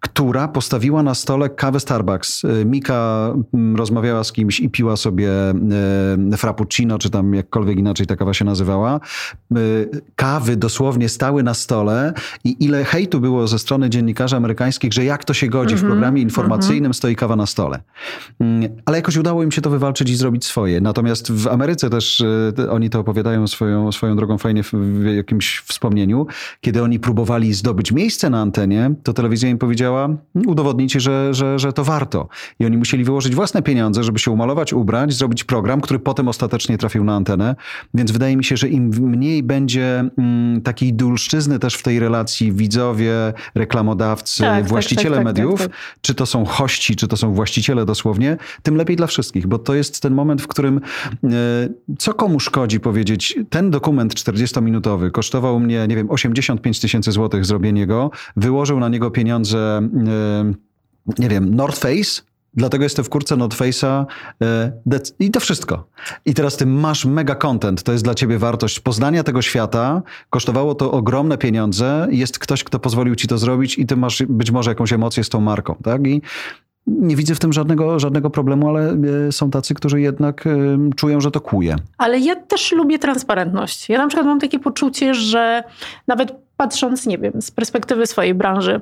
która 0.04 0.48
postawiła 0.48 1.04
na 1.04 1.14
stole 1.16 1.50
kawę 1.50 1.80
Starbucks. 1.80 2.46
E, 2.46 2.66
Mika 2.66 3.34
mm, 3.54 3.76
rozmawiała 3.76 4.24
z 4.24 4.32
kimś 4.32 4.60
i 4.60 4.70
piła 4.70 4.98
sobie 4.98 5.30
frappuccino, 6.38 7.00
czy 7.00 7.10
tam 7.10 7.34
jakkolwiek 7.34 7.78
inaczej 7.78 8.08
ta 8.08 8.16
kawa 8.16 8.34
się 8.34 8.46
nazywała. 8.46 9.00
Kawy 10.16 10.58
dosłownie 10.58 11.10
stały 11.10 11.44
na 11.44 11.54
stole 11.54 12.14
i 12.44 12.66
ile 12.66 12.84
hejtu 12.84 13.20
było 13.20 13.48
ze 13.48 13.60
strony 13.60 13.90
dziennikarzy 13.90 14.36
amerykańskich, 14.36 14.94
że 14.94 15.06
jak 15.06 15.24
to 15.26 15.34
się 15.34 15.48
godzi, 15.48 15.76
w 15.76 15.78
mhm, 15.78 15.92
programie 15.92 16.22
informacyjnym 16.22 16.78
mm 16.86 16.92
-hmm. 16.92 16.98
stoi 16.98 17.16
kawa 17.16 17.36
na 17.36 17.46
stole. 17.46 17.82
Mm, 18.40 18.70
ale 18.86 18.98
jakoś 18.98 19.18
udało 19.18 19.44
im 19.44 19.52
się 19.52 19.62
to 19.62 19.70
wywalczyć 19.70 20.10
i 20.10 20.16
zrobić 20.16 20.46
swoje. 20.46 20.82
Natomiast 20.82 21.32
w 21.32 21.48
Ameryce 21.48 21.90
też 21.90 22.20
y, 22.20 22.72
oni 22.72 22.90
to 22.90 23.00
opowiadają 23.00 23.48
swoją, 23.48 23.92
swoją 23.92 24.16
drogą 24.16 24.38
fajnie 24.38 24.64
w 24.64 25.06
jakimś 25.16 25.60
wspomnieniu. 25.60 26.28
Kiedy 26.62 26.84
oni 26.84 27.00
próbowali 27.00 27.54
zdobyć 27.54 27.92
miejsce 27.92 28.30
na 28.30 28.42
antenie, 28.42 28.92
to 29.04 29.14
telewizja 29.14 29.50
im 29.50 29.58
powiedziała, 29.58 29.93
udowodnijcie, 30.48 31.00
że, 31.00 31.34
że, 31.34 31.60
że 31.60 31.74
to 31.74 31.84
warto. 31.84 32.28
I 32.60 32.66
oni 32.66 32.78
musieli 32.78 33.04
wyłożyć 33.04 33.36
własne 33.36 33.62
pieniądze, 33.62 34.04
żeby 34.04 34.20
się 34.20 34.32
umalować, 34.32 34.74
ubrać, 34.74 35.14
zrobić 35.14 35.44
program, 35.44 35.82
który 35.82 36.00
potem 36.00 36.28
ostatecznie 36.28 36.78
trafił 36.78 37.04
na 37.04 37.16
antenę. 37.16 37.56
Więc 37.94 38.12
wydaje 38.12 38.38
mi 38.38 38.44
się, 38.44 38.58
że 38.58 38.70
im 38.70 38.92
mniej 39.02 39.44
będzie 39.44 40.10
mm, 40.18 40.62
takiej 40.62 40.94
dulszczyzny 40.94 41.60
też 41.60 41.76
w 41.76 41.84
tej 41.84 42.00
relacji 42.00 42.52
widzowie, 42.52 43.34
reklamodawcy, 43.56 44.44
tak, 44.44 44.60
tak 44.60 44.68
właściciele 44.68 45.18
tak, 45.18 45.26
tak, 45.26 45.36
mediów, 45.36 45.60
tak, 45.60 45.72
czy 46.02 46.16
to 46.16 46.26
są 46.26 46.46
hości, 46.46 46.96
czy 46.96 47.08
to 47.08 47.18
są 47.18 47.34
właściciele 47.34 47.86
dosłownie, 47.86 48.38
tym 48.64 48.76
lepiej 48.76 48.96
dla 48.96 49.08
wszystkich, 49.08 49.48
bo 49.48 49.60
to 49.60 49.76
jest 49.76 50.02
ten 50.02 50.14
moment, 50.14 50.42
w 50.42 50.48
którym 50.48 50.82
e, 51.24 51.30
co 51.98 52.14
komu 52.14 52.40
szkodzi 52.40 52.80
powiedzieć, 52.80 53.40
ten 53.50 53.72
dokument 53.72 54.14
40-minutowy 54.14 55.12
kosztował 55.12 55.60
mnie, 55.60 55.86
nie 55.88 55.96
wiem, 55.96 56.12
85 56.12 56.80
tysięcy 56.80 57.12
złotych 57.12 57.46
zrobienie 57.46 57.88
go, 57.88 58.12
wyłożył 58.36 58.80
na 58.80 58.90
niego 58.90 59.12
pieniądze, 59.12 59.83
nie 61.20 61.30
wiem, 61.30 61.56
North 61.56 61.80
Face, 61.80 62.22
Dlatego 62.56 62.84
jestem 62.84 63.06
w 63.06 63.10
kurce 63.10 63.36
North 63.36 63.58
Face'a 63.58 64.06
e, 64.42 64.72
i 65.20 65.32
to 65.32 65.40
wszystko. 65.40 65.88
I 66.26 66.34
teraz 66.34 66.58
ty 66.58 66.66
masz 66.66 67.06
mega 67.06 67.36
content, 67.36 67.84
to 67.84 67.92
jest 67.92 68.04
dla 68.04 68.16
ciebie 68.16 68.38
wartość 68.38 68.80
poznania 68.80 69.24
tego 69.24 69.42
świata, 69.42 70.02
kosztowało 70.30 70.76
to 70.76 70.92
ogromne 70.92 71.38
pieniądze, 71.38 72.08
jest 72.12 72.40
ktoś, 72.40 72.64
kto 72.64 72.80
pozwolił 72.80 73.16
ci 73.16 73.28
to 73.28 73.38
zrobić 73.38 73.78
i 73.80 73.86
ty 73.86 73.96
masz 73.96 74.24
być 74.30 74.52
może 74.52 74.72
jakąś 74.72 74.94
emocję 74.94 75.24
z 75.24 75.30
tą 75.30 75.42
marką, 75.42 75.76
tak? 75.84 76.08
I 76.08 76.22
nie 76.88 77.16
widzę 77.16 77.36
w 77.36 77.40
tym 77.40 77.54
żadnego, 77.54 78.00
żadnego 78.00 78.30
problemu, 78.30 78.70
ale 78.70 78.98
e, 79.28 79.32
są 79.32 79.52
tacy, 79.52 79.74
którzy 79.74 80.02
jednak 80.02 80.48
e, 80.48 80.50
czują, 80.96 81.22
że 81.22 81.32
to 81.32 81.42
kuje. 81.42 81.76
Ale 81.98 82.20
ja 82.20 82.36
też 82.36 82.72
lubię 82.72 83.00
transparentność. 83.00 83.90
Ja 83.90 83.98
na 83.98 84.08
przykład 84.08 84.28
mam 84.28 84.40
takie 84.40 84.60
poczucie, 84.60 85.14
że 85.14 85.64
nawet 86.08 86.36
patrząc, 86.58 87.06
nie 87.06 87.18
wiem, 87.18 87.42
z 87.42 87.52
perspektywy 87.52 88.08
swojej 88.08 88.34
branży, 88.34 88.82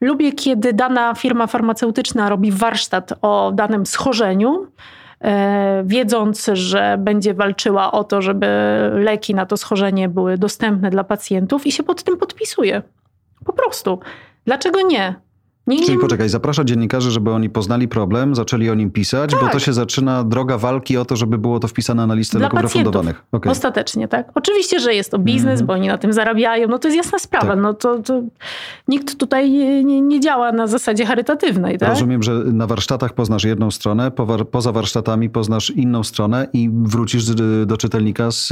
lubię, 0.00 0.32
kiedy 0.32 0.72
dana 0.72 1.14
firma 1.14 1.46
farmaceutyczna 1.46 2.28
robi 2.28 2.52
warsztat 2.52 3.14
o 3.22 3.52
danym 3.54 3.86
schorzeniu, 3.86 4.66
e, 5.20 5.82
wiedząc, 5.86 6.50
że 6.52 6.96
będzie 6.98 7.34
walczyła 7.34 7.92
o 7.92 8.04
to, 8.04 8.22
żeby 8.22 8.46
leki 8.92 9.34
na 9.34 9.46
to 9.46 9.56
schorzenie 9.56 10.08
były 10.08 10.38
dostępne 10.38 10.90
dla 10.90 11.04
pacjentów 11.04 11.66
i 11.66 11.72
się 11.72 11.82
pod 11.82 12.02
tym 12.02 12.16
podpisuje. 12.16 12.82
Po 13.44 13.52
prostu. 13.52 13.98
Dlaczego 14.44 14.80
nie? 14.80 15.14
Nie, 15.68 15.86
Czyli 15.86 15.98
poczekaj, 15.98 16.28
zaprasza 16.28 16.64
dziennikarzy, 16.64 17.10
żeby 17.10 17.30
oni 17.30 17.50
poznali 17.50 17.88
problem, 17.88 18.34
zaczęli 18.34 18.70
o 18.70 18.74
nim 18.74 18.90
pisać, 18.90 19.30
tak. 19.30 19.40
bo 19.40 19.46
to 19.46 19.52
tak. 19.52 19.62
się 19.62 19.72
zaczyna 19.72 20.24
droga 20.24 20.58
walki 20.58 20.96
o 20.96 21.04
to, 21.04 21.16
żeby 21.16 21.38
było 21.38 21.60
to 21.60 21.68
wpisane 21.68 22.06
na 22.06 22.14
listę 22.14 22.38
Dla 22.38 22.46
leków 22.46 22.60
refundowanych. 22.62 23.24
Okay. 23.32 23.52
Ostatecznie, 23.52 24.08
tak. 24.08 24.30
Oczywiście, 24.34 24.80
że 24.80 24.94
jest 24.94 25.10
to 25.10 25.18
biznes, 25.18 25.60
mm-hmm. 25.60 25.64
bo 25.64 25.72
oni 25.72 25.88
na 25.88 25.98
tym 25.98 26.12
zarabiają, 26.12 26.68
no 26.68 26.78
to 26.78 26.88
jest 26.88 26.96
jasna 26.96 27.18
sprawa. 27.18 27.48
Tak. 27.48 27.58
No 27.58 27.74
to, 27.74 27.98
to, 28.02 28.22
nikt 28.88 29.18
tutaj 29.18 29.50
nie, 29.84 30.00
nie, 30.00 30.20
działa 30.20 30.52
na 30.52 30.66
zasadzie 30.66 31.06
charytatywnej. 31.06 31.78
Tak? 31.78 31.88
Rozumiem, 31.88 32.22
że 32.22 32.32
na 32.32 32.66
warsztatach 32.66 33.12
poznasz 33.12 33.44
jedną 33.44 33.70
stronę, 33.70 34.10
po, 34.10 34.44
poza 34.44 34.72
warsztatami 34.72 35.30
poznasz 35.30 35.70
inną 35.70 36.04
stronę 36.04 36.48
i 36.52 36.70
wrócisz 36.72 37.24
do 37.66 37.76
czytelnika 37.76 38.30
z, 38.30 38.48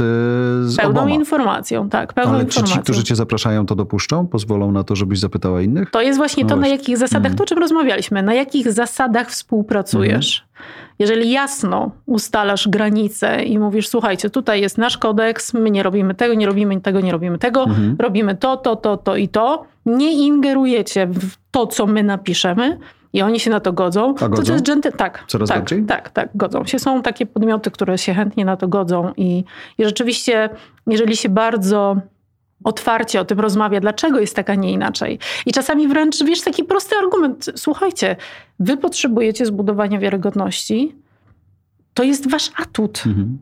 z 0.71 0.75
Pełną 0.75 1.01
oboma. 1.01 1.15
informacją, 1.15 1.89
tak. 1.89 2.13
Pełną 2.13 2.33
Ale 2.33 2.43
informacją. 2.43 2.73
czy 2.73 2.79
ci, 2.79 2.83
którzy 2.83 3.03
cię 3.03 3.15
zapraszają, 3.15 3.65
to 3.65 3.75
dopuszczą? 3.75 4.27
Pozwolą 4.27 4.71
na 4.71 4.83
to, 4.83 4.95
żebyś 4.95 5.19
zapytała 5.19 5.61
innych? 5.61 5.91
To 5.91 6.01
jest 6.01 6.17
właśnie 6.17 6.43
no 6.43 6.49
to, 6.49 6.55
właśnie. 6.55 6.71
na 6.71 6.77
jakich 6.77 6.97
zasadach, 6.97 7.06
mm. 7.15 7.35
to 7.35 7.43
o 7.43 7.45
czym 7.45 7.57
rozmawialiśmy, 7.57 8.23
na 8.23 8.33
jakich 8.33 8.71
zasadach 8.71 9.29
współpracujesz. 9.29 10.39
Mhm. 10.39 10.87
Jeżeli 10.99 11.31
jasno 11.31 11.91
ustalasz 12.05 12.67
granice 12.67 13.43
i 13.43 13.59
mówisz, 13.59 13.87
słuchajcie, 13.87 14.29
tutaj 14.29 14.61
jest 14.61 14.77
nasz 14.77 14.97
kodeks, 14.97 15.53
my 15.53 15.71
nie 15.71 15.83
robimy 15.83 16.15
tego, 16.15 16.33
nie 16.33 16.45
robimy 16.45 16.81
tego, 16.81 17.01
nie 17.01 17.11
robimy 17.11 17.37
tego, 17.37 17.63
mhm. 17.63 17.95
robimy 17.99 18.35
to, 18.35 18.57
to, 18.57 18.75
to, 18.75 18.97
to 18.97 19.15
i 19.15 19.27
to, 19.27 19.65
nie 19.85 20.11
ingerujecie 20.11 21.07
w 21.07 21.31
to, 21.51 21.67
co 21.67 21.87
my 21.87 22.03
napiszemy. 22.03 22.77
i 23.13 23.21
oni 23.21 23.39
się 23.39 23.51
na 23.51 23.59
to 23.59 23.73
godzą, 23.73 24.09
A 24.09 24.13
godzą? 24.13 24.35
to 24.35 24.43
to 24.43 24.53
jest 24.53 24.65
gentle... 24.65 24.91
Tak, 24.91 25.23
Coraz 25.27 25.49
tak, 25.49 25.57
bardziej? 25.57 25.83
tak, 25.83 26.09
tak, 26.09 26.29
godzą 26.35 26.65
się. 26.65 26.79
Są 26.79 27.01
takie 27.01 27.25
podmioty, 27.25 27.71
które 27.71 27.97
się 27.97 28.13
chętnie 28.13 28.45
na 28.45 28.57
to 28.57 28.67
godzą 28.67 29.13
i, 29.17 29.43
i 29.77 29.85
rzeczywiście, 29.85 30.49
jeżeli 30.87 31.17
się 31.17 31.29
bardzo 31.29 31.97
otwarcie 32.67 33.21
o 33.21 33.25
tym 33.25 33.39
rozmawia, 33.39 33.79
dlaczego 33.79 34.19
jest 34.19 34.35
tak, 34.35 34.49
a 34.49 34.55
nie 34.55 34.71
inaczej. 34.71 35.19
I 35.45 35.51
czasami 35.51 35.87
wręcz, 35.87 36.23
wiesz, 36.23 36.41
taki 36.41 36.63
prosty 36.63 36.95
argument. 36.95 37.45
Słuchajcie, 37.55 38.15
wy 38.59 38.77
potrzebujecie 38.77 39.45
zbudowania 39.45 39.99
wiarygodności, 39.99 40.95
to 41.93 42.03
jest 42.03 42.31
wasz 42.31 42.51
atut. 42.55 43.03
Mhm. 43.05 43.37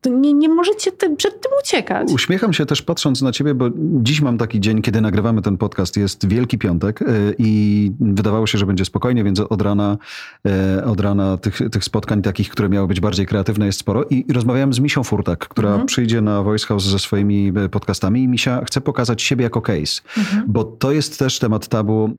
To 0.00 0.10
nie, 0.10 0.32
nie 0.32 0.48
możecie 0.48 0.92
ty, 0.92 1.16
przed 1.16 1.40
tym 1.40 1.52
uciekać. 1.62 2.08
Uśmiecham 2.12 2.52
się 2.52 2.66
też 2.66 2.82
patrząc 2.82 3.22
na 3.22 3.32
ciebie, 3.32 3.54
bo 3.54 3.66
dziś 4.02 4.20
mam 4.20 4.38
taki 4.38 4.60
dzień, 4.60 4.82
kiedy 4.82 5.00
nagrywamy 5.00 5.42
ten 5.42 5.56
podcast. 5.56 5.96
Jest 5.96 6.28
Wielki 6.28 6.58
Piątek 6.58 7.02
y, 7.02 7.34
i 7.38 7.92
wydawało 8.00 8.46
się, 8.46 8.58
że 8.58 8.66
będzie 8.66 8.84
spokojnie, 8.84 9.24
więc 9.24 9.40
od 9.40 9.62
rana, 9.62 9.98
y, 10.78 10.84
od 10.84 11.00
rana 11.00 11.36
tych, 11.36 11.60
tych 11.72 11.84
spotkań 11.84 12.22
takich, 12.22 12.48
które 12.50 12.68
miały 12.68 12.86
być 12.88 13.00
bardziej 13.00 13.26
kreatywne 13.26 13.66
jest 13.66 13.78
sporo. 13.78 14.04
I 14.10 14.24
rozmawiałem 14.32 14.72
z 14.72 14.80
Misią 14.80 15.04
Furtak, 15.04 15.48
która 15.48 15.68
Mhm. 15.68 15.86
przyjdzie 15.86 16.20
na 16.20 16.42
Voice 16.42 16.66
House 16.66 16.84
ze 16.84 16.98
swoimi 16.98 17.52
y, 17.64 17.68
podcastami 17.68 18.22
i 18.22 18.28
Misia 18.28 18.64
chce 18.64 18.80
pokazać 18.80 19.22
siebie 19.22 19.42
jako 19.42 19.62
case, 19.62 20.02
Mhm. 20.18 20.44
bo 20.48 20.64
to 20.64 20.92
jest 20.92 21.18
też 21.18 21.38
temat 21.38 21.68
tabu. 21.68 22.10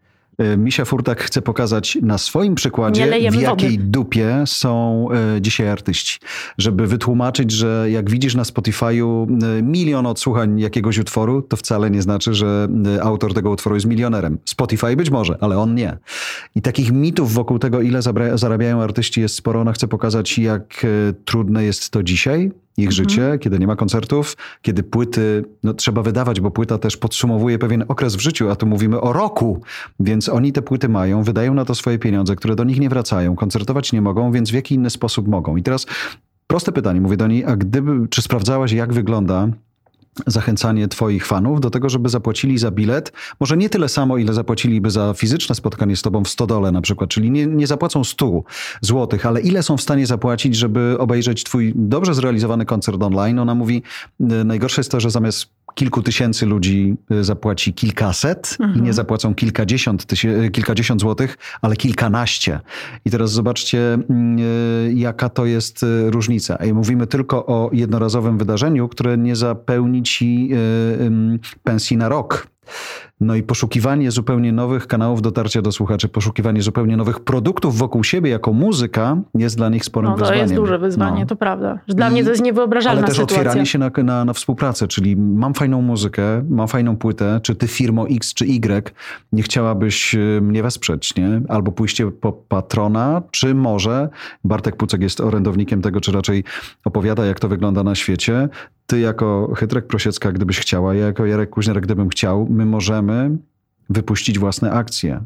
Y, 0.42 0.58
Misia 0.58 0.86
Furtak 0.86 1.22
chce 1.22 1.42
pokazać 1.42 1.98
na 2.02 2.18
swoim 2.18 2.56
przykładzie, 2.56 3.32
w 3.32 3.36
jakiej 3.36 3.70
wody. 3.70 3.78
dupie 3.78 4.44
są 4.46 5.08
y, 5.38 5.42
dzisiaj 5.42 5.70
artyści. 5.70 6.20
Żeby 6.58 6.88
wytłumaczyć, 6.88 7.52
że 7.52 7.88
jak 7.90 8.10
widzisz 8.10 8.36
na 8.36 8.44
Spotify'u 8.44 9.28
y, 9.60 9.64
milion 9.64 10.06
odsłuchań 10.06 10.60
jakiegoś 10.60 10.98
utworu, 10.98 11.42
to 11.42 11.58
wcale 11.58 11.92
nie 11.92 12.02
znaczy, 12.02 12.34
że 12.34 12.68
autor 13.02 13.34
tego 13.34 13.50
utworu 13.50 13.76
jest 13.76 13.88
milionerem. 13.88 14.38
Spotify 14.46 14.96
być 14.96 15.10
może, 15.10 15.38
ale 15.42 15.58
on 15.58 15.76
nie. 15.76 15.98
I 16.56 16.62
takich 16.62 16.92
mitów 16.92 17.34
wokół 17.34 17.60
tego, 17.60 17.82
ile 17.82 18.02
zarabiają 18.36 18.82
artyści 18.82 19.22
jest 19.22 19.36
sporo. 19.36 19.62
Ona 19.62 19.72
chce 19.72 19.88
pokazać, 19.88 20.38
jak 20.38 20.86
trudne 21.26 21.64
jest 21.64 21.90
to 21.90 22.04
dzisiaj, 22.04 22.52
ich 22.78 22.92
życie, 22.92 23.38
kiedy 23.40 23.60
nie 23.60 23.68
ma 23.68 23.76
koncertów, 23.76 24.38
kiedy 24.62 24.84
płyty 24.84 25.46
no, 25.64 25.74
trzeba 25.74 26.02
wydawać, 26.02 26.42
bo 26.42 26.52
płyta 26.52 26.78
też 26.78 26.98
podsumowuje 26.98 27.60
pewien 27.60 27.84
okres 27.88 28.16
w 28.16 28.20
życiu, 28.20 28.50
a 28.50 28.56
tu 28.56 28.66
mówimy 28.66 29.02
o 29.02 29.14
roku, 29.14 29.62
więc 30.00 30.30
oni 30.30 30.52
te 30.54 30.62
płyty 30.62 30.90
mają, 30.90 31.24
wydają 31.24 31.54
na 31.54 31.66
to 31.66 31.76
swoje 31.76 32.00
pieniądze, 32.00 32.36
które 32.36 32.56
do 32.56 32.64
nich 32.64 32.80
nie 32.80 32.90
wracają, 32.90 33.36
koncertować 33.36 33.94
nie 33.94 34.02
mogą, 34.02 34.32
więc 34.32 34.52
w 34.52 34.54
jaki 34.54 34.76
inny 34.76 34.90
sposób 34.90 35.28
mogą. 35.28 35.56
I 35.56 35.64
teraz 35.64 35.86
proste 36.48 36.72
pytanie, 36.72 37.02
mówię 37.02 37.18
do 37.18 37.28
niej, 37.28 37.46
a 37.46 37.56
gdyby, 37.56 38.08
czy 38.10 38.22
sprawdzałaś, 38.22 38.72
jak 38.72 38.94
wygląda 38.94 39.48
zachęcanie 40.28 40.88
twoich 40.88 41.26
fanów 41.26 41.62
do 41.62 41.70
tego, 41.70 41.90
żeby 41.90 42.10
zapłacili 42.10 42.58
za 42.58 42.72
bilet, 42.72 43.12
może 43.40 43.58
nie 43.58 43.70
tyle 43.70 43.90
samo, 43.90 44.18
ile 44.18 44.34
zapłaciliby 44.34 44.92
za 44.92 45.14
fizyczne 45.14 45.56
spotkanie 45.56 45.96
z 45.96 46.02
tobą 46.02 46.24
w 46.24 46.30
stodole 46.30 46.72
na 46.72 46.82
przykład, 46.82 47.10
czyli 47.10 47.32
nie, 47.32 47.46
nie 47.46 47.68
zapłacą 47.68 48.04
100 48.04 48.44
złotych, 48.82 49.26
ale 49.26 49.42
ile 49.42 49.64
są 49.64 49.78
w 49.78 49.82
stanie 49.82 50.08
zapłacić, 50.08 50.56
żeby 50.56 50.96
obejrzeć 51.00 51.44
twój 51.44 51.74
dobrze 51.76 52.14
zrealizowany 52.14 52.66
koncert 52.66 53.04
online? 53.04 53.40
Ona 53.40 53.56
mówi, 53.56 53.84
y, 54.22 54.44
najgorsze 54.44 54.80
jest 54.80 54.92
to, 54.92 55.00
że 55.00 55.10
zamiast 55.10 55.50
kilku 55.76 56.02
tysięcy 56.04 56.46
ludzi 56.46 56.96
y, 57.12 57.24
zapłaci 57.24 57.74
kilkaset 57.74 58.58
i 58.76 58.82
nie 58.82 58.94
zapłacą 58.94 59.36
kilkadziesiąt, 59.36 60.06
tysię- 60.06 60.44
y, 60.44 60.52
kilkadziesiąt 60.52 61.02
złotych, 61.02 61.38
ale 61.62 61.76
kilkanaście. 61.76 62.60
I 63.06 63.12
teraz 63.12 63.32
zobaczcie, 63.32 63.94
mm, 63.94 64.40
y, 64.40 64.94
jaka 64.96 65.30
to 65.30 65.46
jest 65.46 65.86
różnica. 66.08 66.56
I 66.56 66.74
mówimy 66.74 67.08
tylko 67.08 67.46
o 67.46 67.70
jednorazowym 67.74 68.38
wydarzeniu, 68.38 68.88
które 68.88 69.18
nie 69.18 69.36
zapełni 69.36 70.04
ci 70.04 70.50
pensji 71.64 71.98
na 71.98 72.10
rok. 72.10 72.48
No 73.22 73.36
i 73.36 73.44
poszukiwanie 73.44 74.12
zupełnie 74.12 74.52
nowych 74.52 74.88
kanałów 74.88 75.22
dotarcia 75.22 75.62
do 75.62 75.72
słuchaczy, 75.72 76.10
poszukiwanie 76.10 76.62
zupełnie 76.62 76.98
nowych 76.98 77.20
produktów 77.20 77.78
wokół 77.78 78.04
siebie 78.04 78.30
jako 78.30 78.54
muzyka 78.54 79.18
jest 79.36 79.58
dla 79.58 79.70
nich 79.70 79.86
sporym 79.86 80.10
No, 80.10 80.16
to 80.16 80.20
wyzwaniem. 80.20 80.42
jest 80.42 80.56
duże 80.56 80.80
wyzwanie, 80.80 81.20
No. 81.20 81.26
to 81.26 81.36
prawda. 81.36 81.80
Dla 81.88 82.10
I- 82.10 82.12
mnie 82.12 82.24
to 82.24 82.30
jest 82.30 82.42
niewyobrażalna 82.44 82.98
Ale 83.00 83.08
też 83.08 83.16
sytuacja. 83.18 83.38
otwieranie 83.38 83.66
się 83.66 83.80
na, 83.80 83.92
na, 84.04 84.26
na 84.26 84.34
współpracę, 84.34 84.88
czyli 84.88 85.18
mam 85.18 85.54
fajną 85.54 85.82
muzykę, 85.82 86.44
mam 86.50 86.68
fajną 86.68 86.98
płytę, 86.98 87.40
czy 87.44 87.56
ty 87.56 87.68
firmo 87.68 88.08
X 88.10 88.34
czy 88.34 88.46
Y 88.46 88.92
nie 89.34 89.44
chciałabyś 89.44 90.16
y, 90.16 90.40
mnie 90.42 90.64
wesprzeć, 90.64 91.16
nie? 91.16 91.42
Albo 91.50 91.72
pójście 91.72 92.12
po 92.12 92.32
patrona, 92.32 93.22
czy 93.32 93.56
może, 93.56 94.10
Bartek 94.44 94.76
Pucek 94.76 95.02
jest 95.02 95.22
orędownikiem 95.22 95.82
tego, 95.82 96.02
czy 96.02 96.12
raczej 96.12 96.44
opowiada, 96.86 97.26
jak 97.26 97.40
to 97.40 97.48
wygląda 97.48 97.84
na 97.84 97.96
świecie. 97.96 98.50
Ty 98.86 99.00
jako 99.00 99.54
Chytrek 99.58 99.88
Prosiecka, 99.88 100.32
gdybyś 100.32 100.60
chciała, 100.60 100.94
ja 100.96 101.06
jako 101.06 101.26
Jarek 101.26 101.50
Kuźner, 101.50 101.82
gdybym 101.82 102.10
chciał, 102.10 102.48
my 102.50 102.66
możemy 102.66 103.11
wypuścić 103.90 104.40
własne 104.40 104.72
akcje 104.72 105.22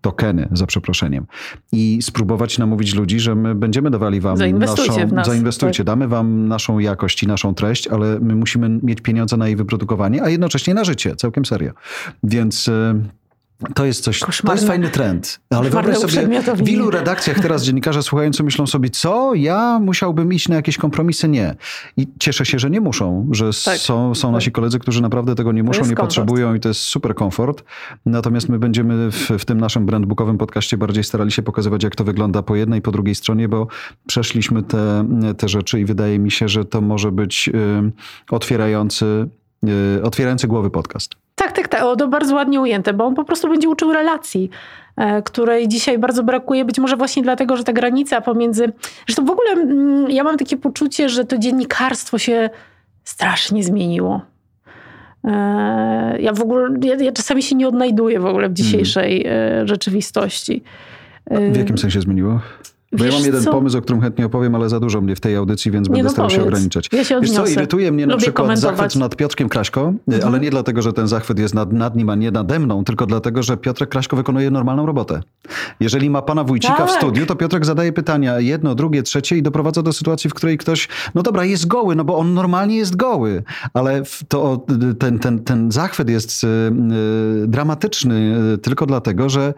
tokeny, 0.00 0.48
za 0.52 0.66
przeproszeniem. 0.66 1.26
I 1.72 1.98
spróbować 2.02 2.58
namówić 2.58 2.94
ludzi, 2.94 3.20
że 3.20 3.34
my 3.34 3.54
będziemy 3.54 3.90
dawali 3.90 4.20
wam 4.20 4.36
Zainwestujcie 4.36 4.92
naszą... 4.92 5.08
w 5.08 5.12
nas, 5.12 5.26
Zainwestujcie, 5.26 5.76
tak. 5.76 5.86
damy 5.86 6.08
wam 6.08 6.48
naszą 6.48 6.78
jakość 6.78 7.22
i 7.22 7.26
naszą 7.26 7.54
treść, 7.54 7.88
ale 7.88 8.20
my 8.20 8.36
musimy 8.36 8.68
mieć 8.82 9.00
pieniądze 9.00 9.36
na 9.36 9.46
jej 9.46 9.56
wyprodukowanie, 9.56 10.22
a 10.22 10.28
jednocześnie 10.28 10.74
na 10.74 10.84
życie, 10.84 11.16
całkiem 11.16 11.44
serio. 11.44 11.72
Więc... 12.22 12.70
To 13.74 13.84
jest 13.84 14.04
coś, 14.04 14.20
to 14.20 14.26
Koszmarne. 14.26 14.54
jest 14.60 14.68
fajny 14.68 14.88
trend. 14.88 15.40
Ale 15.50 15.62
Koszmarne 15.62 15.92
wyobraź 15.92 16.12
sobie, 16.14 16.42
w 16.64 16.68
ilu 16.68 16.90
redakcjach 16.90 17.40
teraz 17.40 17.62
dziennikarze 17.62 18.02
słuchający 18.02 18.42
myślą 18.42 18.66
sobie, 18.66 18.90
co, 18.90 19.34
ja 19.34 19.78
musiałbym 19.82 20.32
iść 20.32 20.48
na 20.48 20.54
jakieś 20.56 20.76
kompromisy? 20.76 21.28
Nie. 21.28 21.54
I 21.96 22.06
cieszę 22.18 22.46
się, 22.46 22.58
że 22.58 22.70
nie 22.70 22.80
muszą, 22.80 23.28
że 23.30 23.50
Tak, 23.64 23.78
są, 23.78 24.14
są 24.14 24.32
nasi 24.32 24.52
koledzy, 24.52 24.78
którzy 24.78 25.02
naprawdę 25.02 25.34
tego 25.34 25.52
nie 25.52 25.62
muszą, 25.62 25.80
nie 25.80 25.86
komfort. 25.86 26.00
potrzebują 26.00 26.54
i 26.54 26.60
to 26.60 26.68
jest 26.68 26.80
super 26.80 27.14
komfort. 27.14 27.64
Natomiast 28.06 28.48
my 28.48 28.58
będziemy 28.58 29.10
w, 29.10 29.30
w 29.38 29.44
tym 29.44 29.60
naszym 29.60 29.86
brandbookowym 29.86 30.38
podcaście 30.38 30.76
bardziej 30.76 31.04
starali 31.04 31.32
się 31.32 31.42
pokazywać, 31.42 31.82
jak 31.82 31.96
to 31.96 32.04
wygląda 32.04 32.42
po 32.42 32.56
jednej 32.56 32.78
i 32.78 32.82
po 32.82 32.90
drugiej 32.90 33.14
stronie, 33.14 33.48
bo 33.48 33.66
przeszliśmy 34.06 34.62
te, 34.62 35.08
te 35.36 35.48
rzeczy 35.48 35.80
i 35.80 35.84
wydaje 35.84 36.18
mi 36.18 36.30
się, 36.30 36.48
że 36.48 36.64
to 36.64 36.80
może 36.80 37.12
być 37.12 37.48
y, 37.48 37.92
otwierający, 38.30 39.28
y, 39.98 40.02
otwierający 40.02 40.46
głowy 40.46 40.70
podcast. 40.70 41.14
Tak, 41.36 41.52
tak, 41.52 41.68
tak. 41.68 41.82
O, 41.82 41.96
to 41.96 42.08
bardzo 42.08 42.34
ładnie 42.34 42.60
ujęte, 42.60 42.92
bo 42.92 43.04
on 43.04 43.14
po 43.14 43.24
prostu 43.24 43.48
będzie 43.48 43.68
uczył 43.68 43.92
relacji, 43.92 44.50
e, 44.96 45.22
której 45.22 45.68
dzisiaj 45.68 45.98
bardzo 45.98 46.22
brakuje. 46.22 46.64
Być 46.64 46.78
może 46.78 46.96
właśnie 46.96 47.22
dlatego, 47.22 47.56
że 47.56 47.64
ta 47.64 47.72
granica 47.72 48.20
pomiędzy. 48.20 48.72
Zresztą 49.06 49.24
w 49.24 49.30
ogóle 49.30 49.50
mm, 49.50 50.10
ja 50.10 50.24
mam 50.24 50.36
takie 50.36 50.56
poczucie, 50.56 51.08
że 51.08 51.24
to 51.24 51.38
dziennikarstwo 51.38 52.18
się 52.18 52.50
strasznie 53.04 53.64
zmieniło. 53.64 54.20
E, 55.24 56.16
Ja 56.20 56.32
w 56.32 56.40
ogóle, 56.42 56.68
ja, 56.82 56.94
ja 56.94 57.12
czasami 57.12 57.42
się 57.42 57.56
nie 57.56 57.68
odnajduję 57.68 58.20
w 58.20 58.26
ogóle 58.26 58.48
w 58.48 58.52
dzisiejszej 58.52 59.26
e, 59.26 59.66
rzeczywistości. 59.66 60.62
W 61.30 61.56
jakim 61.56 61.78
sensie 61.78 62.00
zmieniło? 62.00 62.40
Bo 62.92 63.04
ja 63.04 63.12
mam 63.12 63.22
jeden 63.22 63.42
co? 63.42 63.50
pomysł, 63.52 63.78
o 63.78 63.82
którym 63.82 64.02
chętnie 64.02 64.26
opowiem, 64.26 64.54
ale 64.54 64.68
za 64.68 64.80
dużo 64.80 65.00
mnie 65.00 65.16
w 65.16 65.20
tej 65.20 65.36
audycji, 65.36 65.70
więc 65.70 65.88
Nie, 65.88 65.92
będę 65.92 66.04
no 66.04 66.10
starał 66.10 66.30
się 66.30 66.36
powiedz. 66.36 66.52
ograniczać. 66.52 66.88
Ja 66.92 67.04
się 67.04 67.20
Wiesz 67.20 67.30
co, 67.30 67.46
irytuje 67.46 67.92
mnie 67.92 68.06
na 68.06 68.12
Lubię 68.12 68.22
przykład 68.22 68.58
zachwyt 68.58 68.96
nad 68.96 69.16
Piotrkiem 69.16 69.48
Kraśko, 69.48 69.92
y, 70.10 70.14
Mhm. 70.14 70.34
ale 70.34 70.40
nie 70.40 70.50
dlatego, 70.50 70.82
że 70.82 70.92
ten 70.92 71.08
zachwyt 71.08 71.38
jest 71.38 71.54
nad, 71.54 71.72
nad 71.72 71.96
nim, 71.96 72.10
a 72.10 72.14
nie 72.14 72.30
nade 72.30 72.58
mną, 72.58 72.84
tylko 72.84 73.06
dlatego, 73.06 73.42
że 73.42 73.56
Piotrek 73.56 73.90
Kraśko 73.90 74.16
wykonuje 74.16 74.50
normalną 74.50 74.86
robotę. 74.86 75.20
Jeżeli 75.80 76.10
ma 76.10 76.22
pana 76.22 76.44
Wójcika 76.44 76.74
w 76.74 76.78
Tak. 76.78 76.90
studiu, 76.90 77.26
to 77.26 77.36
Piotrek 77.36 77.64
zadaje 77.66 77.92
pytania 77.92 78.40
jedno, 78.40 78.74
drugie, 78.74 79.02
trzecie 79.02 79.36
i 79.36 79.42
doprowadza 79.42 79.82
do 79.82 79.92
sytuacji, 79.92 80.30
w 80.30 80.34
której 80.34 80.58
ktoś, 80.58 80.88
no 81.14 81.22
dobra, 81.22 81.44
jest 81.44 81.66
goły, 81.66 81.96
no 81.96 82.04
bo 82.04 82.18
on 82.18 82.34
normalnie 82.34 82.76
jest 82.76 82.96
goły, 82.96 83.42
ale 83.74 84.04
w- 84.04 84.22
to, 84.28 84.66
ten, 84.98 85.18
ten, 85.18 85.38
ten 85.44 85.72
zachwyt 85.72 86.08
jest 86.10 86.44
y, 86.44 86.46
y, 87.44 87.46
dramatyczny 87.48 88.36
tylko 88.62 88.86
dlatego, 88.86 89.28
że 89.28 89.54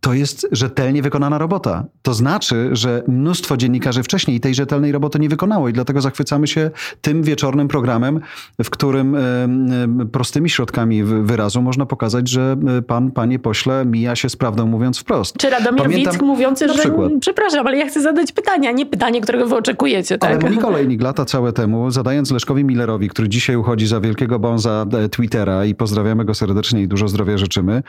to 0.00 0.14
jest 0.14 0.46
rzetelnie 0.52 1.02
wykonana 1.02 1.38
robota. 1.38 1.84
To 2.02 2.14
znaczy, 2.14 2.68
że 2.72 3.02
mnóstwo 3.08 3.56
dziennikarzy 3.56 4.02
wcześniej 4.02 4.40
tej 4.40 4.54
rzetelnej 4.54 4.92
roboty 4.92 5.18
nie 5.18 5.28
wykonało 5.28 5.68
i 5.68 5.72
dlatego 5.72 6.00
zachwycamy 6.00 6.46
się 6.46 6.70
tym 7.00 7.22
wieczornym 7.22 7.68
programem, 7.68 8.20
w 8.64 8.70
którym 8.70 9.16
prostymi 10.12 10.50
środkami 10.50 11.04
wy- 11.04 11.22
wyrazu 11.22 11.62
można 11.62 11.86
pokazać, 11.86 12.28
że 12.28 12.56
pan, 12.86 13.10
panie 13.10 13.38
pośle, 13.38 13.84
mija 13.86 14.16
się 14.16 14.28
z 14.28 14.36
prawdą 14.36 14.66
mówiąc 14.66 14.98
wprost. 14.98 15.36
Czy 15.38 15.50
Radomir 15.50 15.82
Pamiętam- 15.82 16.12
Wick 16.12 16.22
mówiący, 16.24 16.68
że 16.68 16.74
przykład. 16.74 17.12
przepraszam, 17.20 17.66
ale 17.66 17.76
ja 17.76 17.86
chcę 17.88 18.00
zadać 18.00 18.32
pytania, 18.32 18.72
nie 18.72 18.86
pytanie, 18.86 19.20
którego 19.20 19.46
wy 19.46 19.56
oczekujecie. 19.56 20.18
Ale 20.20 20.32
Tak? 20.38 20.42
Monika 20.42 20.68
Olejnik 20.68 21.02
lata 21.02 21.24
całe 21.24 21.52
temu, 21.52 21.90
zadając 21.90 22.30
Leszkowi 22.30 22.64
Millerowi, 22.64 23.08
który 23.08 23.28
dzisiaj 23.28 23.56
uchodzi 23.56 23.86
za 23.86 24.00
wielkiego 24.00 24.38
bonza 24.38 24.86
e, 24.92 25.08
Twittera 25.08 25.64
i 25.64 25.74
pozdrawiamy 25.74 26.24
go 26.24 26.34
serdecznie 26.34 26.82
i 26.82 26.88
dużo 26.88 27.08
zdrowia 27.08 27.38
życzymy, 27.38 27.82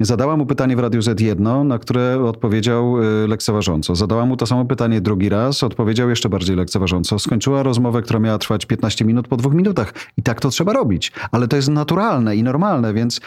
zadała 0.00 0.36
mu 0.36 0.46
pytanie 0.46 0.76
w 0.76 0.78
Radiu 0.78 1.00
Z1, 1.00 1.55
na 1.64 1.78
które 1.78 2.24
odpowiedział 2.24 3.02
e, 3.02 3.26
lekceważąco. 3.26 3.94
Zadała 3.94 4.26
mu 4.26 4.36
to 4.36 4.46
samo 4.46 4.64
pytanie 4.64 5.00
drugi 5.00 5.28
raz, 5.28 5.62
odpowiedział 5.62 6.10
jeszcze 6.10 6.28
bardziej 6.28 6.56
lekceważąco. 6.56 7.18
Skończyła 7.18 7.62
rozmowę, 7.62 8.02
która 8.02 8.18
miała 8.18 8.38
trwać 8.38 8.66
15 8.66 9.04
minut 9.04 9.28
po 9.28 9.36
dwóch 9.36 9.54
minutach. 9.54 9.94
I 10.16 10.22
tak 10.22 10.40
to 10.40 10.48
trzeba 10.48 10.72
robić. 10.72 11.12
Ale 11.30 11.48
to 11.48 11.56
jest 11.56 11.68
naturalne 11.68 12.36
i 12.36 12.42
normalne, 12.42 12.94
więc 12.94 13.20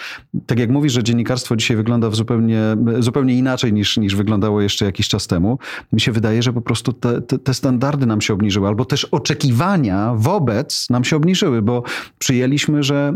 tak 0.45 0.59
jak 0.59 0.69
mówisz, 0.69 0.93
że 0.93 1.03
dziennikarstwo 1.03 1.55
dzisiaj 1.55 1.77
wygląda 1.77 2.09
w 2.09 2.15
zupełnie, 2.15 2.61
zupełnie 2.99 3.33
inaczej 3.33 3.73
niż, 3.73 3.97
niż 3.97 4.15
wyglądało 4.15 4.61
jeszcze 4.61 4.85
jakiś 4.85 5.07
czas 5.07 5.27
temu, 5.27 5.59
mi 5.93 6.01
się 6.01 6.11
wydaje, 6.11 6.43
że 6.43 6.53
po 6.53 6.61
prostu 6.61 6.93
te, 6.93 7.21
te, 7.21 7.39
te 7.39 7.53
standardy 7.53 8.05
nam 8.05 8.21
się 8.21 8.33
obniżyły, 8.33 8.67
albo 8.67 8.85
też 8.85 9.05
oczekiwania 9.05 10.13
wobec 10.15 10.89
nam 10.89 11.03
się 11.03 11.15
obniżyły, 11.15 11.61
bo 11.61 11.83
przyjęliśmy, 12.19 12.83
że 12.83 13.13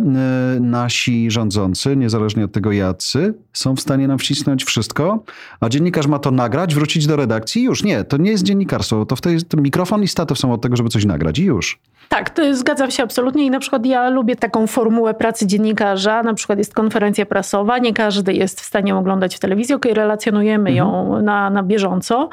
e, 0.55 0.59
nasi 0.59 1.31
rządzący, 1.31 1.95
niezależnie 1.95 2.45
od 2.45 2.51
tego 2.51 2.71
jacy, 2.71 3.33
są 3.53 3.75
w 3.75 3.81
stanie 3.81 4.07
nam 4.07 4.19
wcisnąć 4.19 4.63
wszystko, 4.63 5.02
wszystko, 5.03 5.23
a 5.59 5.69
dziennikarz 5.69 6.07
ma 6.07 6.19
to 6.19 6.31
nagrać, 6.31 6.75
wrócić 6.75 7.07
do 7.07 7.15
redakcji 7.15 7.63
już. 7.63 7.83
Nie, 7.83 8.03
to 8.03 8.17
nie 8.17 8.31
jest 8.31 8.43
dziennikarstwo. 8.43 9.05
To 9.05 9.15
wtedy 9.15 9.41
to 9.41 9.57
mikrofon 9.57 10.03
i 10.03 10.07
statyw 10.07 10.39
są 10.39 10.53
od 10.53 10.61
tego, 10.61 10.75
żeby 10.75 10.89
coś 10.89 11.05
nagrać 11.05 11.39
i 11.39 11.43
już. 11.43 11.79
Tak, 12.09 12.29
to 12.29 12.55
zgadzam 12.55 12.91
się 12.91 13.03
absolutnie 13.03 13.45
i 13.45 13.49
na 13.49 13.59
przykład 13.59 13.85
ja 13.85 14.09
lubię 14.09 14.35
taką 14.35 14.67
formułę 14.67 15.13
pracy 15.13 15.47
dziennikarza, 15.47 16.23
na 16.23 16.33
przykład 16.33 16.59
jest 16.59 16.73
konferencja 16.73 17.25
prasowa, 17.25 17.77
nie 17.77 17.93
każdy 17.93 18.33
jest 18.33 18.61
w 18.61 18.65
stanie 18.65 18.95
oglądać 18.95 19.35
w 19.35 19.39
telewizji, 19.39 19.75
ok, 19.75 19.85
relacjonujemy 19.85 20.69
mhm. 20.69 20.77
ją 20.77 21.21
na, 21.21 21.49
na 21.49 21.63
bieżąco, 21.63 22.29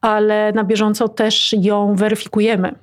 ale 0.00 0.52
na 0.52 0.64
bieżąco 0.64 1.08
też 1.08 1.54
ją 1.58 1.94
weryfikujemy. 1.94 2.74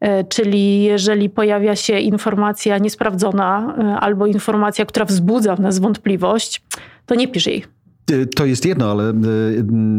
E, 0.00 0.24
czyli 0.24 0.82
jeżeli 0.82 1.30
pojawia 1.30 1.76
się 1.76 1.98
informacja 1.98 2.78
niesprawdzona 2.78 3.74
e, 3.78 4.00
albo 4.00 4.26
informacja, 4.26 4.86
która 4.86 5.06
wzbudza 5.06 5.56
w 5.56 5.60
nas 5.60 5.78
wątpliwość, 5.78 6.62
to 7.06 7.14
nie 7.14 7.28
pisz 7.28 7.46
jej 7.46 7.77
to 8.36 8.46
jest 8.46 8.66
jedno, 8.66 8.90
ale 8.90 9.10
y, 9.10 9.14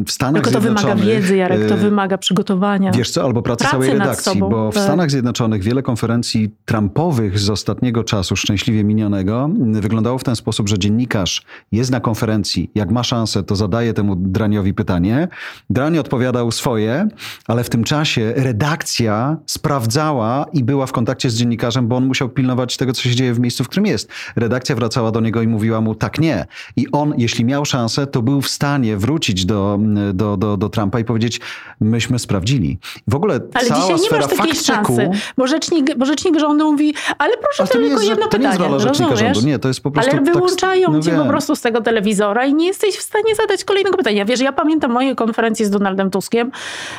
w 0.06 0.12
Stanach 0.12 0.44
Tylko 0.44 0.60
to 0.60 0.62
wymaga 0.62 0.96
wiedzy, 0.96 1.38
Jarek, 1.38 1.68
to 1.70 1.76
y, 1.76 1.78
wymaga 1.78 2.18
przygotowania. 2.18 2.92
Wiesz 2.92 3.12
co, 3.12 3.24
albo 3.24 3.42
pracy, 3.42 3.60
pracy 3.60 3.72
całej 3.72 3.90
redakcji, 3.90 4.40
bo 4.40 4.72
w 4.72 4.74
tak. 4.74 4.84
Stanach 4.84 5.12
Zjednoczonych 5.12 5.64
wiele 5.64 5.84
konferencji 5.84 6.56
Trumpowych 6.66 7.40
z 7.40 7.50
ostatniego 7.50 8.04
czasu, 8.04 8.36
szczęśliwie 8.36 8.84
minionego, 8.84 9.50
wyglądało 9.60 10.18
w 10.18 10.24
ten 10.24 10.36
sposób, 10.36 10.70
że 10.70 10.80
dziennikarz 10.80 11.42
jest 11.72 11.92
na 11.92 12.00
konferencji, 12.00 12.72
jak 12.76 12.92
ma 12.92 13.04
szansę, 13.04 13.44
to 13.44 13.56
zadaje 13.56 13.94
temu 13.94 14.16
Draniowi 14.16 14.74
pytanie. 14.74 15.28
Drań 15.70 15.98
odpowiadał 15.98 16.52
swoje, 16.52 17.08
ale 17.48 17.64
w 17.64 17.70
tym 17.70 17.84
czasie 17.84 18.34
redakcja 18.36 19.38
sprawdzała 19.46 20.46
i 20.54 20.64
była 20.64 20.86
w 20.86 20.92
kontakcie 20.92 21.30
z 21.30 21.36
dziennikarzem, 21.36 21.88
bo 21.88 21.96
on 21.96 22.06
musiał 22.06 22.30
pilnować 22.30 22.78
tego, 22.78 22.94
co 22.94 23.02
się 23.02 23.16
dzieje 23.16 23.34
w 23.34 23.40
miejscu, 23.40 23.64
w 23.64 23.68
którym 23.68 23.86
jest. 23.86 24.10
Redakcja 24.36 24.76
wracała 24.76 25.12
do 25.12 25.20
niego 25.20 25.42
i 25.42 25.48
mówiła 25.48 25.82
mu 25.82 25.96
tak 25.96 26.20
nie. 26.20 26.46
I 26.76 26.92
on, 26.92 27.14
jeśli 27.18 27.46
miał 27.46 27.66
szansę, 27.66 27.99
to 28.08 28.22
był 28.22 28.42
w 28.42 28.50
stanie 28.50 28.98
wrócić 28.98 29.46
do, 29.46 29.80
do, 30.14 30.38
do, 30.38 30.58
do 30.58 30.70
Trumpa 30.70 31.00
i 31.00 31.04
powiedzieć, 31.04 31.40
myśmy 31.80 32.20
sprawdzili. 32.20 32.80
W 33.08 33.16
ogóle 33.16 33.40
ale 33.54 33.68
cała 33.68 33.82
dzisiaj 33.82 34.00
nie 34.00 34.18
masz 34.18 34.28
takiej 34.28 34.56
szansy, 34.56 35.10
bo 35.38 35.48
rzecznik, 35.48 35.96
bo 35.98 36.06
rzecznik 36.06 36.40
rządu 36.40 36.72
mówi, 36.72 36.94
ale 37.18 37.38
proszę, 37.38 37.74
to, 37.74 37.80
tylko 37.80 38.02
jedno 38.02 38.26
to 38.26 38.30
pytanie. 38.30 38.30
To 38.30 38.38
nie 38.38 38.48
jest 38.48 38.60
rola 38.60 38.80
rzecznika 38.80 39.12
rozumiesz? 39.12 39.36
rządu, 39.38 39.50
nie, 39.50 39.60
to 39.60 39.68
jest 39.68 39.82
po 39.82 39.92
prostu... 39.92 40.12
Ale 40.12 40.22
wyłączają 40.22 40.86
tak, 40.86 40.96
no 40.96 41.02
cię 41.02 41.12
po 41.12 41.26
prostu 41.26 41.56
z 41.56 41.62
tego 41.62 41.82
telewizora 41.82 42.46
i 42.46 42.54
nie 42.54 42.68
jesteś 42.68 42.98
w 42.98 43.02
stanie 43.02 43.36
zadać 43.36 43.64
kolejnego 43.64 43.98
pytania. 43.98 44.26
Wiesz, 44.26 44.40
ja 44.40 44.52
pamiętam 44.52 44.92
moje 44.92 45.16
konferencje 45.16 45.66
z 45.66 45.70
Donaldem 45.70 46.12
Tuskiem. 46.12 46.52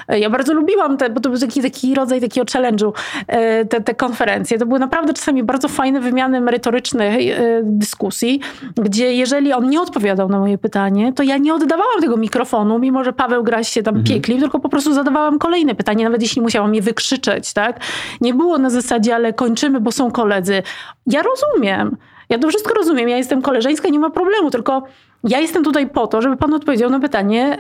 Ja 0.09 0.31
bardzo 0.31 0.55
lubiłam 0.55 0.97
te, 0.97 1.11
bo 1.11 1.21
to 1.21 1.31
był 1.31 1.39
taki, 1.39 1.63
taki 1.63 1.95
rodzaj 1.95 2.21
takiego 2.21 2.45
challenge'u, 2.45 2.93
e, 3.27 3.65
te, 3.65 3.81
te 3.81 3.95
konferencje. 3.95 4.59
To 4.59 4.67
były 4.67 4.79
naprawdę 4.79 5.13
czasami 5.13 5.43
bardzo 5.43 5.69
fajne 5.69 6.01
wymiany 6.01 6.41
merytorycznych 6.41 7.15
e, 7.15 7.61
dyskusji, 7.63 8.41
gdzie 8.77 9.15
jeżeli 9.15 9.53
on 9.53 9.71
nie 9.71 9.81
odpowiadał 9.81 10.29
na 10.29 10.39
moje 10.39 10.59
pytanie, 10.59 10.90
to 11.17 11.23
ja 11.23 11.39
nie 11.39 11.55
oddawałam 11.55 12.01
tego 12.01 12.17
mikrofonu, 12.17 12.79
mimo 12.79 13.05
że 13.05 13.13
Paweł 13.13 13.45
Graś 13.45 13.69
się 13.69 13.83
tam 13.83 13.97
mhm. 13.97 14.15
piekli, 14.15 14.39
tylko 14.39 14.61
po 14.61 14.69
prostu 14.69 14.93
zadawałam 14.93 15.39
kolejne 15.39 15.75
pytanie, 15.75 16.05
nawet 16.05 16.23
jeśli 16.23 16.43
musiałam 16.43 16.75
je 16.75 16.83
wykrzyczeć, 16.83 17.53
tak? 17.53 17.81
Nie 18.21 18.35
było 18.35 18.59
na 18.59 18.71
zasadzie, 18.71 19.15
ale 19.15 19.33
kończymy, 19.33 19.81
bo 19.81 19.93
są 19.93 20.11
koledzy. 20.11 20.63
Ja 21.07 21.23
rozumiem. 21.23 21.97
Ja 22.29 22.39
to 22.39 22.49
wszystko 22.49 22.75
rozumiem. 22.75 23.09
Ja 23.09 23.17
jestem 23.17 23.43
koleżeńska, 23.43 23.89
nie 23.89 23.99
ma 23.99 24.11
problemu, 24.11 24.51
tylko 24.51 24.83
ja 25.25 25.41
jestem 25.41 25.65
tutaj 25.65 25.89
po 25.89 26.07
to, 26.07 26.23
żeby 26.23 26.37
pan 26.37 26.55
odpowiedział 26.55 26.91
na 26.91 27.01
pytanie 27.01 27.59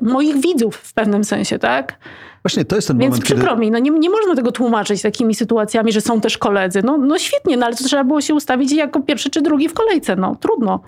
yy, 0.00 0.08
moich 0.08 0.36
widzów 0.36 0.76
w 0.76 0.94
pewnym 0.94 1.24
sensie, 1.24 1.58
tak? 1.58 1.98
Właśnie 2.44 2.64
to 2.64 2.76
jest 2.76 2.88
ten 2.88 2.98
Więc 2.98 3.10
moment, 3.10 3.24
przykro 3.24 3.48
kiedy... 3.48 3.60
mi, 3.60 3.70
no 3.70 3.78
nie, 3.78 3.90
nie 3.90 4.10
można 4.10 4.34
tego 4.34 4.52
tłumaczyć 4.52 5.02
takimi 5.02 5.34
sytuacjami, 5.34 5.92
że 5.92 6.00
są 6.00 6.20
też 6.20 6.38
koledzy. 6.38 6.82
No, 6.84 6.98
no 6.98 7.18
świetnie, 7.18 7.56
no 7.56 7.66
ale 7.66 7.76
to 7.76 7.84
trzeba 7.84 8.04
było 8.04 8.20
się 8.20 8.34
ustawić 8.34 8.72
jako 8.72 9.00
pierwszy 9.00 9.30
czy 9.30 9.42
drugi 9.42 9.68
w 9.68 9.74
kolejce. 9.74 10.16
No 10.16 10.36
trudno. 10.40 10.80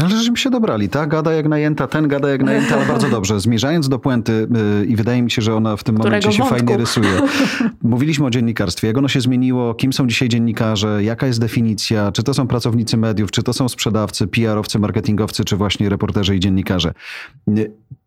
Ale 0.00 0.10
żeśmy 0.10 0.36
się 0.36 0.50
dobrali, 0.50 0.88
tak? 0.88 1.08
Gada 1.08 1.32
jak 1.32 1.48
najęta, 1.48 1.86
ten 1.86 2.08
gada 2.08 2.28
jak 2.28 2.42
najęta, 2.42 2.76
ale 2.76 2.86
bardzo 2.86 3.08
dobrze. 3.08 3.40
Zmierzając 3.40 3.88
do 3.88 3.98
puenty 3.98 4.48
yy, 4.80 4.86
i 4.86 4.96
wydaje 4.96 5.22
mi 5.22 5.30
się, 5.30 5.42
że 5.42 5.54
ona 5.54 5.76
w 5.76 5.84
tym 5.84 5.94
Którego 5.94 6.10
momencie 6.10 6.32
się 6.32 6.38
wątku? 6.38 6.58
fajnie 6.58 6.76
rysuje. 6.76 7.10
Mówiliśmy 7.82 8.26
o 8.26 8.30
dziennikarstwie, 8.30 8.88
jak 8.88 8.98
ono 8.98 9.08
się 9.08 9.20
zmieniło, 9.20 9.74
kim 9.74 9.92
są 9.92 10.06
dzisiaj 10.06 10.28
dziennikarze, 10.28 11.04
jaka 11.04 11.26
jest 11.26 11.40
definicja, 11.40 12.12
czy 12.12 12.22
to 12.22 12.34
są 12.34 12.46
pracownicy 12.46 12.96
mediów, 12.96 13.30
czy 13.30 13.42
to 13.42 13.52
są 13.52 13.68
sprzedawcy, 13.68 14.26
PR-owcy, 14.26 14.78
marketingowcy, 14.78 15.44
czy 15.44 15.56
właśnie 15.56 15.88
reporterzy 15.88 16.36
i 16.36 16.40
dziennikarze. 16.40 16.92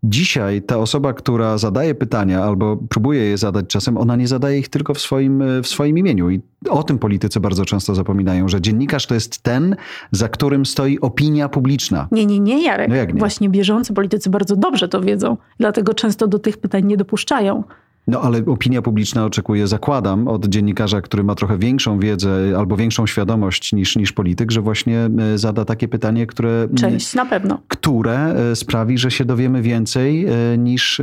Dzisiaj 0.04 0.62
ta 0.62 0.78
osoba, 0.78 1.14
która 1.14 1.58
zadaje 1.58 1.96
pytania 1.96 2.44
albo 2.44 2.78
próbuje 2.78 3.22
je 3.22 3.38
zadać 3.38 3.66
czasem, 3.68 3.98
ona 3.98 4.16
nie 4.16 4.28
zadaje 4.28 4.60
ich 4.60 4.70
tylko 4.70 4.94
w 4.94 5.00
swoim, 5.00 5.44
w 5.64 5.68
swoim 5.68 5.98
imieniu. 5.98 6.30
I 6.30 6.42
o 6.70 6.84
tym 6.84 7.00
politycy 7.00 7.40
bardzo 7.40 7.66
często 7.66 7.96
zapominają, 7.96 8.48
że 8.48 8.62
dziennikarz 8.62 9.08
to 9.08 9.14
jest 9.14 9.40
ten, 9.40 9.76
za 10.12 10.30
którym 10.30 10.66
stoi 10.66 11.00
opinia 11.00 11.50
publiczna. 11.50 11.75
Nie, 12.12 12.26
nie, 12.26 12.40
nie, 12.40 12.64
Jarek. 12.64 12.90
No 12.90 12.96
jak 12.96 13.14
nie? 13.14 13.20
Właśnie 13.20 13.50
bieżący 13.50 13.94
politycy 13.94 14.30
bardzo 14.30 14.56
dobrze 14.56 14.88
to 14.88 15.02
wiedzą, 15.02 15.38
dlatego 15.60 15.94
często 15.94 16.28
do 16.28 16.40
tych 16.40 16.58
pytań 16.58 16.86
nie 16.86 16.98
dopuszczają. 16.98 17.64
No 18.08 18.22
ale 18.22 18.46
opinia 18.46 18.82
publiczna 18.82 19.26
oczekuje, 19.26 19.68
zakładam, 19.68 20.28
od 20.28 20.46
dziennikarza, 20.46 21.02
który 21.02 21.24
ma 21.24 21.36
trochę 21.36 21.58
większą 21.58 22.00
wiedzę 22.00 22.54
albo 22.58 22.78
większą 22.78 23.08
świadomość 23.08 23.74
niż, 23.74 23.96
niż 23.96 24.12
polityk, 24.12 24.52
że 24.52 24.62
właśnie 24.62 25.10
e, 25.34 25.38
zada 25.38 25.66
takie 25.66 25.88
pytanie, 25.88 26.28
które. 26.28 26.68
Część 26.78 27.14
na 27.14 27.26
pewno. 27.26 27.62
Które 27.68 28.36
e, 28.52 28.56
sprawi, 28.56 28.98
że 28.98 29.12
się 29.12 29.26
dowiemy 29.26 29.62
więcej 29.62 30.26
e, 30.26 30.58
niż, 30.58 31.02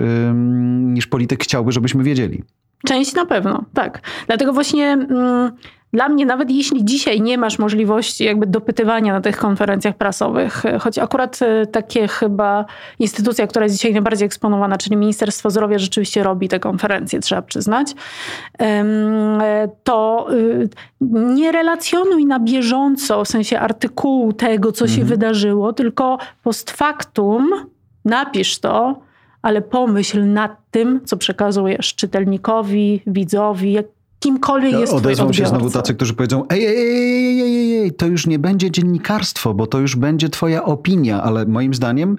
niż 0.81 1.07
polityk 1.07 1.45
chciałby, 1.45 1.73
żebyśmy 1.73 2.05
wiedzieli. 2.05 2.43
Część 2.87 3.15
na 3.15 3.27
pewno, 3.27 3.65
tak. 3.75 4.01
Dlatego 4.27 4.53
właśnie. 4.53 4.87
Mm, 4.87 5.53
dla 5.93 6.09
mnie, 6.09 6.27
nawet 6.27 6.51
jeśli 6.51 6.85
dzisiaj 6.85 7.21
nie 7.21 7.39
masz 7.39 7.59
możliwości 7.59 8.25
jakby 8.25 8.47
dopytywania 8.47 9.13
na 9.13 9.21
tych 9.21 9.37
konferencjach 9.37 9.97
prasowych, 9.97 10.63
choć 10.81 10.99
akurat 10.99 11.39
e, 11.43 11.67
takie 11.67 12.09
chyba 12.09 12.65
instytucja, 12.99 13.47
która 13.47 13.65
jest 13.65 13.77
dzisiaj 13.77 13.93
najbardziej 13.93 14.27
eksponowana, 14.27 14.79
czyli 14.79 14.97
Ministerstwo 14.97 15.51
Zdrowia 15.51 15.79
rzeczywiście 15.79 16.23
robi 16.23 16.49
te 16.49 16.61
konferencje, 16.61 17.21
trzeba 17.21 17.43
przyznać, 17.43 17.95
e, 18.61 19.69
to 19.85 20.27
y, 20.33 20.69
nie 21.11 21.53
relacjonuj 21.53 22.27
na 22.27 22.41
bieżąco, 22.41 23.25
w 23.25 23.29
sensie 23.29 23.61
artykułu 23.61 24.33
tego, 24.33 24.73
co 24.73 24.87
się 24.87 25.01
mhm. 25.01 25.09
wydarzyło, 25.09 25.73
tylko 25.73 26.19
post 26.43 26.71
factum 26.71 27.51
napisz 28.05 28.59
to, 28.59 29.01
ale 29.43 29.63
pomyśl 29.63 30.25
nad 30.25 30.57
tym, 30.71 31.01
co 31.05 31.17
przekazujesz 31.17 31.95
czytelnikowi, 31.95 33.03
widzowi, 33.07 33.79
kimkolwiek 34.23 34.73
jest 34.73 34.93
Odezwą 34.93 35.33
się 35.33 35.47
znowu 35.47 35.71
tacy, 35.71 35.95
którzy 35.95 36.15
powiedzą 36.15 36.45
ej, 36.49 36.67
ej, 36.67 36.77
ej, 36.77 37.41
ej, 37.41 37.79
ej, 37.79 37.93
to 37.93 38.07
już 38.07 38.27
nie 38.27 38.39
będzie 38.39 38.71
dziennikarstwo, 38.71 39.55
bo 39.55 39.67
to 39.67 39.79
już 39.79 39.97
będzie 39.97 40.29
twoja 40.29 40.65
opinia, 40.65 41.23
ale 41.23 41.47
moim 41.47 41.75
zdaniem... 41.75 42.17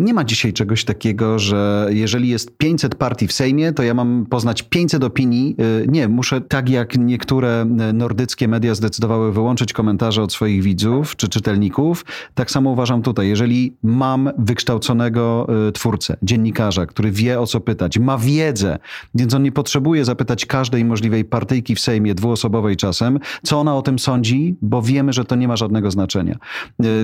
Nie 0.00 0.14
ma 0.14 0.24
dzisiaj 0.24 0.52
czegoś 0.52 0.84
takiego, 0.84 1.38
że 1.38 1.88
jeżeli 1.90 2.28
jest 2.28 2.58
500 2.58 2.94
partii 2.94 3.26
w 3.26 3.32
Sejmie, 3.32 3.72
to 3.72 3.82
ja 3.82 3.94
mam 3.94 4.26
poznać 4.30 4.62
500 4.62 5.04
opinii. 5.04 5.56
Y, 5.82 5.86
nie, 5.88 6.08
muszę 6.08 6.40
tak 6.40 6.68
jak 6.68 6.98
niektóre 6.98 7.66
y, 7.90 7.92
nordyckie 7.92 8.48
media 8.48 8.74
zdecydowały 8.74 9.32
wyłączyć 9.32 9.72
komentarze 9.72 10.22
od 10.22 10.32
swoich 10.32 10.62
widzów 10.62 11.16
czy 11.16 11.28
czytelników, 11.28 12.04
tak 12.34 12.50
samo 12.50 12.70
uważam 12.70 13.02
tutaj. 13.02 13.28
Jeżeli 13.28 13.74
mam 13.82 14.30
wykształconego 14.38 15.46
y, 15.68 15.72
twórcę, 15.72 16.16
dziennikarza, 16.22 16.86
który 16.86 17.10
wie 17.10 17.40
o 17.40 17.46
co 17.46 17.60
pytać, 17.60 17.98
ma 17.98 18.18
wiedzę, 18.18 18.78
więc 19.14 19.34
on 19.34 19.42
nie 19.42 19.52
potrzebuje 19.52 20.04
zapytać 20.04 20.46
każdej 20.46 20.84
możliwej 20.84 21.24
partyjki 21.24 21.74
w 21.74 21.80
Sejmie, 21.80 22.14
dwuosobowej 22.14 22.76
czasem, 22.76 23.18
co 23.42 23.60
ona 23.60 23.76
o 23.76 23.82
tym 23.82 23.98
sądzi, 23.98 24.56
bo 24.62 24.82
wiemy, 24.82 25.12
że 25.12 25.24
to 25.24 25.36
nie 25.36 25.48
ma 25.48 25.56
żadnego 25.56 25.90
znaczenia. 25.90 26.36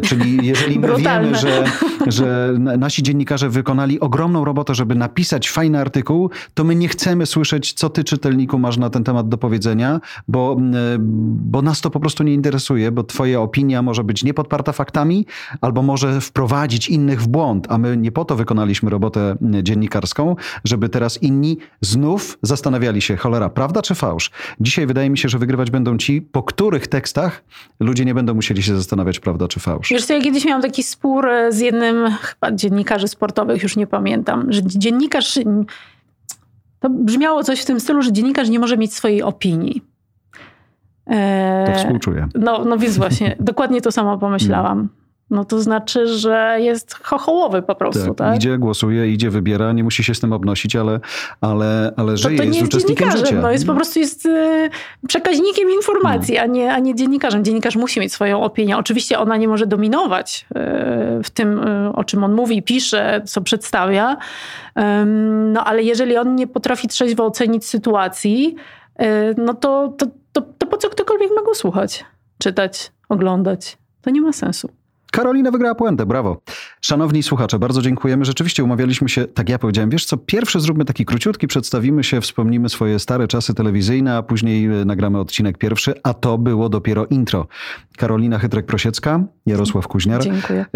Czyli 0.03 0.47
jeżeli 0.47 0.79
my 0.79 0.89
wiemy, 0.97 1.35
że, 1.35 1.65
że 2.07 2.55
nasi 2.87 3.03
dziennikarze 3.03 3.49
wykonali 3.49 4.01
ogromną 4.01 4.45
robotę, 4.45 4.75
żeby 4.75 4.95
napisać 4.95 5.51
fajny 5.51 5.81
artykuł, 5.81 6.31
to 6.55 6.65
my 6.65 6.75
nie 6.75 6.89
chcemy 6.89 7.27
słyszeć, 7.27 7.73
co 7.73 7.91
ty 7.91 8.05
czytelniku 8.05 8.59
masz 8.59 8.77
na 8.77 8.91
ten 8.91 9.05
temat 9.05 9.29
do 9.29 9.39
powiedzenia, 9.39 10.01
bo, 10.29 10.57
e, 10.75 10.97
bo 11.51 11.63
nas 11.63 11.81
to 11.81 11.91
po 11.91 12.01
prostu 12.01 12.23
nie 12.23 12.35
interesuje, 12.35 12.93
bo 12.93 13.03
twoja 13.03 13.41
opinia 13.41 13.83
może 13.83 14.05
być 14.05 14.25
niepodparta 14.25 14.73
faktami, 14.73 15.27
albo 15.61 15.83
może 15.83 16.21
wprowadzić 16.21 16.89
innych 16.89 17.23
w 17.23 17.29
błąd, 17.29 17.67
a 17.71 17.79
my 17.79 17.97
nie 17.97 18.13
po 18.13 18.25
to 18.25 18.37
wykonaliśmy 18.37 18.91
robotę 18.91 19.37
dziennikarską, 19.63 20.37
żeby 20.65 20.89
teraz 20.89 21.23
inni 21.23 21.59
znów 21.81 22.39
zastanawiali 22.43 23.03
się, 23.03 23.17
cholera, 23.17 23.49
prawda 23.49 23.83
czy 23.83 23.95
fałsz? 23.95 24.31
Dzisiaj 24.61 24.87
wydaje 24.87 25.11
mi 25.11 25.19
się, 25.19 25.29
że 25.29 25.39
wygrywać 25.39 25.71
będą 25.71 25.97
ci, 25.97 26.23
po 26.23 26.43
których 26.43 26.87
tekstach 26.87 27.45
ludzie 27.81 28.05
nie 28.05 28.15
będą 28.15 28.35
musieli 28.35 28.63
się 28.63 28.77
zastanawiać, 28.77 29.21
prawda 29.21 29.49
czy 29.49 29.61
fałsz. 29.61 29.91
Wiesz 29.91 30.05
co, 30.05 30.15
ja 30.15 30.21
kiedyś 30.21 30.45
miałam 30.45 30.63
taki 30.63 30.83
spór 30.83 31.29
e, 31.29 31.53
z 31.53 31.59
jednym 31.59 32.11
chyba 32.11 32.53
dziennikarzy 32.77 33.09
sportowych, 33.09 33.63
już 33.63 33.77
nie 33.77 33.87
pamiętam, 33.87 34.53
że 34.53 34.63
dziennikarz. 34.63 35.39
To 36.81 36.91
brzmiało 36.91 37.45
coś 37.45 37.63
w 37.63 37.65
tym 37.65 37.81
stylu, 37.81 38.03
że 38.03 38.13
dziennikarz 38.13 38.49
nie 38.49 38.59
może 38.59 38.77
mieć 38.77 38.95
swojej 38.95 39.23
opinii. 39.23 39.83
To 41.67 41.79
współczuję. 41.79 42.29
No, 42.35 42.65
no 42.65 42.79
więc 42.79 42.97
właśnie, 42.97 43.37
dokładnie 43.41 43.81
to 43.81 43.93
samo 43.93 44.19
pomyślałam. 44.19 44.89
No 45.31 45.45
to 45.45 45.61
znaczy, 45.61 46.19
że 46.19 46.57
jest 46.61 46.95
chochołowy 47.03 47.63
po 47.63 47.75
prostu, 47.75 48.07
tak? 48.07 48.17
tak? 48.17 48.37
Idzie, 48.37 48.59
głosuje, 48.59 49.13
idzie, 49.13 49.31
wybiera, 49.31 49.73
nie 49.73 49.85
musi 49.85 50.05
się 50.05 50.15
z 50.15 50.21
tym 50.21 50.33
obnosić, 50.33 50.77
ale, 50.77 51.01
ale, 51.41 51.93
ale 51.97 52.17
żyje, 52.17 52.37
to, 52.37 52.43
to 52.43 52.47
jest, 52.47 52.59
jest 52.59 52.75
uczestnikiem 52.75 53.11
życia. 53.11 53.41
No 53.41 53.51
jest 53.51 53.67
po 53.67 53.75
prostu 53.75 53.99
jest 53.99 54.27
y, 54.27 54.71
przekaźnikiem 55.09 55.71
informacji, 55.71 56.35
no. 56.35 56.41
a, 56.41 56.47
nie, 56.47 56.73
a 56.73 56.79
nie 56.79 56.95
dziennikarzem. 56.95 57.45
Dziennikarz 57.45 57.77
musi 57.77 58.01
mieć 58.01 58.13
swoją 58.13 58.43
opinię. 58.43 58.77
Oczywiście 58.77 59.19
ona 59.19 59.37
nie 59.37 59.49
może 59.49 59.67
dominować 59.67 60.47
y, 60.51 61.23
w 61.23 61.31
tym, 61.31 61.59
y, 61.59 61.93
o 61.93 62.05
czym 62.05 62.25
on 62.25 62.35
mówi, 62.35 62.63
pisze, 62.63 63.23
co 63.25 63.41
przedstawia, 63.41 64.17
no 65.53 65.65
ale 65.65 65.83
jeżeli 65.83 66.17
on 66.17 66.35
nie 66.35 66.47
potrafi 66.47 66.89
trzeźwo 66.89 67.27
ocenić 67.27 67.67
sytuacji, 67.67 68.57
no 69.37 69.55
to, 69.55 69.95
to, 69.99 70.07
to, 70.33 70.43
to 70.59 70.67
po 70.67 70.77
co 70.77 70.91
ktokolwiek 70.91 71.31
ma 71.37 71.43
go 71.43 71.55
słuchać, 71.55 72.05
czytać, 72.39 72.93
oglądać? 73.09 73.79
To 74.03 74.11
nie 74.11 74.21
ma 74.21 74.33
sensu. 74.33 74.69
Karolina 75.17 75.51
wygrała 75.51 75.75
puentę, 75.75 76.07
brawo. 76.07 76.41
Szanowni 76.81 77.23
słuchacze, 77.23 77.59
bardzo 77.59 77.83
dziękujemy. 77.83 78.25
Rzeczywiście 78.25 78.65
umawialiśmy 78.65 79.09
się, 79.09 79.25
tak 79.25 79.49
ja 79.49 79.59
powiedziałem, 79.59 79.91
wiesz 79.91 80.05
co, 80.05 80.17
pierwszy 80.17 80.61
zróbmy 80.61 80.85
taki 80.85 81.05
króciutki, 81.05 81.47
przedstawimy 81.47 82.05
się, 82.05 82.21
wspomnimy 82.21 82.69
swoje 82.69 82.99
stare 82.99 83.29
czasy 83.29 83.55
telewizyjne, 83.55 84.17
a 84.17 84.23
później 84.23 84.67
e, 84.67 84.85
nagramy 84.85 85.19
odcinek 85.19 85.59
pierwszy, 85.59 85.95
a 86.03 86.15
to 86.15 86.39
było 86.39 86.69
dopiero 86.69 87.07
intro. 87.07 87.47
Karolina 87.97 88.39
Chytrek-Prosiecka, 88.39 89.25
Jarosław 89.47 89.89
Kuźniar. 89.89 90.23
Dziękuję. 90.23 90.67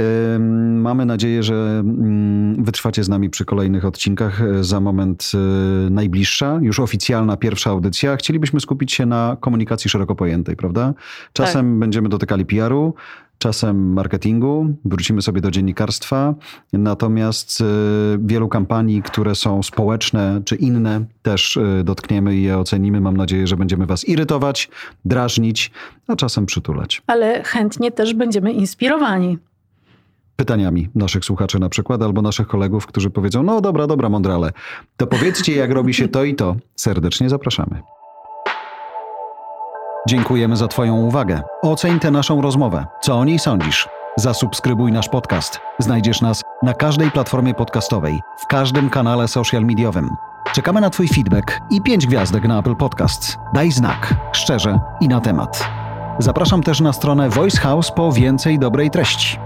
Mamy 0.74 1.06
nadzieję, 1.06 1.42
że 1.42 1.54
mm, 1.54 2.64
wytrwacie 2.64 3.04
z 3.04 3.08
nami 3.08 3.30
przy 3.30 3.44
kolejnych 3.44 3.84
odcinkach. 3.84 4.42
E, 4.42 4.64
za 4.64 4.80
moment 4.80 5.32
e, 5.34 5.90
najbliższa, 5.90 6.58
już 6.62 6.80
oficjalna 6.80 7.36
pierwsza 7.36 7.70
audycja. 7.70 8.16
Chcielibyśmy 8.16 8.60
skupić 8.60 8.92
się 8.92 9.06
na 9.06 9.36
komunikacji 9.40 9.90
szeroko 9.90 10.14
pojętej, 10.14 10.56
prawda? 10.56 10.94
Czasem 11.32 11.72
tak. 11.72 11.78
będziemy 11.78 12.08
dotykali 12.08 12.46
PR-u, 12.46 12.94
czasem 13.40 13.92
marketingu, 13.92 14.74
wrócimy 14.84 15.22
sobie 15.22 15.40
do 15.40 15.50
dziennikarstwa, 15.50 16.34
natomiast 16.72 17.60
y, 17.60 17.64
wielu 18.18 18.48
kampanii, 18.48 19.02
które 19.02 19.34
są 19.34 19.62
społeczne 19.62 20.42
czy 20.44 20.56
inne, 20.56 21.04
też 21.22 21.56
y, 21.56 21.82
dotkniemy 21.84 22.36
i 22.36 22.42
je 22.42 22.58
ocenimy. 22.58 23.00
Mam 23.00 23.16
nadzieję, 23.16 23.46
że 23.46 23.56
będziemy 23.56 23.86
Was 23.86 24.08
irytować, 24.08 24.70
drażnić, 25.04 25.70
a 26.08 26.16
czasem 26.16 26.46
przytulać. 26.46 27.02
Ale 27.06 27.42
chętnie 27.42 27.92
też 27.92 28.14
będziemy 28.14 28.52
inspirowani 28.52 29.38
pytaniami 30.36 30.88
naszych 30.94 31.24
słuchaczy 31.24 31.58
na 31.58 31.68
przykład, 31.68 32.02
albo 32.02 32.22
naszych 32.22 32.46
kolegów, 32.46 32.86
którzy 32.86 33.10
powiedzą, 33.10 33.42
no 33.42 33.60
dobra, 33.60 33.86
dobra, 33.86 34.08
mądrale, 34.08 34.52
to 34.96 35.06
powiedzcie, 35.06 35.54
jak 35.54 35.70
robi 35.70 35.94
się 35.94 36.08
to 36.08 36.24
i 36.24 36.34
to. 36.34 36.56
Serdecznie 36.76 37.28
zapraszamy. 37.28 37.82
Dziękujemy 40.08 40.56
za 40.56 40.68
Twoją 40.68 40.96
uwagę. 40.96 41.42
Oceń 41.62 41.98
tę 41.98 42.10
naszą 42.10 42.42
rozmowę. 42.42 42.86
Co 43.00 43.18
o 43.18 43.24
niej 43.24 43.38
sądzisz? 43.38 43.88
Zasubskrybuj 44.16 44.92
nasz 44.92 45.08
podcast. 45.08 45.60
Znajdziesz 45.78 46.20
nas 46.20 46.42
na 46.62 46.74
każdej 46.74 47.10
platformie 47.10 47.54
podcastowej, 47.54 48.20
w 48.38 48.46
każdym 48.46 48.90
kanale 48.90 49.28
social 49.28 49.62
mediowym. 49.64 50.16
Czekamy 50.52 50.80
na 50.80 50.90
Twój 50.90 51.08
feedback 51.08 51.60
i 51.70 51.80
pięć 51.80 52.06
gwiazdek 52.06 52.44
na 52.44 52.58
Apple 52.58 52.76
Podcasts. 52.76 53.38
Daj 53.54 53.72
znak, 53.72 54.14
szczerze 54.32 54.80
i 55.00 55.08
na 55.08 55.20
temat. 55.20 55.68
Zapraszam 56.18 56.62
też 56.62 56.80
na 56.80 56.92
stronę 56.92 57.28
Voice 57.28 57.60
House 57.60 57.90
po 57.90 58.12
więcej 58.12 58.58
dobrej 58.58 58.90
treści. 58.90 59.38